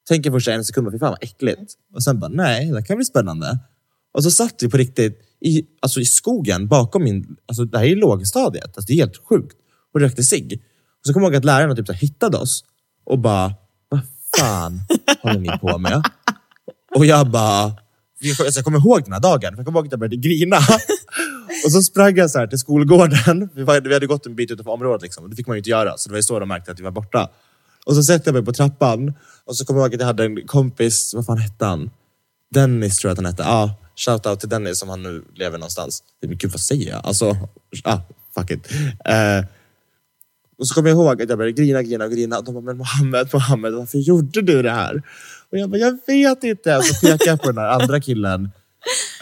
tänker 0.08 0.32
först 0.32 0.48
en 0.48 0.66
sekund, 0.66 0.92
fy 0.92 1.00
fan 1.00 1.10
vad 1.10 1.24
äckligt. 1.24 1.74
Och 1.94 2.04
sen 2.04 2.20
bara, 2.20 2.32
nej, 2.32 2.72
det 2.72 2.84
kan 2.84 2.98
bli 2.98 3.06
spännande. 3.06 3.60
Och 4.14 4.24
så 4.24 4.32
satt 4.32 4.64
vi 4.64 4.70
på 4.70 4.78
riktigt 4.78 5.20
i, 5.42 5.66
alltså 5.80 6.00
i 6.00 6.06
skogen 6.06 6.68
bakom 6.68 7.04
min, 7.04 7.36
alltså 7.46 7.66
det 7.66 7.78
här 7.78 7.86
är 7.86 7.90
ju 7.90 7.96
lågstadiet, 7.96 8.66
alltså 8.66 8.82
det 8.88 8.94
är 8.94 8.98
helt 8.98 9.28
sjukt. 9.30 9.58
Och 9.94 10.00
rökte 10.00 10.24
cigg. 10.24 10.64
Och 11.00 11.08
så 11.08 11.14
kommer 11.14 11.26
jag 11.26 11.34
ihåg 11.34 11.38
att 11.38 11.46
lärarna 11.46 11.76
typ 11.76 11.88
så 11.88 11.94
här 11.94 12.00
hittade 12.00 12.38
oss 12.38 12.64
och 13.06 13.20
bara, 13.20 13.54
vad 13.90 14.02
fan 14.38 14.82
håller 15.22 15.40
ni 15.40 15.58
på 15.62 15.78
med? 15.78 16.04
Och 16.96 17.06
jag 17.06 17.30
bara, 17.30 17.76
jag 18.20 18.42
alltså 18.42 18.60
jag 18.60 18.66
kommer 18.66 18.80
ihåg 18.80 19.04
den 19.04 19.14
här 19.14 19.20
dagen, 19.20 19.52
för 19.52 19.58
jag 19.58 19.66
kommer 19.66 19.80
ihåg 19.80 19.86
att 19.86 19.92
jag 19.92 20.00
började 20.00 20.16
grina. 20.16 20.58
Och 21.66 21.72
så 21.72 21.84
sprang 21.84 22.16
jag 22.16 22.32
så 22.32 22.40
här 22.40 22.48
till 22.48 22.58
skolgården. 22.58 23.50
Vi, 23.56 23.64
var, 23.64 23.82
vi 23.82 23.94
hade 23.94 24.08
gått 24.08 24.26
en 24.26 24.36
bit 24.36 24.52
utanför 24.52 24.72
området 24.72 25.02
liksom. 25.02 25.30
det 25.30 25.36
fick 25.36 25.48
man 25.48 25.56
ju 25.56 25.60
inte 25.60 25.70
göra. 25.70 25.98
Så 25.98 26.10
det 26.10 26.14
var 26.14 26.18
ju 26.18 26.24
så 26.24 26.40
de 26.40 26.50
märkte 26.50 26.72
att 26.72 26.80
vi 26.80 26.84
var 26.84 26.92
borta. 26.92 27.30
Och 27.86 27.96
så 27.96 28.04
sätter 28.04 28.28
jag 28.28 28.34
mig 28.34 28.46
på 28.46 28.54
trappan 28.54 29.14
och 29.46 29.56
så 29.56 29.66
kommer 29.66 29.80
jag 29.80 29.86
ihåg 29.86 29.96
att 29.96 30.00
jag 30.00 30.08
hade 30.08 30.26
en 30.26 30.48
kompis, 30.48 31.14
vad 31.14 31.26
fan 31.26 31.38
hette 31.38 31.66
han? 31.66 31.90
Dennis 32.54 32.98
tror 32.98 33.10
jag 33.10 33.14
att 33.14 33.18
han 33.18 33.26
hette. 33.26 33.44
Ja, 33.44 33.76
shoutout 33.96 34.40
till 34.40 34.50
Dennis 34.50 34.80
som 34.80 34.90
han 34.90 35.04
nu 35.04 35.24
lever 35.36 35.58
någonstans. 35.58 36.04
Gud 36.22 36.52
vad 36.52 36.62
säger 36.62 36.90
jag? 36.90 37.06
Alltså, 37.06 37.38
ah, 37.84 38.00
fuck 38.36 38.52
it. 38.52 38.72
Eh, 39.06 39.46
och 40.58 40.68
så 40.68 40.74
kommer 40.74 40.90
jag 40.90 40.96
ihåg 40.96 41.22
att 41.22 41.30
jag 41.30 41.38
började 41.38 41.62
grina, 41.62 41.84
grina, 41.84 42.08
grina. 42.08 42.38
Och 42.38 42.44
de 42.44 42.54
bara, 42.54 42.62
men 42.62 42.78
Mohammed, 42.78 43.30
Mohammed, 43.34 43.74
varför 43.74 43.98
gjorde 43.98 44.42
du 44.42 44.62
det 44.62 44.72
här? 44.72 45.04
Och 45.52 45.58
jag 45.58 45.70
bara, 45.70 45.78
jag 45.78 46.00
vet 46.08 46.44
inte. 46.44 46.78
Och 46.78 46.86
så 46.86 47.06
pekade 47.06 47.30
jag 47.30 47.42
på 47.42 47.48
den 47.48 47.56
där 47.56 47.68
andra 47.68 48.02
killen. 48.02 48.50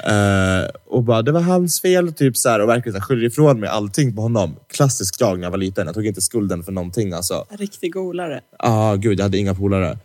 Eh, 0.04 0.70
och 0.86 1.04
bara, 1.04 1.22
det 1.22 1.32
var 1.32 1.42
hans 1.42 1.82
fel. 1.82 2.14
Typ 2.14 2.38
så 2.38 2.50
här, 2.50 2.60
och 2.60 2.70
verkligen 2.70 2.94
så 2.94 3.00
här, 3.00 3.06
skyller 3.06 3.28
ifrån 3.28 3.60
mig 3.60 3.70
allting 3.70 4.16
på 4.16 4.22
honom. 4.22 4.56
Klassisk 4.68 5.16
jag 5.20 5.40
när 5.40 5.46
jag 5.46 5.52
var 5.52 5.58
liten. 5.58 5.86
Jag 5.86 5.96
tog 5.96 6.06
inte 6.06 6.22
skulden 6.22 6.64
för 6.64 6.72
någonting. 6.72 7.14
Alltså. 7.14 7.46
Riktig 7.50 7.94
golare. 7.94 8.42
Ja, 8.52 8.92
ah, 8.92 8.96
gud, 8.96 9.20
jag 9.20 9.24
hade 9.24 9.38
inga 9.38 9.56
polare. 9.56 9.98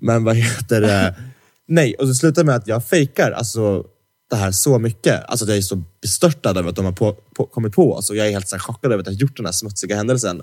Men 0.00 0.24
vad 0.24 0.36
heter 0.36 0.80
det? 0.80 1.14
Nej, 1.68 1.94
och 1.94 2.08
så 2.08 2.14
slutar 2.14 2.44
med 2.44 2.54
att 2.54 2.66
jag 2.66 2.84
fejkar 2.84 3.30
alltså, 3.30 3.84
det 4.30 4.36
här 4.36 4.52
så 4.52 4.78
mycket. 4.78 5.24
Alltså 5.24 5.46
jag 5.46 5.56
är 5.56 5.62
så 5.62 5.82
bestörtad 6.02 6.58
över 6.58 6.68
att 6.68 6.76
de 6.76 6.84
har 6.84 6.92
på, 6.92 7.12
på, 7.12 7.46
kommit 7.46 7.72
på 7.72 7.92
oss 7.92 8.10
och 8.10 8.16
jag 8.16 8.26
är 8.26 8.30
helt 8.30 8.48
så 8.48 8.58
chockad 8.58 8.92
över 8.92 9.00
att 9.00 9.06
jag 9.06 9.16
gjort 9.16 9.36
den 9.36 9.46
här 9.46 9.52
smutsiga 9.52 9.96
händelsen. 9.96 10.42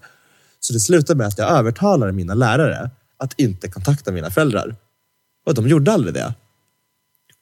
Så 0.60 0.74
det 0.74 0.80
slutar 0.80 1.16
med 1.16 1.28
att 1.28 1.38
jag 1.38 1.50
övertalar 1.50 2.12
mina 2.12 2.34
lärare 2.34 2.90
att 3.18 3.40
inte 3.40 3.68
kontakta 3.68 4.12
mina 4.12 4.32
föräldrar. 4.32 4.76
Och 5.46 5.54
de 5.54 5.68
gjorde 5.68 5.92
aldrig 5.92 6.14
det. 6.14 6.34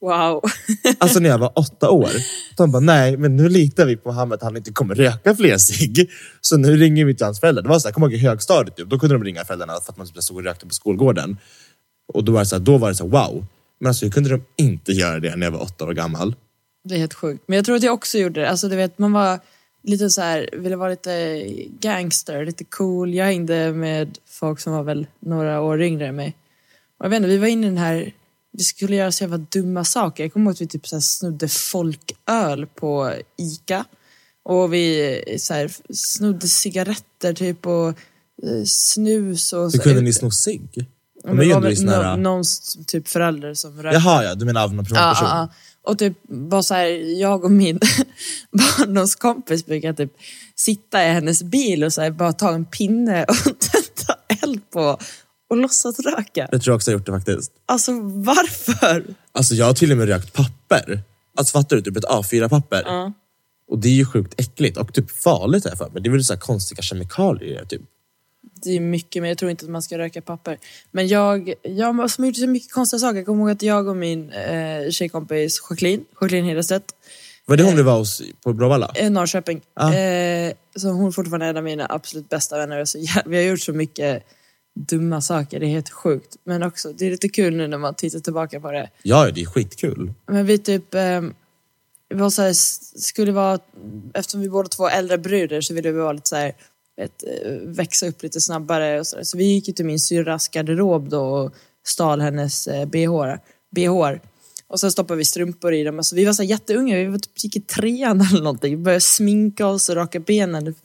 Wow. 0.01 0.41
Alltså 0.99 1.19
när 1.19 1.29
jag 1.29 1.37
var 1.37 1.51
åtta 1.55 1.89
år. 1.89 2.09
De 2.57 2.71
bara, 2.71 2.79
nej 2.79 3.17
men 3.17 3.35
nu 3.35 3.49
litar 3.49 3.85
vi 3.85 3.97
på 3.97 4.11
Mohammed 4.11 4.35
att 4.35 4.41
han 4.41 4.57
inte 4.57 4.71
kommer 4.71 4.95
röka 4.95 5.35
fler 5.35 5.57
cigg. 5.57 6.09
Så 6.41 6.57
nu 6.57 6.77
ringer 6.77 7.05
vi 7.05 7.15
till 7.15 7.25
hans 7.25 7.39
föräldrar. 7.39 7.63
Det 7.63 7.69
var 7.69 7.79
så 7.79 7.87
här, 7.87 7.93
kom 7.93 8.03
ihåg 8.03 8.13
i 8.13 8.17
högstadiet, 8.17 8.77
typ, 8.77 8.89
då 8.89 8.99
kunde 8.99 9.15
de 9.15 9.23
ringa 9.23 9.45
föräldrarna 9.45 9.73
för 9.73 9.91
att 9.91 9.97
man 9.97 10.07
stod 10.07 10.37
och 10.37 10.43
rökte 10.43 10.65
på 10.65 10.73
skolgården. 10.73 11.37
Och 12.13 12.23
då 12.23 12.31
var 12.31 12.39
det 12.39 12.45
så 12.45 12.55
här, 12.55 12.63
då 12.63 12.77
var 12.77 12.89
det 12.89 12.95
så 12.95 13.03
här, 13.03 13.11
wow. 13.11 13.45
Men 13.79 13.87
alltså 13.87 14.05
hur 14.05 14.11
kunde 14.11 14.29
de 14.29 14.43
inte 14.57 14.91
göra 14.91 15.19
det 15.19 15.35
när 15.35 15.45
jag 15.47 15.51
var 15.51 15.61
åtta 15.61 15.85
år 15.85 15.93
gammal? 15.93 16.35
Det 16.83 16.95
är 16.95 16.99
helt 16.99 17.13
sjukt. 17.13 17.43
Men 17.47 17.55
jag 17.55 17.65
tror 17.65 17.75
att 17.75 17.83
jag 17.83 17.93
också 17.93 18.17
gjorde 18.17 18.41
det. 18.41 18.49
Alltså 18.49 18.69
du 18.69 18.75
vet, 18.75 18.97
man 18.99 19.11
var 19.11 19.39
lite 19.83 20.09
så 20.09 20.21
här, 20.21 20.49
ville 20.53 20.75
vara 20.75 20.89
lite 20.89 21.43
gangster, 21.79 22.45
lite 22.45 22.63
cool. 22.63 23.13
Jag 23.13 23.25
hängde 23.25 23.73
med 23.73 24.17
folk 24.27 24.59
som 24.59 24.73
var 24.73 24.83
väl 24.83 25.07
några 25.19 25.61
år 25.61 25.81
yngre 25.81 26.07
än 26.07 26.15
mig. 26.15 26.35
Och 26.99 27.05
jag 27.05 27.09
vet 27.09 27.17
inte, 27.17 27.29
vi 27.29 27.37
var 27.37 27.47
inne 27.47 27.67
i 27.67 27.69
den 27.69 27.77
här, 27.77 28.13
vi 28.51 28.63
skulle 28.63 28.95
göra 28.95 29.11
så 29.11 29.23
jävla 29.23 29.37
dumma 29.37 29.83
saker. 29.83 30.23
Jag 30.23 30.33
kommer 30.33 30.45
ihåg 30.45 30.53
att 30.53 30.61
vi 30.61 30.67
typ 30.67 30.87
så 30.87 31.01
snodde 31.01 31.47
folköl 31.47 32.65
på 32.75 33.13
Ica. 33.37 33.85
Och 34.43 34.73
vi 34.73 35.23
så 35.39 35.53
här, 35.53 35.71
snodde 35.93 36.47
cigaretter 36.47 37.33
typ 37.33 37.65
och 37.67 37.87
eh, 37.87 38.63
snus 38.65 39.53
och 39.53 39.63
Hur 39.63 39.69
så. 39.69 39.81
kunde 39.81 40.01
ni 40.01 40.13
sno 40.13 40.31
cigg? 40.31 40.85
Men 41.25 41.39
är 41.39 41.45
det 41.47 41.53
var 41.53 41.61
väl 41.61 41.89
här... 41.89 42.17
nå- 42.17 42.23
någons 42.23 42.77
typ 42.87 43.07
förälder 43.07 43.53
som 43.53 43.83
rökte. 43.83 43.99
Jaha, 43.99 44.23
ja, 44.23 44.35
du 44.35 44.45
menar 44.45 44.63
av 44.63 44.73
någon 44.73 44.85
privatperson? 44.85 45.27
Ja, 45.27 45.35
ja, 45.35 45.49
ja. 45.51 45.91
Och 45.91 45.99
typ 45.99 46.13
bara 46.27 46.63
så 46.63 46.73
här, 46.73 47.19
jag 47.21 47.43
och 47.43 47.51
min 47.51 47.79
barndomskompis 48.51 49.65
brukar 49.65 49.93
typ 49.93 50.11
sitta 50.55 51.05
i 51.05 51.09
hennes 51.09 51.43
bil 51.43 51.83
och 51.83 51.93
så 51.93 52.01
här, 52.01 52.11
bara 52.11 52.33
ta 52.33 52.53
en 52.53 52.65
pinne 52.65 53.23
och 53.23 53.35
tända 53.43 54.19
eld 54.43 54.69
på 54.69 54.97
och 55.49 55.57
låtsas 55.57 55.99
röka. 55.99 56.47
Jag 56.51 56.61
tror 56.61 56.75
också 56.75 56.91
jag 56.91 56.95
har 56.95 56.99
gjort 56.99 57.05
det 57.05 57.11
faktiskt. 57.11 57.51
Alltså 57.65 57.91
varför? 58.01 59.05
Alltså 59.31 59.55
jag 59.55 59.65
har 59.65 59.73
till 59.73 59.91
och 59.91 59.97
med 59.97 60.07
rökt 60.07 60.33
papper. 60.33 61.01
Alltså 61.37 61.51
fattar 61.57 61.75
du? 61.75 61.81
Typ 61.81 61.97
ett 61.97 62.03
A4-papper. 62.05 62.83
Ja. 62.85 63.13
Och 63.71 63.79
det 63.79 63.87
är 63.87 63.93
ju 63.93 64.05
sjukt 64.05 64.33
äckligt 64.37 64.77
och 64.77 64.93
typ 64.93 65.11
farligt 65.11 65.65
jag 65.65 65.77
för 65.77 65.89
mig. 65.89 66.01
Det 66.01 66.09
är 66.09 66.11
väl 66.11 66.23
så 66.23 66.33
här 66.33 66.39
konstiga 66.39 66.81
kemikalier 66.81 67.65
typ. 67.65 67.81
Det 68.63 68.69
är 68.75 68.79
mycket, 68.79 69.21
men 69.21 69.29
jag 69.29 69.37
tror 69.37 69.51
inte 69.51 69.65
att 69.65 69.71
man 69.71 69.81
ska 69.81 69.97
röka 69.97 70.21
papper. 70.21 70.57
Men 70.91 71.07
jag, 71.07 71.53
jag 71.61 71.93
har 71.93 72.25
gjort 72.25 72.35
så 72.35 72.47
mycket 72.47 72.71
konstiga 72.73 72.99
saker. 72.99 73.15
Jag 73.17 73.25
kommer 73.25 73.41
ihåg 73.41 73.49
att 73.51 73.61
jag 73.61 73.87
och 73.87 73.97
min 73.97 74.29
eh, 74.29 74.89
tjejkompis 74.89 75.61
Jacqueline, 75.69 76.05
Jacqueline 76.21 76.45
Hederstedt, 76.45 76.85
Var 77.45 77.57
det 77.57 77.63
hon 77.63 77.75
du 77.75 77.83
var 77.83 77.97
hos 77.97 78.21
på 78.43 78.53
Bråvalla? 78.53 78.91
eh, 78.95 79.11
Norrköping. 79.11 79.61
Ja. 79.75 79.93
Eh, 79.95 80.53
så 80.75 80.87
hon 80.89 81.07
är 81.07 81.11
fortfarande 81.11 81.45
en 81.45 81.57
av 81.57 81.63
mina 81.63 81.85
absolut 81.89 82.29
bästa 82.29 82.57
vänner. 82.57 82.85
Så 82.85 82.97
jä- 82.97 83.23
vi 83.25 83.35
har 83.37 83.43
gjort 83.43 83.59
så 83.61 83.73
mycket 83.73 84.23
dumma 84.89 85.21
saker, 85.21 85.59
det 85.59 85.65
är 85.65 85.69
helt 85.69 85.89
sjukt. 85.89 86.35
Men 86.43 86.63
också, 86.63 86.93
det 86.93 87.05
är 87.05 87.11
lite 87.11 87.29
kul 87.29 87.55
nu 87.55 87.67
när 87.67 87.77
man 87.77 87.95
tittar 87.95 88.19
tillbaka 88.19 88.59
på 88.59 88.71
det. 88.71 88.89
Ja, 89.03 89.31
det 89.31 89.41
är 89.41 89.45
skitkul. 89.45 90.13
Men 90.27 90.45
vi 90.45 90.57
typ, 90.57 90.93
eh, 90.93 91.21
vi 92.09 92.15
var 92.15 92.29
så 92.29 92.41
här, 92.41 92.53
skulle 92.99 93.31
vara, 93.31 93.59
eftersom 94.13 94.41
vi 94.41 94.49
båda 94.49 94.67
två 94.69 94.87
är 94.87 94.97
äldre 94.97 95.17
bröder 95.17 95.61
så 95.61 95.73
ville 95.73 95.91
vi 95.91 95.99
vara 95.99 96.11
lite 96.13 96.29
så 96.29 96.35
här, 96.35 96.55
vet, 96.97 97.23
eh, 97.23 97.51
växa 97.63 98.07
upp 98.07 98.23
lite 98.23 98.41
snabbare 98.41 98.99
och 98.99 99.07
så, 99.07 99.15
där. 99.15 99.23
så 99.23 99.37
vi 99.37 99.43
gick 99.43 99.75
till 99.75 99.85
min 99.85 99.99
syrras 99.99 100.47
garderob 100.47 101.09
då 101.09 101.21
och 101.21 101.53
stal 101.85 102.21
hennes 102.21 102.67
eh, 102.67 102.85
bh, 102.85 103.35
bh. 103.71 104.19
Och 104.67 104.79
sen 104.79 104.91
stoppade 104.91 105.17
vi 105.17 105.25
strumpor 105.25 105.73
i 105.73 105.83
dem. 105.83 105.97
Alltså, 105.97 106.15
vi 106.15 106.25
var 106.25 106.33
så 106.33 106.43
jätteunga, 106.43 106.95
vi 106.95 107.05
var 107.05 107.19
typ, 107.19 107.43
gick 107.43 107.55
i 107.55 107.61
trean 107.61 108.21
eller 108.31 108.41
någonting. 108.41 108.77
Vi 108.77 108.83
började 108.83 109.01
sminka 109.01 109.67
oss 109.67 109.89
och 109.89 109.95
raka 109.95 110.19
benen. 110.19 110.75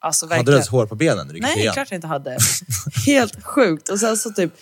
Alltså, 0.00 0.26
Hade 0.26 0.42
du 0.42 0.52
ens 0.52 0.68
hår 0.68 0.86
på 0.86 0.94
benen 0.94 1.30
Nej, 1.32 1.54
trean? 1.54 1.74
klart 1.74 1.90
jag 1.90 1.98
inte 1.98 2.06
hade. 2.06 2.38
Helt 3.06 3.42
sjukt. 3.44 3.88
Och 3.88 4.00
sen 4.00 4.16
så 4.16 4.30
typ 4.30 4.52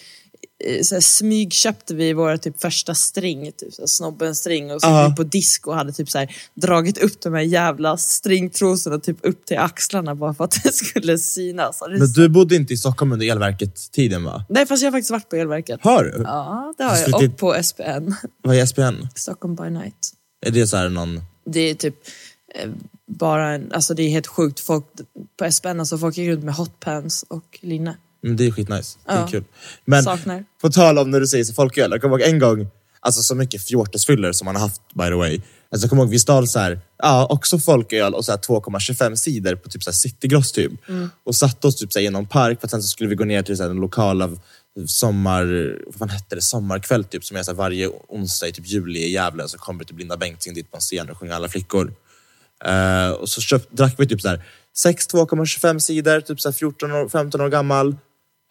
så 0.83 0.94
här, 0.94 1.01
smygköpte 1.01 1.94
vi 1.94 2.12
våra 2.12 2.38
typ 2.38 2.61
första 2.61 2.94
string, 2.94 3.53
typ 3.53 3.72
så 3.75 3.83
här, 3.83 3.87
snobben 3.87 4.35
string 4.35 4.70
och 4.72 4.81
så 4.81 4.88
gick 4.88 5.12
vi 5.12 5.16
på 5.16 5.22
disco 5.22 5.70
och 5.70 5.77
hade 5.77 5.92
typ 5.92 6.11
så 6.11 6.18
här, 6.18 6.37
dragit 6.55 6.98
upp 6.98 7.20
de 7.20 7.35
här 7.35 7.40
jävla 7.40 7.96
stringtrosorna 7.96 8.98
typ 8.98 9.16
upp 9.22 9.46
till 9.46 9.59
axlarna 9.59 10.14
bara 10.14 10.35
för 10.35 10.44
att 10.44 10.62
det 10.64 10.72
skulle 10.72 11.18
synas. 11.18 11.79
Det 11.79 11.98
Men 11.98 12.12
du 12.12 12.29
bodde 12.29 12.57
inte 12.57 12.75
i 12.75 12.77
Stockholm 12.77 13.12
under 13.12 13.27
elverket-tiden 13.31 14.25
va? 14.25 14.44
Nej 14.48 14.66
fast 14.66 14.83
jag 14.83 14.87
har 14.90 14.92
faktiskt 14.92 15.11
varit 15.11 15.29
på 15.29 15.37
elverket. 15.37 15.81
Har 15.83 16.05
du? 16.05 16.22
Ja, 16.25 16.75
det 16.79 16.85
har 16.85 16.96
jag. 16.96 17.05
slutit- 17.09 17.33
Och 17.33 17.38
på 17.38 17.62
SPN, 17.62 18.12
Vad 18.42 18.57
är 18.57 18.66
SPN? 18.66 19.07
Stockholm 19.14 19.55
by 19.55 19.70
night. 19.70 20.12
Är 20.46 20.51
det 20.51 20.66
så 20.66 20.77
här 20.77 20.88
någon... 20.88 21.20
Det 21.46 21.61
är 21.61 21.75
typ 21.75 21.94
eh, 22.55 22.70
bara 23.07 23.48
en, 23.55 23.72
alltså 23.72 23.94
det 23.94 24.03
är 24.03 24.09
helt 24.09 24.27
sjukt. 24.27 24.61
Folk, 24.61 24.85
på 25.38 25.53
SPN, 25.53 25.81
alltså 25.81 25.98
folk 25.98 26.16
gick 26.16 26.29
runt 26.29 26.44
med 26.44 26.55
hotpants 26.55 27.25
och 27.29 27.59
linne. 27.62 27.96
Mm, 28.25 28.37
det 28.37 28.47
är 28.47 28.51
skitnice. 28.51 28.99
Det 29.07 29.13
är 29.13 29.17
Ja. 29.21 29.27
kul. 29.27 29.45
Men 29.85 30.03
Saknar. 30.03 30.45
på 30.61 30.71
tal 30.71 30.99
om 30.99 31.11
när 31.11 31.21
du 31.21 31.27
säger 31.27 31.45
så 31.45 31.55
folköl. 31.55 31.91
Jag 31.91 32.01
kommer 32.01 32.19
ihåg 32.19 32.29
en 32.29 32.39
gång, 32.39 32.69
alltså 33.01 33.23
så 33.23 33.35
mycket 33.35 33.63
fjortisfyller 33.67 34.33
som 34.33 34.45
man 34.45 34.57
har 34.57 34.63
haft 34.63 34.83
by 34.95 35.05
the 35.05 35.15
way. 35.15 35.41
Alltså 35.71 35.85
jag 35.85 35.91
kommer 35.91 36.03
ihåg 36.03 36.11
vi 36.11 36.19
stal 36.19 36.49
så 36.49 36.59
här, 36.59 36.81
ja, 36.99 37.27
också 37.31 37.59
folköl 37.59 38.15
och 38.15 38.25
så 38.25 38.33
här 38.33 38.39
2,25 38.39 39.17
sidor 39.17 39.55
på 39.55 39.69
typ 39.69 39.83
så 39.83 39.91
här 39.91 39.95
citygross 39.95 40.53
typ. 40.53 40.73
Och 41.25 41.35
satte 41.37 41.67
oss 41.67 41.77
typ 41.77 41.93
så 41.93 42.01
här 42.01 42.11
någon 42.11 42.27
park 42.27 42.61
för 42.61 42.67
att 42.67 42.71
sen 42.71 42.83
så 42.83 42.89
skulle 42.89 43.09
vi 43.11 43.15
gå 43.17 43.25
ner 43.25 43.43
till 43.43 43.57
så 43.57 43.63
här 43.63 43.69
den 43.71 43.81
lokala 43.81 44.31
sommar, 44.87 45.77
vad 45.87 45.95
fan 45.95 46.09
hette 46.09 46.35
det, 46.35 46.43
sommarkväll 46.43 47.05
typ 47.05 47.25
som 47.25 47.37
är 47.37 47.43
så 47.43 47.51
här 47.51 47.57
varje 47.57 47.89
onsdag 48.09 48.49
i 48.49 48.53
typ 48.53 48.67
juli 48.67 48.99
i 48.99 49.13
Gävle 49.13 49.49
så 49.49 49.59
kommer 49.59 49.85
typ 49.85 49.99
Linda 49.99 50.17
Bengtzing 50.17 50.55
dit 50.55 50.71
på 50.71 50.77
en 50.77 50.81
scen 50.81 51.11
och 51.11 51.19
sjunger 51.19 51.35
alla 51.35 51.49
flickor. 51.49 51.95
Eh, 52.65 53.11
och 53.11 53.29
så 53.29 53.41
köpt, 53.41 53.73
drack 53.73 53.95
vi 53.99 54.09
typ 54.09 54.21
så 54.21 54.29
här 54.29 54.45
6 54.77 55.09
2,25 55.09 55.79
sidor, 55.79 56.21
typ 56.21 56.41
så 56.41 56.49
här 56.49 56.53
14 56.55 56.93
år, 56.93 57.09
15 57.09 57.41
år 57.41 57.49
gammal. 57.49 57.97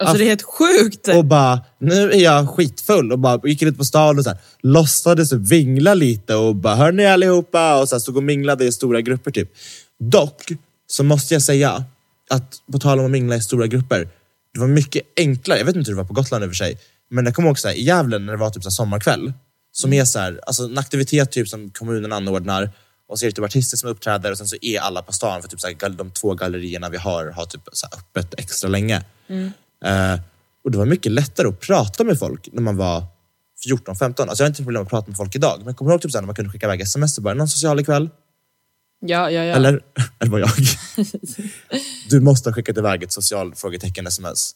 Alltså 0.01 0.17
det 0.17 0.23
är 0.23 0.29
helt 0.29 0.41
sjukt! 0.41 1.07
Och 1.07 1.25
bara, 1.25 1.61
nu 1.79 2.11
är 2.11 2.19
jag 2.23 2.49
skitfull 2.49 3.11
och 3.11 3.19
bara 3.19 3.39
gick 3.43 3.61
ut 3.61 3.77
på 3.77 3.85
stan 3.85 4.17
och 4.17 4.23
så 4.23 4.29
här, 4.29 4.39
låtsades 4.61 5.33
vingla 5.33 5.93
lite 5.93 6.35
och 6.35 6.55
bara, 6.55 6.75
hör 6.75 6.91
ni 6.91 7.05
allihopa? 7.05 7.81
Och 7.81 7.89
så 7.89 7.95
här, 7.95 7.99
stod 7.99 8.17
och 8.17 8.23
minglade 8.23 8.65
i 8.65 8.71
stora 8.71 9.01
grupper 9.01 9.31
typ. 9.31 9.51
Dock 9.99 10.51
så 10.87 11.03
måste 11.03 11.33
jag 11.33 11.41
säga 11.41 11.85
att 12.29 12.55
på 12.71 12.79
tal 12.79 12.99
om 12.99 13.05
att 13.05 13.11
mingla 13.11 13.35
i 13.35 13.41
stora 13.41 13.67
grupper, 13.67 14.07
det 14.53 14.59
var 14.59 14.67
mycket 14.67 15.03
enklare, 15.17 15.59
jag 15.59 15.65
vet 15.65 15.75
inte 15.75 15.91
hur 15.91 15.95
det 15.95 16.01
var 16.01 16.07
på 16.07 16.13
Gotland 16.13 16.43
i 16.43 16.47
och 16.47 16.51
för 16.51 16.55
sig, 16.55 16.77
men 17.09 17.25
jag 17.25 17.35
kommer 17.35 17.49
ihåg 17.49 17.59
så 17.59 17.67
här, 17.67 17.75
i 17.75 17.83
Gävle 17.83 18.19
när 18.19 18.33
det 18.33 18.39
var 18.39 18.49
typ 18.49 18.63
så 18.63 18.71
sommarkväll, 18.71 19.33
som 19.71 19.93
är 19.93 20.05
så 20.05 20.19
här, 20.19 20.39
alltså 20.47 20.63
en 20.63 20.77
aktivitet 20.77 21.31
typ 21.31 21.47
som 21.47 21.69
kommunen 21.69 22.11
anordnar 22.11 22.69
och 23.07 23.19
så 23.19 23.25
är 23.25 23.29
det 23.29 23.35
typ 23.35 23.45
artister 23.45 23.77
som 23.77 23.89
uppträder 23.89 24.31
och 24.31 24.37
sen 24.37 24.47
så 24.47 24.55
är 24.61 24.79
alla 24.79 25.01
på 25.01 25.13
stan 25.13 25.41
för 25.41 25.49
typ 25.49 25.59
så 25.59 25.67
här, 25.67 25.89
de 25.89 26.11
två 26.11 26.33
gallerierna 26.33 26.89
vi 26.89 26.97
har 26.97 27.25
har 27.31 27.45
typ 27.45 27.61
så 27.71 27.87
öppet 27.87 28.39
extra 28.39 28.69
länge. 28.69 29.03
Eh, 29.85 30.19
och 30.63 30.71
det 30.71 30.77
var 30.77 30.85
mycket 30.85 31.11
lättare 31.11 31.47
att 31.47 31.59
prata 31.59 32.03
med 32.03 32.19
folk 32.19 32.49
när 32.51 32.61
man 32.61 32.77
var 32.77 33.03
14-15. 33.69 34.03
Alltså 34.03 34.43
jag 34.43 34.45
har 34.45 34.47
inte 34.47 34.63
problem 34.63 34.83
att 34.83 34.89
prata 34.89 35.07
med 35.07 35.17
folk 35.17 35.35
idag, 35.35 35.61
men 35.65 35.75
kommer 35.75 35.91
du 35.91 35.93
ihåg 35.93 36.01
typ 36.01 36.11
så 36.11 36.17
här, 36.17 36.21
när 36.21 36.27
man 36.27 36.35
kunde 36.35 36.51
skicka 36.51 36.65
iväg 36.65 36.81
sms 36.81 37.17
och 37.17 37.23
bara, 37.23 37.33
någon 37.33 37.47
social 37.47 37.79
ikväll? 37.79 38.09
Ja, 38.99 39.31
ja, 39.31 39.43
ja. 39.43 39.55
Eller? 39.55 39.81
Eller 40.19 40.31
var 40.31 40.39
jag? 40.39 40.49
du 42.09 42.19
måste 42.19 42.49
ha 42.49 42.53
skickat 42.53 42.77
iväg 42.77 43.03
ett 43.03 43.11
social 43.11 43.55
frågetecken 43.55 44.07
sms. 44.07 44.55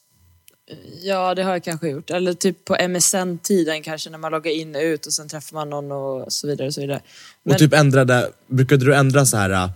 Ja, 1.02 1.36
det 1.36 1.44
har 1.44 1.52
jag 1.52 1.64
kanske 1.64 1.90
gjort. 1.90 2.10
Eller 2.10 2.34
typ 2.34 2.66
på 2.66 2.78
MSN-tiden 2.88 3.84
kanske 3.84 4.10
när 4.10 4.18
man 4.18 4.32
loggar 4.32 4.52
in 4.52 4.76
och 4.76 4.82
ut 4.82 5.06
och 5.06 5.14
sen 5.14 5.30
träffar 5.30 5.56
man 5.56 5.70
någon 5.70 5.92
och 5.92 6.34
så 6.34 6.48
vidare. 6.48 6.68
Och 6.68 6.74
så 6.74 6.82
vidare. 6.82 7.02
Men, 7.44 7.54
Och 7.54 7.60
typ 7.60 7.74
ändrade, 7.74 8.32
brukade 8.48 8.86
du 8.86 8.96
ändra 8.96 9.26
så 9.26 9.38
här 9.38 9.70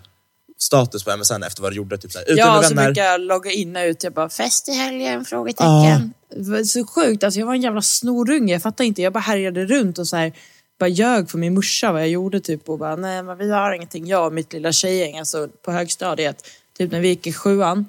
status 0.61 1.03
på 1.03 1.17
MSN 1.17 1.43
efter 1.43 1.61
vad 1.61 1.71
du 1.71 1.75
gjorde? 1.75 1.97
Typ 1.97 2.11
så 2.11 2.19
här, 2.19 2.25
ute 2.25 2.39
ja, 2.39 2.55
med 2.55 2.65
så 2.65 2.75
vänner? 2.75 2.87
brukar 2.87 3.03
jag 3.03 3.21
logga 3.21 3.51
in 3.51 3.75
och 3.75 3.81
ut. 3.81 4.03
Jag 4.03 4.13
bara, 4.13 4.29
fest 4.29 4.69
i 4.69 4.71
helgen? 4.71 5.25
Frågetecken. 5.25 6.13
Var 6.35 6.63
Så 6.63 6.85
sjukt, 6.85 7.23
alltså 7.23 7.39
jag 7.39 7.47
var 7.47 7.53
en 7.53 7.61
jävla 7.61 7.81
snorunge. 7.81 8.53
Jag 8.53 8.61
fattar 8.61 8.83
inte, 8.83 9.01
jag 9.01 9.13
bara 9.13 9.19
härjade 9.19 9.65
runt 9.65 9.97
och 9.99 10.07
så 10.07 10.15
här 10.15 10.33
bara 10.79 10.87
ljög 10.89 11.29
för 11.29 11.37
min 11.37 11.53
morsa 11.53 11.91
vad 11.91 12.01
jag 12.01 12.09
gjorde 12.09 12.39
typ 12.39 12.69
och 12.69 12.79
bara 12.79 12.95
nej 12.95 13.23
men 13.23 13.37
vi 13.37 13.51
har 13.51 13.71
ingenting. 13.71 14.07
Jag 14.07 14.25
och 14.25 14.33
mitt 14.33 14.53
lilla 14.53 14.71
tjejgäng 14.71 15.19
alltså 15.19 15.47
på 15.65 15.71
högstadiet. 15.71 16.43
Typ 16.77 16.91
när 16.91 16.99
vi 16.99 17.07
gick 17.07 17.27
i 17.27 17.33
sjuan. 17.33 17.85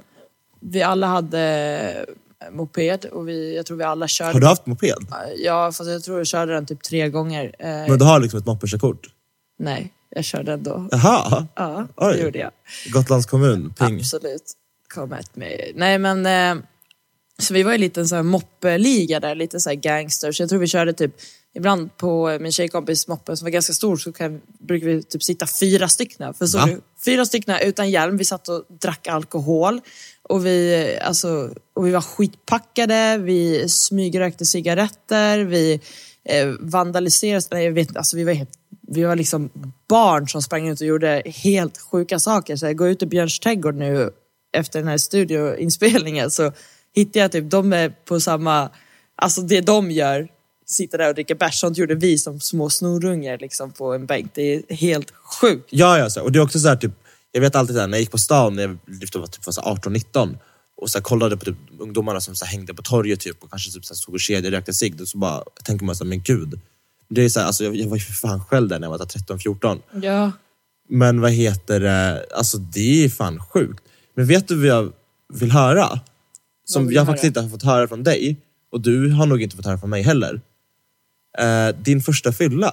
Vi 0.60 0.82
alla 0.82 1.06
hade 1.06 2.06
moped 2.50 3.04
och 3.04 3.28
vi, 3.28 3.56
jag 3.56 3.66
tror 3.66 3.76
vi 3.76 3.84
alla 3.84 4.08
körde. 4.08 4.32
Har 4.32 4.40
du 4.40 4.46
haft 4.46 4.66
moped? 4.66 5.06
Ja 5.36 5.72
fast 5.72 5.90
jag 5.90 6.02
tror 6.02 6.18
jag 6.18 6.26
körde 6.26 6.52
den 6.52 6.66
typ 6.66 6.82
tre 6.82 7.08
gånger. 7.08 7.54
Eh, 7.58 7.68
Men 7.68 7.98
du 7.98 8.04
har 8.04 8.20
liksom 8.20 8.38
ett 8.38 8.46
moppekörkort? 8.46 9.06
nej, 9.58 9.92
jag 10.10 10.24
körde 10.24 10.52
ändå. 10.52 10.88
Jaha, 10.90 11.46
Ja, 11.56 11.86
Oj. 11.96 12.14
det 12.16 12.22
gjorde 12.22 12.38
jag. 12.38 12.50
Gotlands 12.92 13.26
kommun, 13.26 13.74
ping. 13.78 13.96
Absolut. 13.98 14.52
Kom 14.94 15.12
ett 15.12 15.36
med. 15.36 15.72
Nej 15.74 15.98
men, 15.98 16.26
eh, 16.26 16.64
så 17.38 17.54
vi 17.54 17.62
var 17.62 17.72
ju 17.72 17.78
lite 17.78 18.00
en 18.00 18.08
sån 18.08 18.16
här 18.16 18.22
moppeliga 18.22 19.20
där, 19.20 19.34
lite 19.34 19.60
så 19.60 19.68
här 19.70 19.76
gangsters. 19.76 20.40
Jag 20.40 20.48
tror 20.48 20.58
vi 20.58 20.66
körde 20.66 20.92
typ, 20.92 21.14
ibland 21.54 21.96
på 21.96 22.38
min 22.40 22.52
tjejkompis 22.52 23.08
moppe 23.08 23.36
som 23.36 23.44
var 23.46 23.50
ganska 23.50 23.72
stor 23.72 23.96
så 23.96 24.12
kan, 24.12 24.40
brukade 24.58 24.92
vi 24.94 25.02
typ 25.02 25.22
sitta 25.22 25.46
fyra 25.60 25.88
stycken. 25.88 26.34
För 26.34 26.46
så 26.46 26.68
fyra 27.04 27.24
stycken 27.24 27.54
utan 27.62 27.90
hjälm, 27.90 28.16
vi 28.16 28.24
satt 28.24 28.48
och 28.48 28.64
drack 28.68 29.06
alkohol. 29.08 29.80
Och 30.22 30.46
vi, 30.46 30.98
alltså, 31.02 31.50
och 31.74 31.86
vi 31.86 31.90
var 31.90 32.00
skitpackade, 32.00 33.18
vi 33.18 33.68
smygrökte 33.68 34.44
cigaretter, 34.44 35.38
vi 35.38 35.80
eh, 36.24 36.46
vandaliserade, 36.60 37.44
nej 37.50 37.64
jag 37.64 37.72
vet 37.72 37.96
alltså 37.96 38.16
vi 38.16 38.24
var 38.24 38.32
helt 38.32 38.59
vi 38.92 39.02
var 39.02 39.16
liksom 39.16 39.50
barn 39.88 40.28
som 40.28 40.42
sprang 40.42 40.68
ut 40.68 40.80
och 40.80 40.86
gjorde 40.86 41.22
helt 41.26 41.78
sjuka 41.78 42.18
saker. 42.18 42.56
Så 42.56 42.66
jag 42.66 42.76
går 42.76 42.88
ut 42.88 43.02
i 43.02 43.06
Björns 43.06 43.40
trädgård 43.40 43.74
nu 43.74 44.10
efter 44.52 44.78
den 44.78 44.88
här 44.88 44.98
studioinspelningen 44.98 46.30
så 46.30 46.52
hittar 46.94 47.20
jag 47.20 47.32
typ, 47.32 47.50
de 47.50 47.72
är 47.72 47.88
på 48.04 48.20
samma, 48.20 48.70
alltså 49.16 49.40
det 49.42 49.60
de 49.60 49.90
gör, 49.90 50.28
sitter 50.66 50.98
där 50.98 51.08
och 51.08 51.14
dricker 51.14 51.34
bärs, 51.34 51.60
sånt 51.60 51.78
gjorde 51.78 51.94
vi 51.94 52.18
som 52.18 52.40
små 52.40 52.70
snorungar 52.70 53.38
liksom 53.38 53.72
på 53.72 53.94
en 53.94 54.06
bänk. 54.06 54.30
Det 54.34 54.54
är 54.54 54.74
helt 54.74 55.10
sjukt. 55.10 55.68
Ja, 55.70 55.98
ja, 55.98 56.10
så. 56.10 56.22
och 56.22 56.32
det 56.32 56.38
är 56.38 56.42
också 56.42 56.58
så 56.58 56.68
här, 56.68 56.76
typ, 56.76 56.92
jag 57.32 57.40
vet 57.40 57.56
alltid 57.56 57.74
så 57.74 57.80
här, 57.80 57.88
när 57.88 57.96
jag 57.96 58.00
gick 58.00 58.10
på 58.10 58.18
stan 58.18 58.56
när 58.56 58.62
jag 58.62 58.68
var 59.20 59.26
typ 59.26 59.46
alltså, 59.46 59.60
18-19 59.60 60.38
och 60.76 60.90
så 60.90 61.00
kollade 61.00 61.36
på 61.36 61.44
typ, 61.44 61.56
ungdomarna 61.78 62.20
som 62.20 62.34
så 62.34 62.44
hängde 62.44 62.74
på 62.74 62.82
torget 62.82 63.20
typ, 63.20 63.42
och 63.42 63.50
kanske 63.50 63.70
typ, 63.70 63.84
så 63.84 63.94
här, 63.94 63.96
stod 63.96 64.14
och 64.14 64.20
kedjerökte 64.20 64.72
cigg. 64.72 65.00
Så 65.04 65.18
bara 65.18 65.42
tänker 65.64 65.84
man 65.84 65.96
så 65.96 66.04
här, 66.04 66.08
men 66.08 66.22
gud. 66.22 66.60
Det 67.10 67.22
är 67.22 67.28
så 67.28 67.40
här, 67.40 67.46
alltså, 67.46 67.64
jag, 67.64 67.76
jag 67.76 67.88
var 67.88 67.96
ju 67.96 68.02
för 68.02 68.12
fan 68.12 68.44
själv 68.44 68.68
där 68.68 68.78
när 68.78 68.86
jag 68.86 68.98
var 68.98 69.06
13-14. 69.06 69.80
Ja. 70.02 70.32
Men 70.88 71.20
vad 71.20 71.30
heter 71.30 71.80
det, 71.80 72.26
alltså 72.34 72.58
det 72.58 73.04
är 73.04 73.08
fan 73.08 73.40
sjukt. 73.40 73.84
Men 74.14 74.26
vet 74.26 74.48
du 74.48 74.56
vad 74.58 74.66
jag 74.66 74.92
vill 75.34 75.50
höra? 75.52 76.00
Som 76.64 76.86
vill 76.86 76.96
jag 76.96 77.02
du 77.02 77.06
faktiskt 77.06 77.22
höra? 77.24 77.28
inte 77.28 77.40
har 77.40 77.48
fått 77.48 77.62
höra 77.62 77.88
från 77.88 78.02
dig 78.02 78.36
och 78.72 78.80
du 78.80 79.10
har 79.12 79.26
nog 79.26 79.42
inte 79.42 79.56
fått 79.56 79.66
höra 79.66 79.78
från 79.78 79.90
mig 79.90 80.02
heller. 80.02 80.40
Eh, 81.38 81.68
din 81.76 82.00
första 82.02 82.32
fylla, 82.32 82.72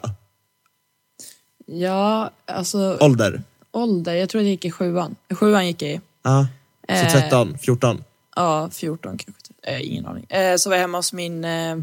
Ja, 1.66 2.32
alltså 2.46 2.98
ålder? 3.00 3.44
ålder, 3.72 4.14
jag 4.14 4.30
tror 4.30 4.44
jag 4.44 4.50
gick 4.52 4.66
i 4.66 4.72
sjuan. 4.72 5.16
Sjuan 5.34 5.68
gick 5.68 5.82
jag 5.82 5.92
i. 5.92 6.02
Ja, 6.24 6.48
så 6.88 6.94
Eh. 6.94 7.12
13, 7.12 7.58
14? 7.58 8.04
Ja, 8.36 8.70
14 8.74 9.18
kanske. 9.18 9.54
Eh, 9.64 9.88
ingen 9.92 10.06
aning. 10.06 10.26
Eh, 10.30 10.56
så 10.56 10.70
var 10.70 10.76
jag 10.76 10.82
hemma 10.82 10.98
hos 10.98 11.14
min 11.14 11.46
eh, 11.46 11.78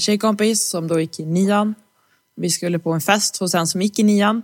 tjejkompis 0.00 0.68
som 0.68 0.88
då 0.88 1.00
gick 1.00 1.20
i 1.20 1.24
nian. 1.26 1.74
Vi 2.36 2.50
skulle 2.50 2.78
på 2.78 2.92
en 2.92 3.00
fest 3.00 3.36
hos 3.36 3.54
en 3.54 3.66
som 3.66 3.82
gick 3.82 3.98
i 3.98 4.02
nian. 4.02 4.42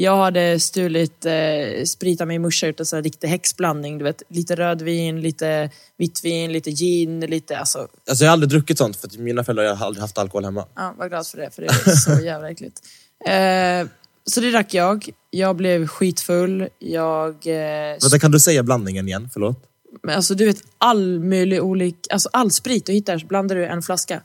Jag 0.00 0.16
hade 0.16 0.60
stulit 0.60 1.26
eh, 1.26 1.84
sprit 1.84 2.20
av 2.20 2.26
min 2.26 2.42
morsa, 2.42 2.66
gjort 2.66 2.80
en 2.80 2.86
sån 2.86 2.96
här 2.96 3.02
riktig 3.02 3.28
häxblandning. 3.28 3.98
Du 3.98 4.04
vet, 4.04 4.22
lite 4.28 4.54
rödvin, 4.54 5.20
lite 5.20 5.70
vitt 5.96 6.24
vin, 6.24 6.52
lite 6.52 6.70
gin, 6.70 7.20
lite... 7.20 7.58
Alltså, 7.58 7.88
Alltså 8.08 8.24
jag 8.24 8.30
har 8.30 8.32
aldrig 8.32 8.50
druckit 8.50 8.78
sånt 8.78 8.96
för 8.96 9.06
att 9.06 9.16
mina 9.16 9.44
föräldrar 9.44 9.74
har 9.74 9.86
aldrig 9.86 10.00
haft 10.00 10.18
alkohol 10.18 10.44
hemma. 10.44 10.66
ja, 10.76 10.94
var 10.98 11.08
glad 11.08 11.26
för 11.26 11.38
det, 11.38 11.50
för 11.50 11.62
det 11.62 11.68
är 11.68 11.96
så 11.96 12.20
jävla 12.24 12.50
äckligt. 12.50 12.80
Eh, 13.26 13.88
så 14.24 14.40
det 14.40 14.50
drack 14.50 14.74
jag. 14.74 15.10
Jag 15.30 15.56
blev 15.56 15.86
skitfull. 15.86 16.68
Jag... 16.78 17.46
Eh, 17.46 17.98
Vänta, 18.02 18.18
kan 18.18 18.30
du 18.30 18.40
säga 18.40 18.62
blandningen 18.62 19.08
igen? 19.08 19.28
Förlåt. 19.32 19.64
Men 20.02 20.16
alltså 20.16 20.34
du 20.34 20.46
vet 20.46 20.62
all 20.78 21.20
möjlig 21.20 21.62
olik, 21.62 22.06
alltså 22.10 22.28
all 22.32 22.50
sprit 22.50 22.86
du 22.86 22.92
hittar 22.92 23.18
så 23.18 23.26
blandar 23.26 23.56
du 23.56 23.66
en 23.66 23.82
flaska. 23.82 24.22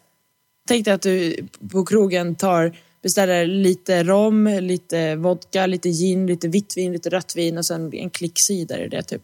Tänk 0.67 0.85
dig 0.85 0.93
att 0.93 1.01
du 1.01 1.47
på 1.71 1.85
krogen 1.85 2.35
tar, 2.35 2.77
beställer 3.01 3.45
lite 3.45 4.03
rom, 4.03 4.47
lite 4.47 5.15
vodka, 5.15 5.65
lite 5.65 5.89
gin, 5.89 6.27
lite 6.27 6.47
vitt 6.47 6.77
vin, 6.77 6.93
lite 6.93 7.09
rött 7.09 7.35
vin 7.35 7.57
och 7.57 7.65
sen 7.65 7.93
en 7.93 8.09
klick 8.09 8.39
cider 8.39 8.85
i 8.85 8.87
det 8.87 9.03
typ. 9.03 9.23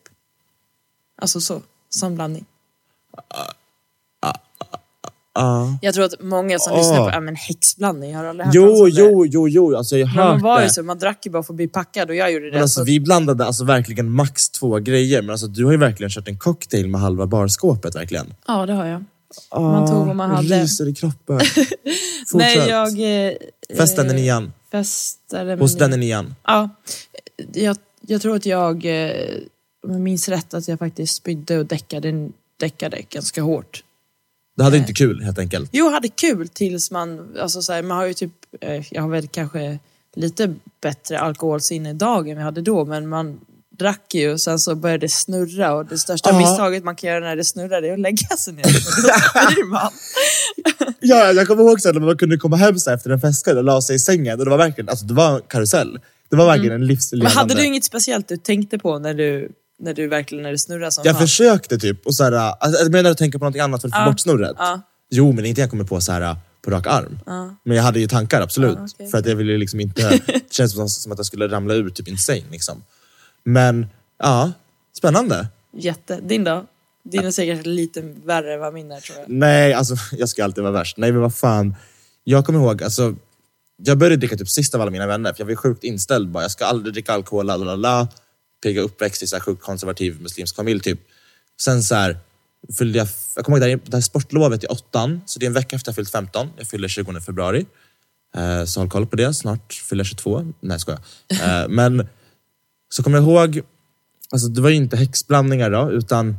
Alltså 1.22 1.42
så, 1.42 1.62
sån 1.90 2.16
blandning. 2.16 2.46
Ja. 5.34 5.78
Jag 5.82 5.94
tror 5.94 6.06
att 6.06 6.22
många 6.22 6.60
som 6.60 6.74
Åh. 6.74 6.80
lyssnar 6.80 6.98
på, 6.98 7.10
ja 7.10 7.20
men 7.20 7.36
häxblandning, 7.36 8.16
har 8.16 8.26
aldrig 8.26 8.46
hört 8.46 8.56
Jo, 8.56 8.88
jo, 8.88 9.26
jo, 9.26 9.48
jo, 9.48 9.76
alltså 9.76 9.98
jag 9.98 10.08
har 10.08 10.26
man 10.26 10.42
var 10.42 10.60
ju 10.60 10.68
det. 10.68 10.74
så, 10.74 10.84
man 10.84 11.00
drack 11.00 11.26
ju 11.26 11.32
bara 11.32 11.44
för 11.44 11.54
att 11.54 11.58
bli 11.58 11.68
packad 11.68 12.10
och 12.10 12.16
jag 12.16 12.32
gjorde 12.32 12.46
det. 12.46 12.52
Men 12.52 12.62
alltså, 12.62 12.80
så, 12.80 12.86
vi 12.86 13.00
blandade 13.00 13.46
alltså 13.46 13.64
verkligen 13.64 14.12
max 14.12 14.50
två 14.50 14.80
grejer, 14.80 15.22
men 15.22 15.30
alltså, 15.30 15.48
du 15.48 15.66
har 15.66 15.72
ju 15.72 15.78
verkligen 15.78 16.10
kört 16.10 16.28
en 16.28 16.38
cocktail 16.38 16.88
med 16.88 17.02
halva 17.02 17.28
barskåpet 17.28 17.96
verkligen. 17.96 18.34
Ja, 18.48 18.66
det 18.66 18.74
har 18.74 18.86
jag. 18.86 19.04
Man 19.56 19.88
tog 19.88 20.08
vad 20.08 20.16
man 20.16 20.32
hade. 20.32 20.62
Ryser 20.62 20.88
i 20.88 20.94
kroppen. 20.94 21.40
Nej, 22.34 22.58
jag... 22.58 23.28
Eh, 23.28 23.34
Festen 23.78 24.08
eh, 24.08 24.16
nian. 24.16 24.54
Festade 24.72 25.56
Hos 25.56 25.76
den 25.76 25.94
i 25.94 25.98
nian. 25.98 26.36
Ja, 26.44 26.70
jag, 27.54 27.78
jag 28.02 28.22
tror 28.22 28.36
att 28.36 28.46
jag, 28.46 28.86
eh, 28.86 29.36
om 29.84 29.92
jag 29.92 30.02
minns 30.02 30.30
rätt, 30.30 30.54
att 30.54 30.68
jag 30.68 30.80
faktiskt 30.80 31.16
spydde 31.16 31.58
och 31.58 31.66
däckade, 31.66 32.30
däckade 32.60 33.02
ganska 33.10 33.42
hårt. 33.42 33.84
Du 34.56 34.64
hade 34.64 34.78
inte 34.78 34.94
kul 34.94 35.24
helt 35.24 35.40
enkelt. 35.40 35.70
Jo, 35.74 35.86
jag 35.86 35.92
hade 35.92 36.08
kul 36.08 36.48
tills 36.48 36.92
man, 36.92 37.38
alltså 37.40 37.62
så 37.62 37.74
här, 37.74 37.84
man 37.84 37.98
har 37.98 38.06
ju 38.06 38.14
typ, 38.14 38.32
eh, 38.62 38.86
jag 38.92 39.02
har 39.02 39.10
väl 39.10 39.28
kanske 39.28 39.80
lite 40.16 40.54
bättre 40.82 41.20
alkoholsinne 41.20 41.90
idag 41.90 42.30
än 42.30 42.38
vi 42.38 42.44
hade 42.44 42.62
då, 42.62 42.86
men 42.86 43.10
man 43.10 43.40
drack 43.80 44.14
ju 44.14 44.34
och 44.34 44.42
sen 44.42 44.60
så 44.60 44.76
började 44.76 45.06
det 45.06 45.10
snurra 45.12 45.74
och 45.74 45.86
det 45.86 45.98
största 45.98 46.30
Ja. 46.30 46.38
misstaget 46.38 46.84
man 46.84 46.96
kan 46.96 47.10
göra 47.10 47.20
när 47.20 47.36
det 47.36 47.44
snurrar 47.44 47.82
är 47.84 47.94
att 47.94 48.00
lägga 48.00 48.28
sig 48.38 48.54
ner. 48.54 48.66
Ja, 51.00 51.32
jag 51.32 51.48
kommer 51.48 51.64
ihåg 51.64 51.82
sen 51.82 51.94
när 51.96 52.02
man 52.02 52.18
kunde 52.18 52.38
komma 52.38 52.56
hem 52.56 52.80
så 52.80 52.92
efter 52.92 53.10
en 53.10 53.20
festkväll 53.22 53.58
och 53.58 53.64
la 53.64 53.82
sig 53.82 53.96
i 53.96 54.00
sängen 54.00 54.40
och 54.40 54.46
det 54.46 54.52
var 54.52 54.58
verkligen, 54.58 54.90
alltså 54.90 55.06
det 55.06 55.14
var 55.14 55.36
en 55.36 55.42
karusell. 55.48 56.00
Det 56.30 56.36
var 56.36 56.46
verkligen 56.46 56.74
en 56.74 56.80
Men 56.80 56.88
livslevande. 56.88 57.36
hade 57.40 57.54
du 57.54 57.66
inget 57.66 57.84
speciellt 57.84 58.28
du 58.28 58.38
tänkte 58.38 58.80
på 58.80 59.00
när 59.00 59.14
du, 59.14 59.52
när 59.80 59.94
du 59.94 60.08
verkligen, 60.08 60.44
när 60.44 60.52
det 60.52 60.58
snurrar 60.58 60.90
som 60.90 61.04
Jag 61.06 61.16
fan? 61.16 61.22
försökte 61.28 61.78
typ, 61.80 62.06
och 62.06 62.16
så 62.16 62.24
här, 62.24 62.32
alltså, 62.34 62.90
menar 62.92 63.12
att 63.12 63.18
tänka 63.18 63.40
på 63.40 63.46
något 63.46 63.58
annat 63.60 63.82
för 63.82 63.88
att 63.88 63.94
få 63.94 64.00
Ja. 64.00 64.06
bort 64.06 64.20
snurret. 64.20 64.56
Ja. 64.58 64.82
Jo, 65.12 65.32
men 65.32 65.46
inte 65.46 65.62
jag 65.62 65.70
kommer 65.70 65.84
på 65.84 66.02
så 66.02 66.12
här 66.12 66.36
på 66.62 66.72
rak 66.72 66.88
arm. 66.88 67.20
Ja. 67.26 67.56
Men 67.66 67.78
jag 67.78 67.84
hade 67.84 68.00
ju 68.00 68.08
tankar, 68.08 68.42
absolut. 68.42 68.78
Okej. 68.94 69.12
För 69.12 69.18
att 69.18 69.26
jag 69.26 69.36
ville 69.36 69.58
liksom 69.58 69.80
inte... 69.80 70.10
Det 70.26 70.54
känns 70.54 70.74
som, 70.74 70.90
som 70.90 71.12
att 71.12 71.18
jag 71.20 71.26
skulle 71.26 71.48
ramla 71.48 71.74
ur 71.74 71.90
typ 71.90 72.08
en 72.08 72.18
säng. 72.18 72.44
Liksom. 72.52 72.84
Men, 73.44 73.88
ja. 74.18 74.52
Spännande. 74.98 75.48
Jätte. 75.74 76.20
Din 76.22 76.44
då? 76.44 76.66
Din 77.04 77.26
är 77.26 77.32
säkert 77.32 77.66
lite 77.66 78.02
värre 78.26 78.54
än 78.54 78.60
vad 78.60 78.74
min 78.74 78.92
är 78.92 79.00
tror 79.00 79.20
jag. 79.20 79.30
Nej, 79.30 79.74
alltså 79.74 79.96
jag 80.18 80.30
ska 80.30 80.44
alltid 80.44 80.64
vara 80.64 80.74
värst. 80.74 80.98
Nej, 80.98 81.12
men 81.12 81.22
vad 81.22 81.36
fan. 81.36 81.76
Jag 82.24 82.46
kommer 82.46 82.60
ihåg, 82.60 82.84
alltså, 82.84 83.16
jag 83.78 83.98
började 83.98 84.16
dricka 84.16 84.38
typ 84.38 84.50
sist 84.50 84.76
av 84.76 84.82
alla 84.82 84.92
mina 84.92 85.08
vänner, 85.08 85.34
för 85.34 85.42
jag 85.42 85.46
var 85.46 85.56
sjukt 85.56 85.84
inställd. 85.84 86.30
Bara, 86.30 86.44
jag 86.44 86.52
ska 86.52 86.66
aldrig 86.66 86.94
dricka 86.94 87.14
alkohol, 87.14 87.46
la 87.46 87.58
la 87.58 87.76
la. 87.76 88.08
Pigga 88.64 88.82
uppväxt 88.82 89.24
i 89.24 89.28
så 89.28 89.36
här 89.36 89.42
sjukt 89.42 89.64
konservativ 89.64 90.22
muslimsk 90.22 90.56
familj 90.56 90.80
typ. 90.80 91.00
Sen 91.62 91.84
så 91.84 91.96
här, 91.96 92.18
fyllde 92.78 92.98
jag, 92.98 93.08
jag 93.36 93.46
kommer 93.46 93.58
ihåg 93.58 93.68
det 93.68 93.72
här, 93.72 93.80
det 93.86 93.98
här 93.98 94.02
sportlovet 94.02 94.64
i 94.64 94.68
åttan, 94.68 95.22
så 95.26 95.40
det 95.40 95.46
är 95.46 95.48
en 95.48 95.54
vecka 95.54 95.76
efter 95.76 95.90
jag 95.90 95.96
fyllt 95.96 96.12
15. 96.12 96.50
Jag 96.58 96.68
fyller 96.68 96.88
20 96.88 97.22
februari. 97.22 97.66
Eh, 98.36 98.66
så 98.66 98.80
håll 98.80 98.90
koll 98.90 99.08
på 99.08 99.16
det, 99.16 99.34
snart 99.34 99.74
fyller 99.74 100.04
jag 100.04 100.08
22. 100.08 100.54
Nej, 100.60 100.80
skojar. 100.80 101.02
Eh, 101.32 101.68
men 101.70 102.08
så 102.90 103.04
kommer 103.04 103.18
jag 103.18 103.28
ihåg, 103.28 103.62
alltså 104.32 104.48
det 104.48 104.62
var 104.62 104.70
ju 104.70 104.76
inte 104.76 104.98
häxblandningar 104.98 105.70
då, 105.70 105.92
utan 105.92 106.38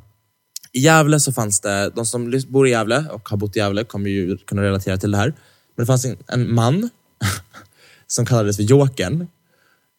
i 0.73 0.81
Gävle 0.81 1.21
så 1.21 1.33
fanns 1.33 1.61
det, 1.61 1.91
de 1.95 2.07
som 2.07 2.43
bor 2.49 2.67
i 2.69 2.71
Gävle 2.71 3.05
och 3.11 3.29
har 3.29 3.37
bott 3.37 3.57
i 3.57 3.59
Gävle 3.59 3.85
kommer 3.85 4.11
ju 4.11 4.37
kunna 4.37 4.63
relatera 4.63 4.97
till 4.97 5.11
det 5.11 5.17
här. 5.17 5.35
Men 5.77 5.83
det 5.83 5.87
fanns 5.87 6.05
en, 6.05 6.17
en 6.27 6.55
man 6.55 6.91
som 8.07 8.27
kallades 8.27 8.57
för 8.57 8.63
Jokern. 8.63 9.27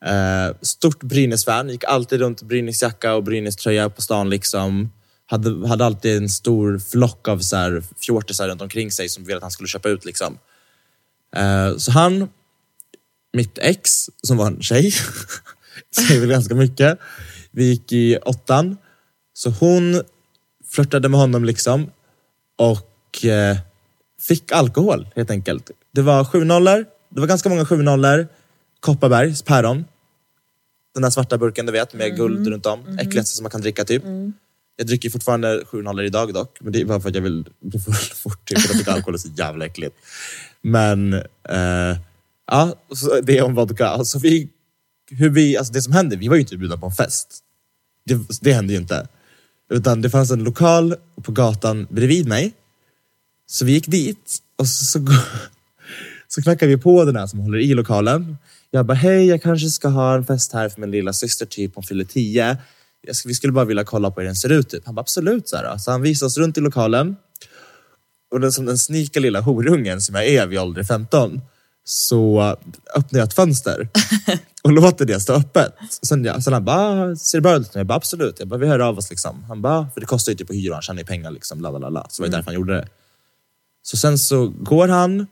Eh, 0.06 0.56
stort 0.62 1.04
Brynäs-fan, 1.04 1.70
gick 1.70 1.84
alltid 1.84 2.20
runt 2.20 2.42
i 2.42 2.46
Brynäs-jacka 2.46 3.14
och 3.14 3.24
Brynäs-tröja 3.24 3.90
på 3.90 4.02
stan. 4.02 4.30
Liksom. 4.30 4.92
Hade, 5.26 5.68
hade 5.68 5.86
alltid 5.86 6.18
en 6.18 6.30
stor 6.30 6.80
flock 6.80 7.28
av 7.28 7.40
så 7.40 7.56
här 7.56 7.84
fjortisar 7.98 8.48
runt 8.48 8.62
omkring 8.62 8.92
sig 8.92 9.10
som 9.10 9.24
ville 9.24 9.38
att 9.38 9.44
han 9.44 9.52
skulle 9.52 9.68
köpa 9.68 9.90
ut. 9.90 10.06
Liksom. 10.06 10.38
Eh, 11.36 11.78
så 11.78 11.92
han, 11.92 12.30
mitt 13.34 13.58
ex, 13.58 14.10
som 14.24 14.38
var 14.38 14.48
en 14.48 14.62
tjej, 14.62 14.94
säger 16.08 16.20
väl 16.22 16.30
ganska 16.30 16.56
mycket. 16.56 17.00
Vi 17.52 17.64
gick 17.64 17.94
i 17.94 18.18
åttan. 18.18 18.78
Så 19.34 19.50
hon 19.50 20.02
flörtade 20.66 21.10
med 21.10 21.20
honom 21.20 21.46
liksom 21.46 21.92
och 22.58 23.26
eh, 23.26 23.58
fick 24.22 24.52
alkohol 24.52 25.08
helt 25.16 25.32
enkelt. 25.32 25.72
Det 25.92 26.02
var 26.02 26.26
sju 26.26 26.44
nollor. 26.44 26.86
Det 27.10 27.20
var 27.20 27.28
ganska 27.28 27.50
många 27.50 27.66
sju 27.66 27.82
nollor. 27.82 28.28
Kopparbergs 28.80 29.42
päron. 29.42 29.86
Den 30.94 31.04
där 31.04 31.10
svarta 31.10 31.38
burken 31.38 31.66
du 31.66 31.72
vet 31.72 31.94
med 31.94 32.16
guld 32.18 32.48
runt 32.48 32.66
om. 32.66 32.98
Äckligaste 33.00 33.36
som 33.36 33.44
man 33.44 33.52
kan 33.52 33.62
dricka 33.62 33.84
typ. 33.84 34.04
Jag 34.76 34.88
dricker 34.88 35.10
fortfarande 35.10 35.64
sju 35.66 35.82
nollor 35.82 36.06
idag 36.06 36.34
dock. 36.34 36.58
Men 36.62 36.74
det 36.74 36.82
är 36.82 36.86
bara 36.86 37.00
för 37.00 37.10
att 37.10 37.16
jag 37.16 37.22
vill 37.22 37.50
bli 37.60 37.80
full 37.80 37.94
fort. 38.16 38.46
Typ, 38.46 38.60
för 38.60 38.78
tycker 38.78 38.92
alkohol 38.92 39.14
är 39.14 39.18
så 39.18 39.30
jävla 39.38 39.66
äckligt. 39.66 39.96
Men 40.62 41.14
eh, 41.50 41.98
Ja, 42.52 42.76
så, 42.96 43.22
det 43.22 43.42
om 43.42 43.56
vodka. 43.56 43.88
Alltså 43.88 44.20
vi, 44.20 44.50
hur 45.18 45.30
vi, 45.30 45.58
alltså 45.58 45.74
det 45.74 45.82
som 45.82 45.94
hände, 45.94 46.16
vi 46.16 46.28
var 46.28 46.36
ju 46.36 46.42
inte 46.42 46.58
bjudna 46.58 46.78
på 46.78 46.86
en 46.86 46.92
fest. 46.92 47.40
Det, 48.06 48.20
det 48.42 48.54
hände 48.54 48.74
ju 48.74 48.80
inte. 48.80 49.08
Utan 49.70 50.02
det 50.02 50.10
fanns 50.10 50.32
en 50.32 50.44
lokal 50.44 50.96
på 51.22 51.32
gatan 51.32 51.88
bredvid 51.90 52.28
mig. 52.28 52.54
Så 53.48 53.66
vi 53.66 53.72
gick 53.72 53.88
dit 53.88 54.38
och 54.56 54.68
så, 54.68 54.86
så, 54.86 55.08
så 56.28 56.42
knackade 56.42 56.76
vi 56.76 56.82
på 56.82 57.06
den 57.06 57.16
här 57.16 57.28
som 57.28 57.40
håller 57.40 57.58
i 57.58 57.74
lokalen. 57.74 58.38
Jag 58.72 58.86
bara, 58.86 58.94
hej 58.94 59.26
jag 59.26 59.42
kanske 59.42 59.70
ska 59.70 59.88
ha 59.88 60.16
en 60.16 60.26
fest 60.26 60.54
här 60.54 60.70
för 60.70 60.82
min 60.82 60.92
lilla 60.92 61.14
syster 61.14 61.46
typ, 61.46 61.72
hon 61.76 61.84
fyller 61.84 62.06
tio. 62.06 62.58
Jag 63.02 63.16
ska, 63.16 63.28
vi 63.28 63.34
skulle 63.34 63.54
bara 63.54 63.66
vilja 63.66 63.84
kolla 63.84 64.12
på 64.12 64.22
hur 64.22 64.26
den 64.26 64.36
ser 64.36 64.50
ut. 64.50 64.70
Typ. 64.70 64.86
Han 64.86 64.96
bara, 64.96 65.02
absolut. 65.02 65.50
Så, 65.50 65.56
här, 65.56 65.78
så 65.78 65.92
han 65.92 66.02
visade 66.02 66.28
oss 66.28 66.38
runt 66.38 66.58
i 66.58 66.62
lokalen. 66.62 67.16
Och 68.32 68.40
den, 68.40 68.52
som 68.52 68.66
den 68.66 68.78
snika 68.78 69.20
lilla 69.20 69.42
horungen 69.42 70.02
som 70.02 70.16
jag 70.16 70.28
är 70.28 70.48
vid 70.48 70.60
ålder 70.60 70.84
15 70.84 71.42
så 71.84 72.42
öppnar 72.96 73.20
jag 73.20 73.28
ett 73.28 73.34
fönster 73.34 73.90
och 74.64 74.72
låter 74.72 75.06
det 75.06 75.20
stå 75.20 75.34
öppet. 75.34 75.74
Sen, 76.02 76.26
ja, 76.26 76.42
sen 76.42 76.54
han 76.54 76.66
bara, 76.66 77.12
"Ah, 77.12 77.16
ser 77.16 77.38
det 77.38 77.42
bra 77.42 77.56
ut? 77.56 77.72
Jag 77.74 77.88
bara, 77.88 77.96
absolut. 77.96 78.40
Jag 78.40 78.48
bara, 78.48 78.60
vi 78.60 78.68
hör 78.68 78.80
av 78.80 78.98
oss 78.98 79.10
liksom. 79.10 79.44
Han 79.44 79.62
bara, 79.62 79.90
för 79.94 80.00
det 80.02 80.06
kostar 80.08 80.32
ju 80.32 80.38
typ 80.38 80.50
att 80.50 80.56
hyra, 80.56 80.74
han 80.74 80.82
tjänar 80.82 81.00
ju 81.00 81.06
pengar 81.06 81.32
liksom. 81.32 81.62
La, 81.62 81.72
la, 81.72 81.90
la. 81.90 82.08
Så 82.10 82.22
det 82.22 82.24
var 82.24 82.28
ju 82.28 82.32
därför 82.32 82.46
han 82.46 82.56
gjorde 82.56 82.74
det. 82.74 82.88
Så 83.84 83.98
sen 83.98 84.20
så 84.20 84.48
går 84.48 84.88
han 84.88 85.28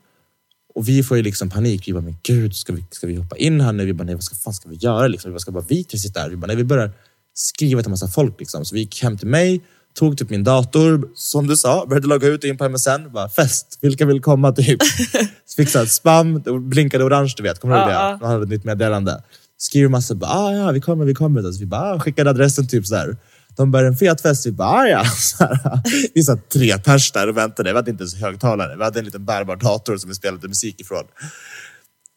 och 0.74 0.88
vi 0.88 1.02
får 1.02 1.16
ju 1.16 1.22
liksom 1.22 1.50
panik. 1.50 1.88
Vi 1.88 1.92
bara, 1.92 2.02
men 2.02 2.16
gud, 2.22 2.56
ska 2.56 2.72
vi, 2.72 2.84
ska 2.90 3.06
vi 3.06 3.14
hoppa 3.16 3.36
in 3.36 3.60
här 3.60 3.72
nu? 3.72 3.84
Vi 3.84 3.92
bara, 3.92 4.04
nej 4.04 4.14
vad 4.14 4.24
ska, 4.24 4.34
fan 4.34 4.54
ska 4.54 4.68
vi 4.68 4.76
göra? 4.76 5.06
Liksom? 5.08 5.30
Vi 5.30 5.32
bara, 5.34 5.38
ska 5.40 5.50
bara 5.52 5.64
vi 5.68 5.84
tre 5.84 5.98
sitta 5.98 6.22
där? 6.22 6.30
Vi 6.30 6.36
bara, 6.36 6.46
nej 6.46 6.56
vi 6.56 6.64
börjar 6.64 6.92
skriva 7.34 7.80
till 7.82 7.88
en 7.88 7.90
massa 7.90 8.08
folk. 8.08 8.40
Liksom. 8.40 8.64
Så 8.64 8.74
vi 8.74 8.80
gick 8.80 9.02
hem 9.02 9.18
till 9.18 9.28
mig, 9.28 9.60
tog 10.00 10.18
typ 10.18 10.30
min 10.30 10.44
dator, 10.44 11.08
som 11.14 11.46
du 11.46 11.56
sa, 11.56 11.86
började 11.86 12.06
logga 12.06 12.28
ut 12.28 12.44
och 12.44 12.50
in 12.50 12.58
på 12.58 12.68
MSN. 12.68 13.12
Bara, 13.12 13.28
fest, 13.28 13.78
vilka 13.80 14.06
vill 14.06 14.20
komma? 14.22 14.52
Typ. 14.52 14.78
Fick 15.56 15.68
så 15.68 15.86
spam, 15.86 16.42
blinkade 16.60 17.04
orange, 17.04 17.34
du 17.36 17.42
vet. 17.42 17.60
Kommer 17.60 17.74
du 17.74 17.80
ihåg 17.80 17.90
det? 17.90 18.18
Man 18.20 18.30
hade 18.30 18.42
ett 18.42 18.48
nytt 18.48 18.64
meddelande. 18.64 19.22
Skriver 19.58 19.88
massa, 19.88 20.14
bara, 20.14 20.30
ah, 20.30 20.52
ja, 20.52 20.70
vi 20.70 20.80
kommer, 20.80 21.04
vi 21.04 21.14
kommer. 21.14 21.42
Så 21.42 21.60
vi 21.60 21.66
bara, 21.66 21.94
ah, 21.94 22.00
skickade 22.00 22.30
adressen, 22.30 22.68
typ 22.68 22.86
så 22.86 22.96
här. 22.96 23.16
De 23.56 23.70
började 23.70 23.88
en 23.88 23.96
fet 23.96 24.20
fest. 24.20 24.46
Vi 24.46 24.52
bara, 24.52 24.68
ah, 24.68 24.86
ja. 24.86 25.04
Så 25.18 25.44
här, 25.44 25.80
vi 26.14 26.22
satt 26.22 26.48
tre 26.48 26.78
pers 26.78 27.12
där 27.12 27.28
och 27.28 27.36
väntade. 27.36 27.70
Vi 27.70 27.76
hade 27.76 27.90
inte 27.90 28.02
ens 28.02 28.14
högtalare. 28.14 28.76
Vi 28.76 28.84
hade 28.84 28.98
en 28.98 29.04
liten 29.04 29.24
bärbar 29.24 29.56
dator 29.56 29.96
som 29.96 30.08
vi 30.08 30.14
spelade 30.14 30.48
musik 30.48 30.80
ifrån. 30.80 31.04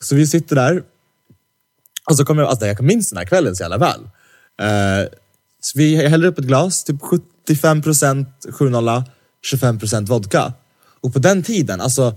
Så 0.04 0.16
vi 0.16 0.28
sitter 0.28 0.56
där. 0.56 0.84
Och 2.10 2.18
så 2.18 2.26
kommer 2.26 2.42
jag, 2.42 2.50
alltså 2.50 2.66
jag 2.66 2.82
minns 2.82 3.10
den 3.10 3.18
här 3.18 3.26
kvällen 3.26 3.56
så 3.56 3.64
jävla 3.64 3.78
väl. 3.78 4.02
Uh, 4.62 5.10
så 5.62 5.80
vi 5.80 6.08
häller 6.08 6.28
upp 6.28 6.40
ett 6.40 6.46
glas, 6.46 6.84
typ 6.84 7.02
70 7.02 7.33
85% 7.48 8.26
7-0, 8.44 9.04
25% 9.52 10.06
vodka. 10.06 10.54
Och 11.02 11.14
på 11.14 11.20
den 11.20 11.44
tiden, 11.44 11.82
alltså, 11.82 12.16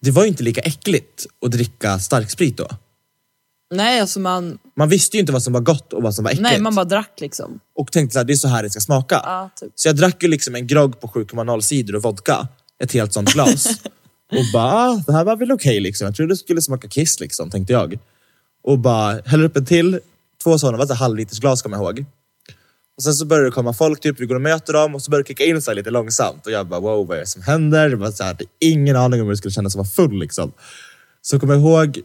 det 0.00 0.10
var 0.10 0.22
ju 0.22 0.28
inte 0.28 0.42
lika 0.42 0.60
äckligt 0.60 1.26
att 1.46 1.50
dricka 1.50 1.98
starksprit 1.98 2.56
då. 2.56 2.68
Nej, 3.74 4.00
alltså 4.00 4.20
man... 4.20 4.58
Man 4.76 4.88
visste 4.88 5.16
ju 5.16 5.20
inte 5.20 5.32
vad 5.32 5.42
som 5.42 5.52
var 5.52 5.60
gott 5.60 5.92
och 5.92 6.02
vad 6.02 6.14
som 6.14 6.24
var 6.24 6.30
äckligt. 6.30 6.42
Nej, 6.42 6.60
man 6.60 6.74
bara 6.74 6.84
drack 6.84 7.20
liksom. 7.20 7.60
Och 7.74 7.92
tänkte 7.92 8.20
att 8.20 8.26
det 8.26 8.32
är 8.32 8.36
så 8.36 8.48
här 8.48 8.62
det 8.62 8.70
ska 8.70 8.80
smaka. 8.80 9.20
Ja, 9.24 9.50
typ. 9.60 9.72
Så 9.74 9.88
jag 9.88 9.96
drack 9.96 10.22
ju 10.22 10.28
liksom 10.28 10.54
en 10.54 10.66
grogg 10.66 11.00
på 11.00 11.06
7,0 11.06 11.60
sidor 11.60 11.96
och 11.96 12.02
vodka. 12.02 12.48
Ett 12.82 12.92
helt 12.92 13.12
sånt 13.12 13.32
glas. 13.32 13.66
och 14.32 14.44
bara, 14.52 14.72
ah, 14.72 15.02
det 15.06 15.12
här 15.12 15.24
var 15.24 15.36
väl 15.36 15.52
okej 15.52 15.70
okay, 15.70 15.80
liksom. 15.80 16.04
Jag 16.04 16.16
trodde 16.16 16.32
det 16.32 16.36
skulle 16.36 16.62
smaka 16.62 16.88
kiss 16.88 17.20
liksom, 17.20 17.50
tänkte 17.50 17.72
jag. 17.72 17.98
Och 18.62 18.78
bara, 18.78 19.20
häller 19.24 19.44
upp 19.44 19.56
en 19.56 19.66
till. 19.66 20.00
Två 20.42 20.58
sådana, 20.58 20.78
var 20.78 20.86
så 20.86 20.94
halvliters 20.94 21.40
glas 21.40 21.62
kommer 21.62 21.76
jag 21.76 21.84
ihåg. 21.84 22.06
Och 22.98 23.04
sen 23.04 23.14
så 23.14 23.24
börjar 23.24 23.44
det 23.44 23.50
komma 23.50 23.72
folk, 23.72 24.00
typ, 24.00 24.20
vi 24.20 24.26
går 24.26 24.34
och 24.34 24.40
möter 24.40 24.72
dem 24.72 24.94
och 24.94 25.02
så 25.02 25.10
börjar 25.10 25.22
det 25.22 25.28
kicka 25.28 25.44
in 25.44 25.62
så 25.62 25.70
här 25.70 25.76
lite 25.76 25.90
långsamt. 25.90 26.46
Och 26.46 26.52
jag 26.52 26.66
bara, 26.66 26.80
wow, 26.80 27.06
vad 27.06 27.16
är 27.16 27.20
det 27.20 27.26
som 27.26 27.42
händer? 27.42 27.90
Jag 27.90 27.96
var 27.96 28.10
så 28.10 28.24
här, 28.24 28.36
det 28.38 28.44
är 28.44 28.72
ingen 28.72 28.96
aning 28.96 29.20
om 29.20 29.26
hur 29.26 29.32
det 29.32 29.36
skulle 29.36 29.52
kännas 29.52 29.72
att 29.72 29.78
vara 29.78 29.86
full. 29.86 30.18
Liksom. 30.18 30.52
Så 31.22 31.40
kommer 31.40 31.54
jag 31.54 31.62
ihåg 31.62 32.00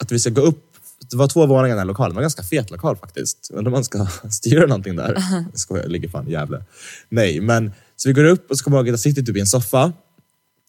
att 0.00 0.12
vi 0.12 0.18
ska 0.18 0.30
gå 0.30 0.40
upp. 0.40 0.64
Det 1.10 1.16
var 1.16 1.28
två 1.28 1.46
våningar 1.46 1.66
i 1.66 1.70
den 1.70 1.78
här 1.78 1.84
lokalen. 1.84 2.10
Det 2.10 2.14
var 2.14 2.22
en 2.22 2.24
ganska 2.24 2.42
fet 2.42 2.70
lokal 2.70 2.96
faktiskt. 2.96 3.50
Undrar 3.52 3.66
om 3.66 3.72
man 3.72 3.84
ska 3.84 4.06
styra 4.30 4.66
någonting 4.66 4.96
där. 4.96 5.16
Jag 5.50 5.60
skojar, 5.60 5.82
jag 5.82 5.92
ligger 5.92 6.08
fan 6.08 6.28
i 6.28 6.32
Gävle. 6.32 6.64
Nej, 7.08 7.40
men 7.40 7.72
så 7.96 8.08
vi 8.08 8.12
går 8.12 8.24
upp 8.24 8.50
och 8.50 8.58
så 8.58 8.64
kommer 8.64 8.76
jag 8.76 8.82
ihåg 8.82 8.88
att 8.88 8.92
jag 8.92 9.00
sitter 9.00 9.22
typ 9.22 9.36
i 9.36 9.40
en 9.40 9.46
soffa 9.46 9.92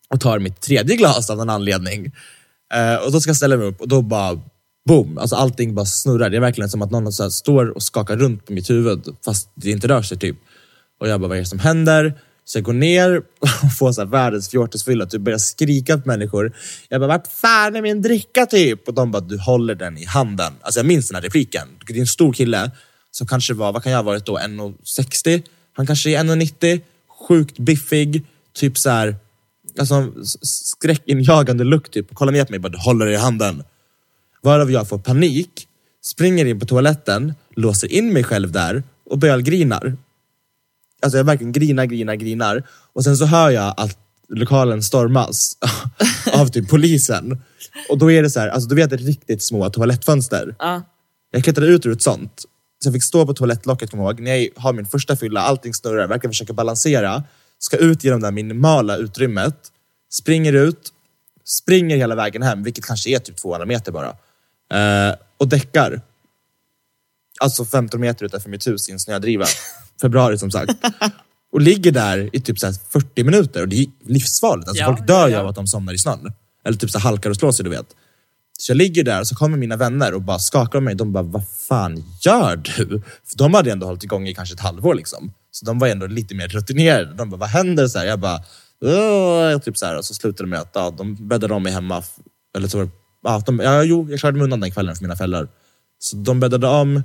och 0.09 0.19
tar 0.19 0.39
mitt 0.39 0.61
tredje 0.61 0.95
glas 0.95 1.30
av 1.30 1.38
någon 1.38 1.49
anledning. 1.49 2.11
Eh, 2.73 2.95
och 2.95 3.11
då 3.11 3.21
ska 3.21 3.30
jag 3.30 3.38
ställa 3.38 3.57
mig 3.57 3.67
upp 3.67 3.82
och 3.82 3.88
då 3.88 4.01
bara 4.01 4.39
boom, 4.86 5.18
alltså 5.18 5.36
allting 5.36 5.76
bara 5.76 5.86
snurrar. 5.86 6.30
Det 6.30 6.38
är 6.38 6.42
verkligen 6.42 6.70
som 6.70 6.82
att 6.82 6.92
någon 6.92 7.14
så 7.14 7.24
här 7.24 7.30
står 7.30 7.70
och 7.70 7.84
skakar 7.84 8.18
runt 8.18 8.46
på 8.46 8.54
mitt 8.54 8.70
huvud 8.70 9.16
fast 9.26 9.50
det 9.56 9.72
inte 9.72 9.88
rör 9.88 10.02
sig 10.02 10.18
typ. 10.18 10.38
Och 11.00 11.08
jag 11.08 11.22
bara, 11.22 11.28
vad 11.28 11.38
är 11.38 11.42
det 11.42 11.48
som 11.48 11.60
händer? 11.60 12.14
Så 12.46 12.58
jag 12.58 12.64
går 12.64 12.74
ner 12.74 13.22
och 13.40 13.78
får 13.78 13.92
så 13.92 14.02
här 14.02 14.08
världens 14.08 14.50
fjortisfylla, 14.50 15.06
typ 15.06 15.22
börjar 15.22 15.38
skrika 15.38 15.98
på 15.98 16.08
människor. 16.08 16.54
Jag 16.90 17.02
bara, 17.02 17.08
vart 17.08 17.28
fan 17.28 17.76
är 17.76 17.82
min 17.82 18.02
dricka 18.02 18.46
typ? 18.46 18.88
Och 18.88 18.94
de 18.94 19.12
bara, 19.12 19.20
du 19.20 19.38
håller 19.38 19.76
den 19.76 19.98
i 19.98 20.06
handen. 20.06 20.54
Alltså 20.62 20.80
jag 20.80 20.86
minns 20.86 21.08
den 21.08 21.16
här 21.16 21.22
repliken. 21.22 21.68
Det 21.88 21.94
är 21.94 22.00
en 22.00 22.08
stor 22.08 22.34
kille 22.34 22.72
som 23.12 23.28
kanske 23.28 23.54
var, 23.54 23.74
vad 23.74 23.84
kan 23.84 23.92
jag 23.92 24.00
ha 24.00 24.04
varit 24.04 24.26
då, 24.26 24.38
1,60? 24.38 25.44
Han 25.74 25.88
kanske 25.88 26.10
är 26.10 26.24
1,90, 26.24 26.82
sjukt 27.28 27.60
biffig, 27.60 28.26
typ 28.54 28.78
så 28.78 28.90
här, 28.90 29.16
alltså 29.80 30.14
skräckinjagande 30.42 31.64
look 31.64 31.92
typ. 31.92 32.16
Kollar 32.16 32.32
ner 32.32 32.46
på 32.46 32.52
mig 32.52 32.58
och 32.58 32.62
bara, 32.62 32.70
du 32.70 32.78
håller 32.78 33.06
den 33.06 33.16
i 33.16 33.18
handen. 33.18 33.64
Varav 34.46 34.72
jag 34.72 34.88
får 34.88 34.98
panik, 34.98 35.68
springer 36.04 36.46
in 36.46 36.60
på 36.60 36.66
toaletten, 36.66 37.34
låser 37.56 37.91
in 37.91 38.14
mig 38.14 38.24
själv 38.24 38.52
där 38.52 38.84
och 39.10 39.18
bölgrinar. 39.18 39.98
Alltså 41.02 41.18
jag 41.18 41.24
verkligen 41.24 41.52
grinar, 41.52 41.86
grinar, 41.86 42.16
grinar. 42.16 42.64
Och 42.93 43.04
sen 43.04 43.18
så 43.18 43.26
hör 43.26 43.50
jag 43.50 43.74
att 43.78 43.98
lokalen 44.30 44.84
stormas 44.84 45.58
av 46.34 46.48
typ 46.48 46.70
polisen. 46.70 47.41
Och 47.89 47.98
då 47.98 48.12
är 48.12 48.24
det 48.24 48.30
så 48.30 48.39
här, 48.39 48.48
alltså 48.48 48.70
du 48.70 48.76
vet 48.76 48.91
riktigt 48.93 49.43
små 49.43 49.70
toalettfönster. 49.70 50.56
Ja. 50.60 50.82
Jag 51.32 51.43
klättrade 51.43 51.72
ut 51.72 51.86
ur 51.86 51.91
ett 51.91 52.02
sånt. 52.02 52.46
Så 52.84 52.88
jag 52.88 52.93
fick 52.93 53.04
stå 53.04 53.26
på 53.26 53.34
toalettlocket, 53.34 53.91
kommer 53.91 54.04
ihåg, 54.04 54.20
när 54.20 54.36
jag 54.36 54.50
har 54.56 54.74
min 54.74 54.86
första 54.86 55.16
fylla, 55.16 55.41
allting 55.41 55.74
snurrar, 55.74 56.08
verkligen 56.08 56.32
försöker 56.32 56.54
balansera. 56.54 57.24
Ska 57.60 57.78
ut 57.78 58.04
genom 58.04 58.20
det 58.20 58.28
här 58.28 58.32
minimala 58.32 58.98
utrymmet, 58.98 59.72
springer 60.14 60.54
ut, 60.54 60.93
springer 61.46 61.98
hela 61.98 62.16
vägen 62.16 62.41
hem, 62.41 62.64
vilket 62.64 62.86
kanske 62.86 63.10
är 63.10 63.20
typ 63.20 63.38
200 63.38 63.66
meter 63.66 63.91
bara. 63.91 64.16
Eh, 64.76 65.15
och 65.38 65.47
däckar. 65.47 66.01
Alltså 67.39 67.65
15 67.65 68.01
meter 68.01 68.26
utanför 68.26 68.49
mitt 68.49 68.67
hus 68.67 68.89
i 68.89 68.91
en 68.91 68.99
snödriva. 68.99 69.45
Februari 70.01 70.38
som 70.38 70.51
sagt. 70.51 70.71
Och 71.51 71.61
ligger 71.61 71.91
där 71.91 72.30
i 72.34 72.39
typ 72.41 72.59
så 72.59 72.65
här 72.65 72.76
40 72.89 73.23
minuter 73.23 73.61
och 73.61 73.67
det 73.67 73.76
är 73.80 73.86
livsfarligt. 74.05 74.67
Alltså 74.67 74.84
Ja, 74.84 74.95
folk 74.95 75.07
dör 75.07 75.28
ju 75.28 75.34
ja. 75.34 75.39
av 75.39 75.47
att 75.47 75.55
de 75.55 75.67
somnar 75.67 75.93
i 75.93 75.97
snön. 75.97 76.34
Eller 76.65 76.78
typ 76.78 76.89
så 76.91 76.99
halkar 76.99 77.30
och 77.30 77.36
slår 77.36 77.51
sig, 77.51 77.63
du 77.63 77.69
vet. 77.69 77.86
Så 78.59 78.71
jag 78.71 78.78
ligger 78.78 79.03
där 79.03 79.19
och 79.19 79.28
så 79.28 79.36
kommer 79.36 79.57
mina 79.57 79.76
vänner 79.78 80.13
och 80.13 80.21
bara 80.21 80.39
skakar 80.39 80.78
om 80.80 80.84
mig. 80.86 80.95
De 80.95 81.13
bara, 81.13 81.23
vad 81.23 81.43
fan 81.49 82.03
gör 82.21 82.55
du? 82.55 83.01
För 83.26 83.38
de 83.38 83.53
hade 83.53 83.71
ändå 83.71 83.88
hållit 83.88 84.03
igång 84.03 84.28
i 84.28 84.34
kanske 84.34 84.53
ett 84.55 84.59
halvår. 84.61 84.95
Liksom. 84.95 85.34
Så 85.51 85.65
de 85.65 85.80
var 85.80 85.88
ändå 85.88 86.07
lite 86.07 86.36
mer 86.36 86.47
rutinerade. 86.47 87.13
De 87.13 87.30
bara, 87.30 87.38
vad 87.38 87.49
händer? 87.49 87.88
Så 87.88 87.99
här, 87.99 88.05
jag 88.05 88.19
bara, 88.19 88.39
"Åh", 88.82 89.59
typ 89.59 89.78
så 89.78 89.86
här. 89.86 89.97
Och 89.97 90.05
så 90.05 90.13
slutade 90.13 90.43
det 90.43 90.49
med 90.49 90.59
att 90.59 90.71
ja, 90.73 90.93
de 90.97 91.28
bäddade 91.28 91.53
om 91.53 91.63
mig 91.63 91.71
hemma. 91.73 92.03
Eller 92.57 92.67
så 92.67 92.78
var 92.78 92.86
det, 92.86 92.91
ja, 93.26 93.41
de, 93.45 93.59
ja, 93.59 93.84
jo, 93.84 94.07
jag 94.09 94.19
klarade 94.19 94.38
mig 94.38 94.43
undan 94.43 94.59
den 94.59 94.71
kvällen 94.71 94.95
för 94.95 95.03
mina 95.03 95.15
föräldrar. 95.15 95.47
Så 95.99 96.15
de 96.15 96.39
bäddade 96.39 96.67
om, 96.67 97.03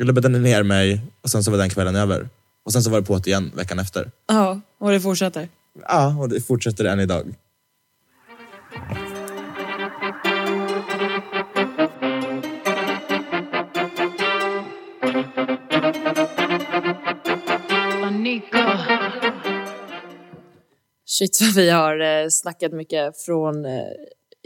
eller 0.00 0.12
bäddade 0.12 0.38
ner 0.38 0.62
mig 0.62 1.00
och 1.22 1.30
sen 1.30 1.44
så 1.44 1.50
var 1.50 1.58
den 1.58 1.70
kvällen 1.70 1.96
över. 1.96 2.28
Och 2.64 2.72
sen 2.72 2.82
så 2.82 2.90
var 2.90 3.00
det 3.00 3.06
på 3.06 3.18
det 3.18 3.26
igen 3.26 3.52
veckan 3.54 3.78
efter. 3.78 4.10
ja, 4.28 4.60
och 4.78 4.90
det 4.90 5.00
fortsätter. 5.00 5.48
Ja, 5.88 6.16
och 6.20 6.28
det 6.28 6.40
fortsätter 6.40 6.84
än 6.84 7.00
idag. 7.00 7.34
Shit 21.04 21.40
vad 21.40 21.54
vi 21.54 21.70
har 21.70 22.00
eh, 22.00 22.26
snackat 22.30 22.72
mycket 22.72 23.22
från 23.24 23.64
eh, 23.64 23.82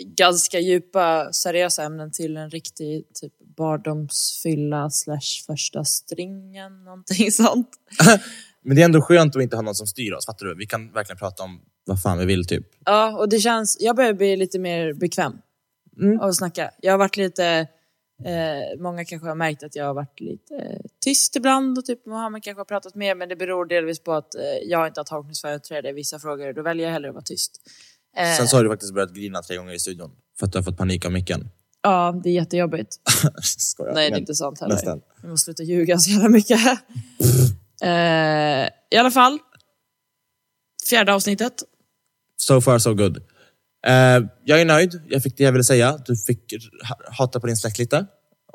ganska 0.04 0.58
djupa 0.58 1.32
seriösa 1.32 1.82
ämnen 1.82 2.12
till 2.12 2.36
en 2.36 2.50
riktig 2.50 3.04
typ 3.14 3.32
barndomsfylla 3.56 4.90
slash 4.90 5.44
första 5.46 5.84
stringen, 5.84 6.84
någonting 6.84 7.30
sånt. 7.32 7.68
Men 8.62 8.76
det 8.76 8.82
är 8.82 8.84
ändå 8.84 9.00
skönt 9.02 9.36
att 9.36 9.42
inte 9.42 9.56
ha 9.56 9.62
någon 9.62 9.74
som 9.74 9.86
styr 9.86 10.12
oss, 10.12 10.26
fattar 10.26 10.46
du? 10.46 10.54
Vi 10.54 10.66
kan 10.66 10.92
verkligen 10.92 11.18
prata 11.18 11.42
om 11.42 11.60
vad 11.84 12.02
fan 12.02 12.18
vi 12.18 12.24
vill 12.24 12.46
typ. 12.46 12.66
Ja, 12.84 13.18
och 13.18 13.28
det 13.28 13.38
känns, 13.38 13.76
jag 13.80 13.96
börjar 13.96 14.12
bli 14.12 14.36
lite 14.36 14.58
mer 14.58 14.92
bekväm 14.92 15.38
Mm. 16.02 16.20
av 16.20 16.28
att 16.28 16.36
snacka. 16.36 16.70
Jag 16.80 16.92
har 16.92 16.98
varit 16.98 17.16
lite, 17.16 17.46
eh, 18.24 18.78
många 18.80 19.04
kanske 19.04 19.28
har 19.28 19.34
märkt 19.34 19.62
att 19.62 19.76
jag 19.76 19.84
har 19.84 19.94
varit 19.94 20.20
lite 20.20 20.54
eh, 20.54 20.80
tyst 21.04 21.36
ibland 21.36 21.78
och 21.78 21.84
typ 21.84 22.06
Mohammed 22.06 22.42
kanske 22.42 22.60
har 22.60 22.64
pratat 22.64 22.94
mer 22.94 23.14
men 23.14 23.28
det 23.28 23.36
beror 23.36 23.66
delvis 23.66 24.00
på 24.00 24.12
att 24.12 24.34
eh, 24.34 24.42
jag 24.64 24.86
inte 24.86 25.00
har 25.00 25.04
tolkningsföreträde 25.04 25.88
i 25.88 25.92
vissa 25.92 26.18
frågor 26.18 26.52
då 26.52 26.62
väljer 26.62 26.86
jag 26.86 26.92
hellre 26.92 27.08
att 27.08 27.14
vara 27.14 27.24
tyst. 27.24 27.60
Eh, 28.16 28.36
Sen 28.36 28.48
så 28.48 28.56
har 28.56 28.64
du 28.64 28.70
faktiskt 28.70 28.94
börjat 28.94 29.12
grina 29.14 29.42
tre 29.42 29.56
gånger 29.56 29.74
i 29.74 29.78
studion. 29.78 30.10
För 30.38 30.46
att 30.46 30.52
du 30.52 30.58
har 30.58 30.62
fått 30.62 30.76
panik 30.76 31.04
av 31.04 31.12
micken. 31.12 31.48
Ja, 31.82 32.20
det 32.24 32.28
är 32.30 32.32
jättejobbigt. 32.34 32.94
Skojar. 33.42 33.94
Nej, 33.94 34.10
det 34.10 34.16
är 34.16 34.20
inte 34.20 34.34
sant 34.34 34.60
heller. 34.60 34.74
nästan. 34.74 35.00
Jag 35.22 35.30
måste 35.30 35.44
sluta 35.44 35.62
ljuga 35.62 35.98
så 35.98 36.10
jävla 36.10 36.28
mycket. 36.28 36.58
eh, 37.82 38.68
I 38.90 38.96
alla 38.98 39.10
fall, 39.10 39.38
fjärde 40.88 41.14
avsnittet. 41.14 41.52
So 42.36 42.60
far 42.60 42.78
so 42.78 42.94
good. 42.94 43.16
Eh, 43.86 43.92
jag 44.44 44.60
är 44.60 44.64
nöjd. 44.64 45.00
Jag 45.08 45.22
fick 45.22 45.36
det 45.36 45.44
jag 45.44 45.52
ville 45.52 45.64
säga. 45.64 45.98
Du 46.06 46.16
fick 46.16 46.54
ha- 46.88 46.98
hata 47.18 47.40
på 47.40 47.46
din 47.46 47.56
släkt 47.56 47.78
lite. 47.78 48.06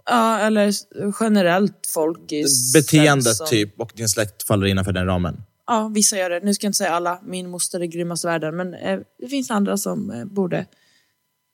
Ja, 0.05 0.39
eller 0.39 0.73
generellt 1.19 1.87
folk 1.93 2.31
i 2.31 2.45
Beteendet 2.73 3.35
som- 3.35 3.47
typ 3.47 3.79
och 3.81 3.91
din 3.95 4.09
släkt 4.09 4.43
faller 4.43 4.65
innanför 4.67 4.91
den 4.91 5.05
ramen. 5.05 5.43
Ja, 5.71 5.87
vissa 5.87 6.17
gör 6.17 6.29
det. 6.29 6.39
Nu 6.43 6.53
ska 6.53 6.65
jag 6.65 6.69
inte 6.69 6.77
säga 6.77 6.91
alla. 6.91 7.19
Min 7.23 7.49
moster 7.49 7.79
är 7.79 7.85
grymmast 7.85 8.23
i 8.23 8.27
världen. 8.27 8.55
Men 8.55 8.73
eh, 8.73 8.99
det 9.19 9.27
finns 9.27 9.51
andra 9.51 9.77
som 9.77 10.11
eh, 10.11 10.25
borde 10.25 10.65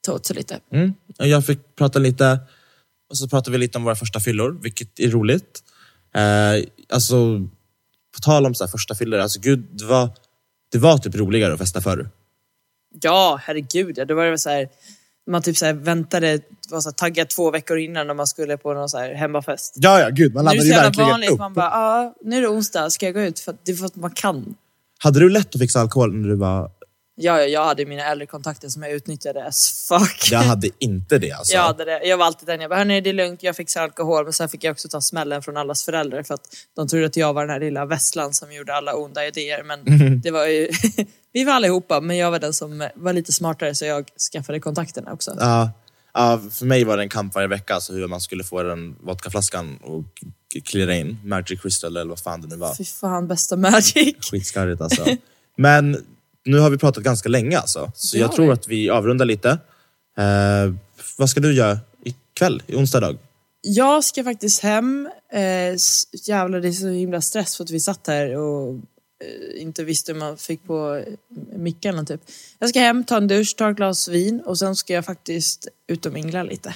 ta 0.06 0.14
åt 0.14 0.26
sig 0.26 0.36
lite. 0.36 0.60
Mm. 0.72 0.94
Och 1.20 1.28
Jag 1.28 1.46
fick 1.46 1.76
prata 1.76 2.00
lite 2.00 2.40
och 3.10 3.18
så 3.18 3.28
pratade 3.28 3.52
vi 3.52 3.58
lite 3.58 3.78
om 3.78 3.84
våra 3.84 3.96
första 3.96 4.20
fyllor, 4.20 4.60
vilket 4.62 5.00
är 5.00 5.10
roligt. 5.10 5.64
Eh, 6.16 6.64
alltså, 6.90 7.48
på 8.16 8.20
tal 8.22 8.46
om 8.46 8.56
så 8.56 8.64
här 8.64 8.72
första 8.72 8.96
fyllor, 8.96 9.20
alltså 9.20 9.40
gud, 9.40 9.66
det 9.72 9.86
var, 9.86 10.10
det 10.72 10.78
var 10.78 10.98
typ 10.98 11.16
roligare 11.16 11.54
att 11.54 11.60
festa 11.60 11.82
förr. 11.82 12.10
Ja, 13.02 13.40
herregud. 13.44 13.98
Ja, 13.98 14.06
då 14.06 14.16
var 14.16 14.24
det 14.24 14.30
väl 14.30 14.40
så 14.40 14.50
här, 14.50 14.70
man 15.28 15.42
typ 15.42 15.58
så 15.58 15.66
här 15.66 15.74
väntade, 15.74 16.40
var 16.70 16.82
så 16.82 16.92
taggad 16.92 17.30
två 17.30 17.52
veckor 17.52 17.78
innan 17.78 18.08
när 18.08 18.14
man 18.14 18.28
skulle 18.28 18.58
på 18.58 18.74
någon 18.74 18.90
så 18.90 18.98
här 18.98 19.14
hemmafest. 19.14 19.74
Ja, 19.78 20.00
ja, 20.00 20.10
gud, 20.10 20.34
man 20.34 20.46
Nu 20.46 20.52
är 20.52 20.56
det 20.56 20.58
laddade 20.58 20.62
så 20.62 20.66
ju 20.68 20.72
jävla 20.74 20.84
verkligen 20.90 21.10
vanligt. 21.10 21.30
upp. 21.32 21.40
Man 21.40 21.54
bara, 21.54 21.66
ja, 21.70 22.16
nu 22.24 22.38
är 22.38 22.42
det 22.42 22.48
onsdag, 22.48 22.90
ska 22.90 23.06
jag 23.06 23.14
gå 23.16 23.22
ut? 23.22 23.40
För 23.40 23.52
att 23.52 23.66
det 23.66 23.72
är 23.72 23.76
för 23.76 23.86
att 23.86 23.96
man 23.96 24.12
kan. 24.12 24.56
Hade 25.00 25.20
du 25.20 25.30
lätt 25.30 25.56
att 25.56 25.62
fixa 25.62 25.80
alkohol 25.80 26.14
när 26.16 26.30
du 26.30 26.36
var... 26.36 26.72
Ja, 27.20 27.40
ja, 27.40 27.46
jag 27.46 27.66
hade 27.66 27.86
mina 27.86 28.04
äldre 28.04 28.26
kontakter 28.28 28.70
som 28.70 28.84
jag 28.84 28.92
utnyttjade 28.92 29.46
as 29.46 29.88
fuck. 29.90 30.32
Jag 30.32 30.40
hade 30.40 30.70
inte 30.80 31.18
det 31.18 31.32
alltså. 31.32 31.54
Jag, 31.54 31.62
hade 31.62 31.86
det. 31.86 32.02
jag 32.04 32.18
var 32.18 32.26
alltid 32.26 32.48
den, 32.48 32.62
jag 32.62 32.70
bara, 32.70 32.78
hörni 32.80 33.02
det 33.02 33.10
är 33.10 33.14
lugnt, 33.14 33.44
jag 33.44 33.56
fixar 33.56 33.82
alkohol. 33.84 34.24
Men 34.24 34.34
sen 34.34 34.50
fick 34.50 34.64
jag 34.64 34.72
också 34.72 34.88
ta 34.90 35.02
smällen 35.02 35.42
från 35.44 35.58
allas 35.58 35.86
föräldrar 35.86 36.24
för 36.24 36.34
att 36.34 36.42
de 36.76 36.88
trodde 36.88 37.06
att 37.06 37.16
jag 37.18 37.34
var 37.34 37.42
den 37.42 37.50
här 37.50 37.60
lilla 37.60 37.86
vesslan 37.86 38.34
som 38.34 38.54
gjorde 38.54 38.74
alla 38.74 38.94
onda 38.96 39.28
idéer. 39.28 39.64
Men 39.64 39.80
Mhm. 39.82 40.22
det 40.22 40.32
var 40.32 40.46
ju, 40.46 40.70
vi 41.38 41.44
var 41.44 41.54
allihopa, 41.54 42.02
men 42.02 42.18
jag 42.18 42.32
var 42.32 42.40
den 42.40 42.54
som 42.54 42.90
var 42.96 43.14
lite 43.14 43.34
smartare 43.34 43.76
så 43.76 43.86
jag 43.86 44.06
skaffade 44.34 44.60
kontakterna 44.60 45.14
också. 45.14 45.36
Ja, 45.40 45.72
ja, 46.14 46.42
för 46.52 46.66
mig 46.66 46.84
var 46.84 46.98
det 46.98 47.04
en 47.04 47.10
kamp 47.10 47.36
varje 47.36 47.48
vecka, 47.48 47.74
alltså 47.76 47.94
hur 47.94 48.08
man 48.08 48.22
skulle 48.22 48.44
få 48.44 48.64
den 48.64 48.96
vodkaflaskan 49.04 49.78
och 49.78 50.04
klirra 50.66 50.96
in. 50.96 51.18
Magic 51.24 51.62
Crystal 51.62 51.98
eller 51.98 52.10
vad 52.10 52.20
fan 52.20 52.42
det 52.42 52.48
nu 52.48 52.56
var. 52.56 52.76
Fy 52.76 52.86
fan, 52.86 53.28
bästa 53.28 53.56
Magic. 53.56 54.16
Skitskarrigt 54.32 54.82
alltså. 54.82 55.06
Men 55.58 56.06
nu 56.46 56.60
har 56.60 56.70
vi 56.70 56.78
pratat 56.78 57.04
ganska 57.04 57.30
länge 57.30 57.58
alltså. 57.58 57.92
Så 57.96 58.18
jag 58.18 58.32
tror 58.32 58.52
att 58.52 58.68
vi 58.68 58.90
avrundar 58.90 59.26
lite. 59.26 59.50
Eh, 60.18 60.74
vad 61.18 61.30
ska 61.30 61.40
du 61.40 61.54
göra 61.54 61.80
ikväll, 62.04 62.64
i 62.68 62.76
onsdag 62.76 63.00
dag? 63.00 63.18
Jag 63.62 64.04
ska 64.04 64.24
faktiskt 64.24 64.64
hem. 64.64 65.10
Eh, 65.34 65.76
jävlar, 66.28 66.60
det 66.60 66.68
är 66.68 66.72
så 66.72 66.88
himla 66.88 67.22
stress 67.22 67.58
för 67.58 67.64
att 67.64 67.72
vi 67.72 67.80
satt 67.80 68.08
här 68.08 68.38
och 68.38 68.82
inte 69.56 69.84
visste 69.84 70.12
hur 70.14 70.20
man 70.20 70.38
fick 70.38 70.64
på 70.68 70.96
eh, 70.96 71.14
micken 71.58 72.06
typ. 72.06 72.22
Jag 72.60 72.70
ska 72.70 72.80
hem, 72.80 73.04
ta 73.04 73.18
en 73.18 73.28
dusch, 73.28 73.56
ta 73.58 73.70
ett 73.70 73.76
glas 73.78 74.08
vin 74.08 74.42
och 74.46 74.58
sen 74.60 74.76
ska 74.76 74.94
jag 74.94 75.06
faktiskt 75.06 75.68
ut 75.88 76.06
och 76.06 76.14
mingla 76.14 76.44
lite. 76.44 76.76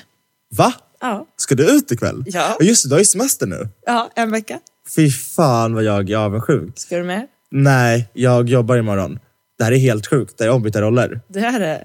Va? 0.50 0.74
Ja, 1.00 1.28
Ska 1.38 1.56
du 1.56 1.72
ut 1.72 1.92
ikväll? 1.92 2.24
Ja. 2.26 2.58
Just 2.62 2.84
det, 2.84 2.89
du 2.89 2.94
har 2.96 3.00
ju 3.00 3.06
semester 3.06 3.46
nu. 3.46 3.70
ja 3.86 4.12
en 4.16 4.32
vecka. 4.32 4.60
Fy 4.96 5.10
fan 5.12 5.74
vad 5.74 5.84
jag 5.84 6.10
är 6.10 6.18
avundsjuk. 6.18 6.80
Ska 6.80 6.98
du 6.98 7.04
med? 7.04 7.28
Nej, 7.52 8.10
jag 8.14 8.50
jobbar 8.50 8.78
imorgon. 8.78 9.20
Det 9.58 9.64
här 9.64 9.72
är 9.72 9.78
helt 9.78 10.08
sjukt, 10.08 10.38
det 10.38 10.44
är 10.46 10.50
ombytta 10.50 10.82
roller. 10.82 11.22
Det 11.28 11.39
här 11.39 11.60
är... 11.60 11.84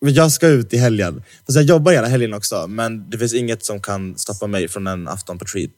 Men 0.00 0.14
Jag 0.14 0.32
ska 0.32 0.46
ut 0.48 0.74
i 0.74 0.76
helgen. 0.76 1.22
Fast 1.46 1.56
jag 1.56 1.64
jobbar 1.64 1.92
hela 1.92 2.06
helgen 2.08 2.34
också, 2.34 2.66
men 2.68 3.10
det 3.10 3.18
finns 3.18 3.34
inget 3.34 3.64
som 3.64 3.80
kan 3.80 4.18
stoppa 4.18 4.46
mig 4.46 4.68
från 4.68 4.86
en 4.86 5.08
afton 5.08 5.38
på 5.38 5.44
treat. 5.44 5.70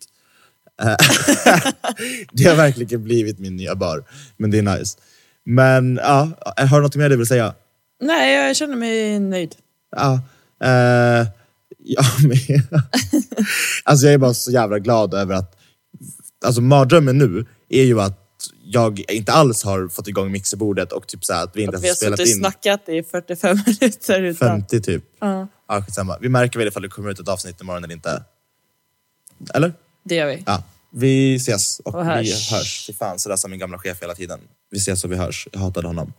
Eh, 0.82 0.96
det 2.32 2.44
har 2.44 2.56
verkligen 2.56 3.04
blivit 3.04 3.38
min 3.38 3.56
nya 3.56 3.74
bar, 3.74 4.04
men 4.36 4.50
det 4.50 4.58
är 4.58 4.78
nice. 4.78 4.98
Men 5.44 5.96
ja, 6.02 6.28
har 6.56 6.76
du 6.76 6.82
något 6.82 6.96
mer 6.96 7.08
du 7.08 7.16
vill 7.16 7.26
säga? 7.26 7.54
Nej, 8.00 8.34
jag 8.34 8.56
känner 8.56 8.76
mig 8.76 9.18
nöjd. 9.18 9.54
Ja, 9.96 10.20
eh, 10.64 11.26
jag 11.78 12.04
med. 12.28 12.62
alltså 13.84 14.06
jag 14.06 14.14
är 14.14 14.18
bara 14.18 14.34
så 14.34 14.50
jävla 14.50 14.78
glad 14.78 15.14
över 15.14 15.34
att... 15.34 15.56
Alltså 16.44 16.60
mardrömmen 16.60 17.18
nu 17.18 17.46
är 17.68 17.84
ju 17.84 18.00
att 18.00 18.20
jag 18.64 19.04
inte 19.08 19.32
alls 19.32 19.64
har 19.64 19.88
fått 19.88 20.08
igång 20.08 20.32
mixerbordet 20.32 20.92
och 20.92 21.08
typ 21.08 21.24
så 21.24 21.34
att 21.34 21.56
vi 21.56 21.62
inte 21.62 21.76
Att 21.76 21.82
vi 21.82 21.88
har 21.88 21.92
har 21.92 21.96
spelat 21.96 22.18
suttit 22.18 22.32
och 22.32 22.36
in 22.36 22.40
snackat 22.40 22.88
i 22.88 23.02
45 23.02 23.58
minuter 23.66 24.22
utan... 24.22 24.48
50 24.48 24.80
typ. 24.80 25.04
Ja, 25.20 25.48
Ja, 25.68 25.82
skitsamma. 25.82 26.18
Vi 26.20 26.28
märker 26.28 26.58
väl 26.58 26.68
ifall 26.68 26.82
det 26.82 26.88
kommer 26.88 27.10
ut 27.10 27.20
ett 27.20 27.28
avsnitt 27.28 27.60
imorgon 27.60 27.84
eller 27.84 27.94
inte. 27.94 28.22
Eller? 29.54 29.72
Det 30.04 30.14
gör 30.14 30.26
vi. 30.26 30.42
Ja. 30.46 30.62
Vi 30.90 31.34
ses 31.34 31.80
och, 31.80 31.94
och 31.94 32.04
hörs. 32.04 32.26
vi 32.26 32.56
hörs. 32.56 32.86
Fy 32.86 32.92
fan, 32.92 33.18
sådär 33.18 33.36
som 33.36 33.50
min 33.50 33.60
gamla 33.60 33.78
chef 33.78 34.02
hela 34.02 34.14
tiden. 34.14 34.40
Vi 34.70 34.78
ses 34.78 35.04
och 35.04 35.12
vi 35.12 35.16
hörs. 35.16 35.48
Jag 35.52 35.60
hatade 35.60 35.86
honom. 35.86 36.12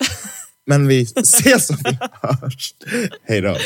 Men 0.66 0.88
vi 0.88 1.02
ses 1.16 1.70
och 1.70 1.78
vi 1.86 1.98
hörs. 2.22 2.76
Hej 3.24 3.42
då. 3.42 3.58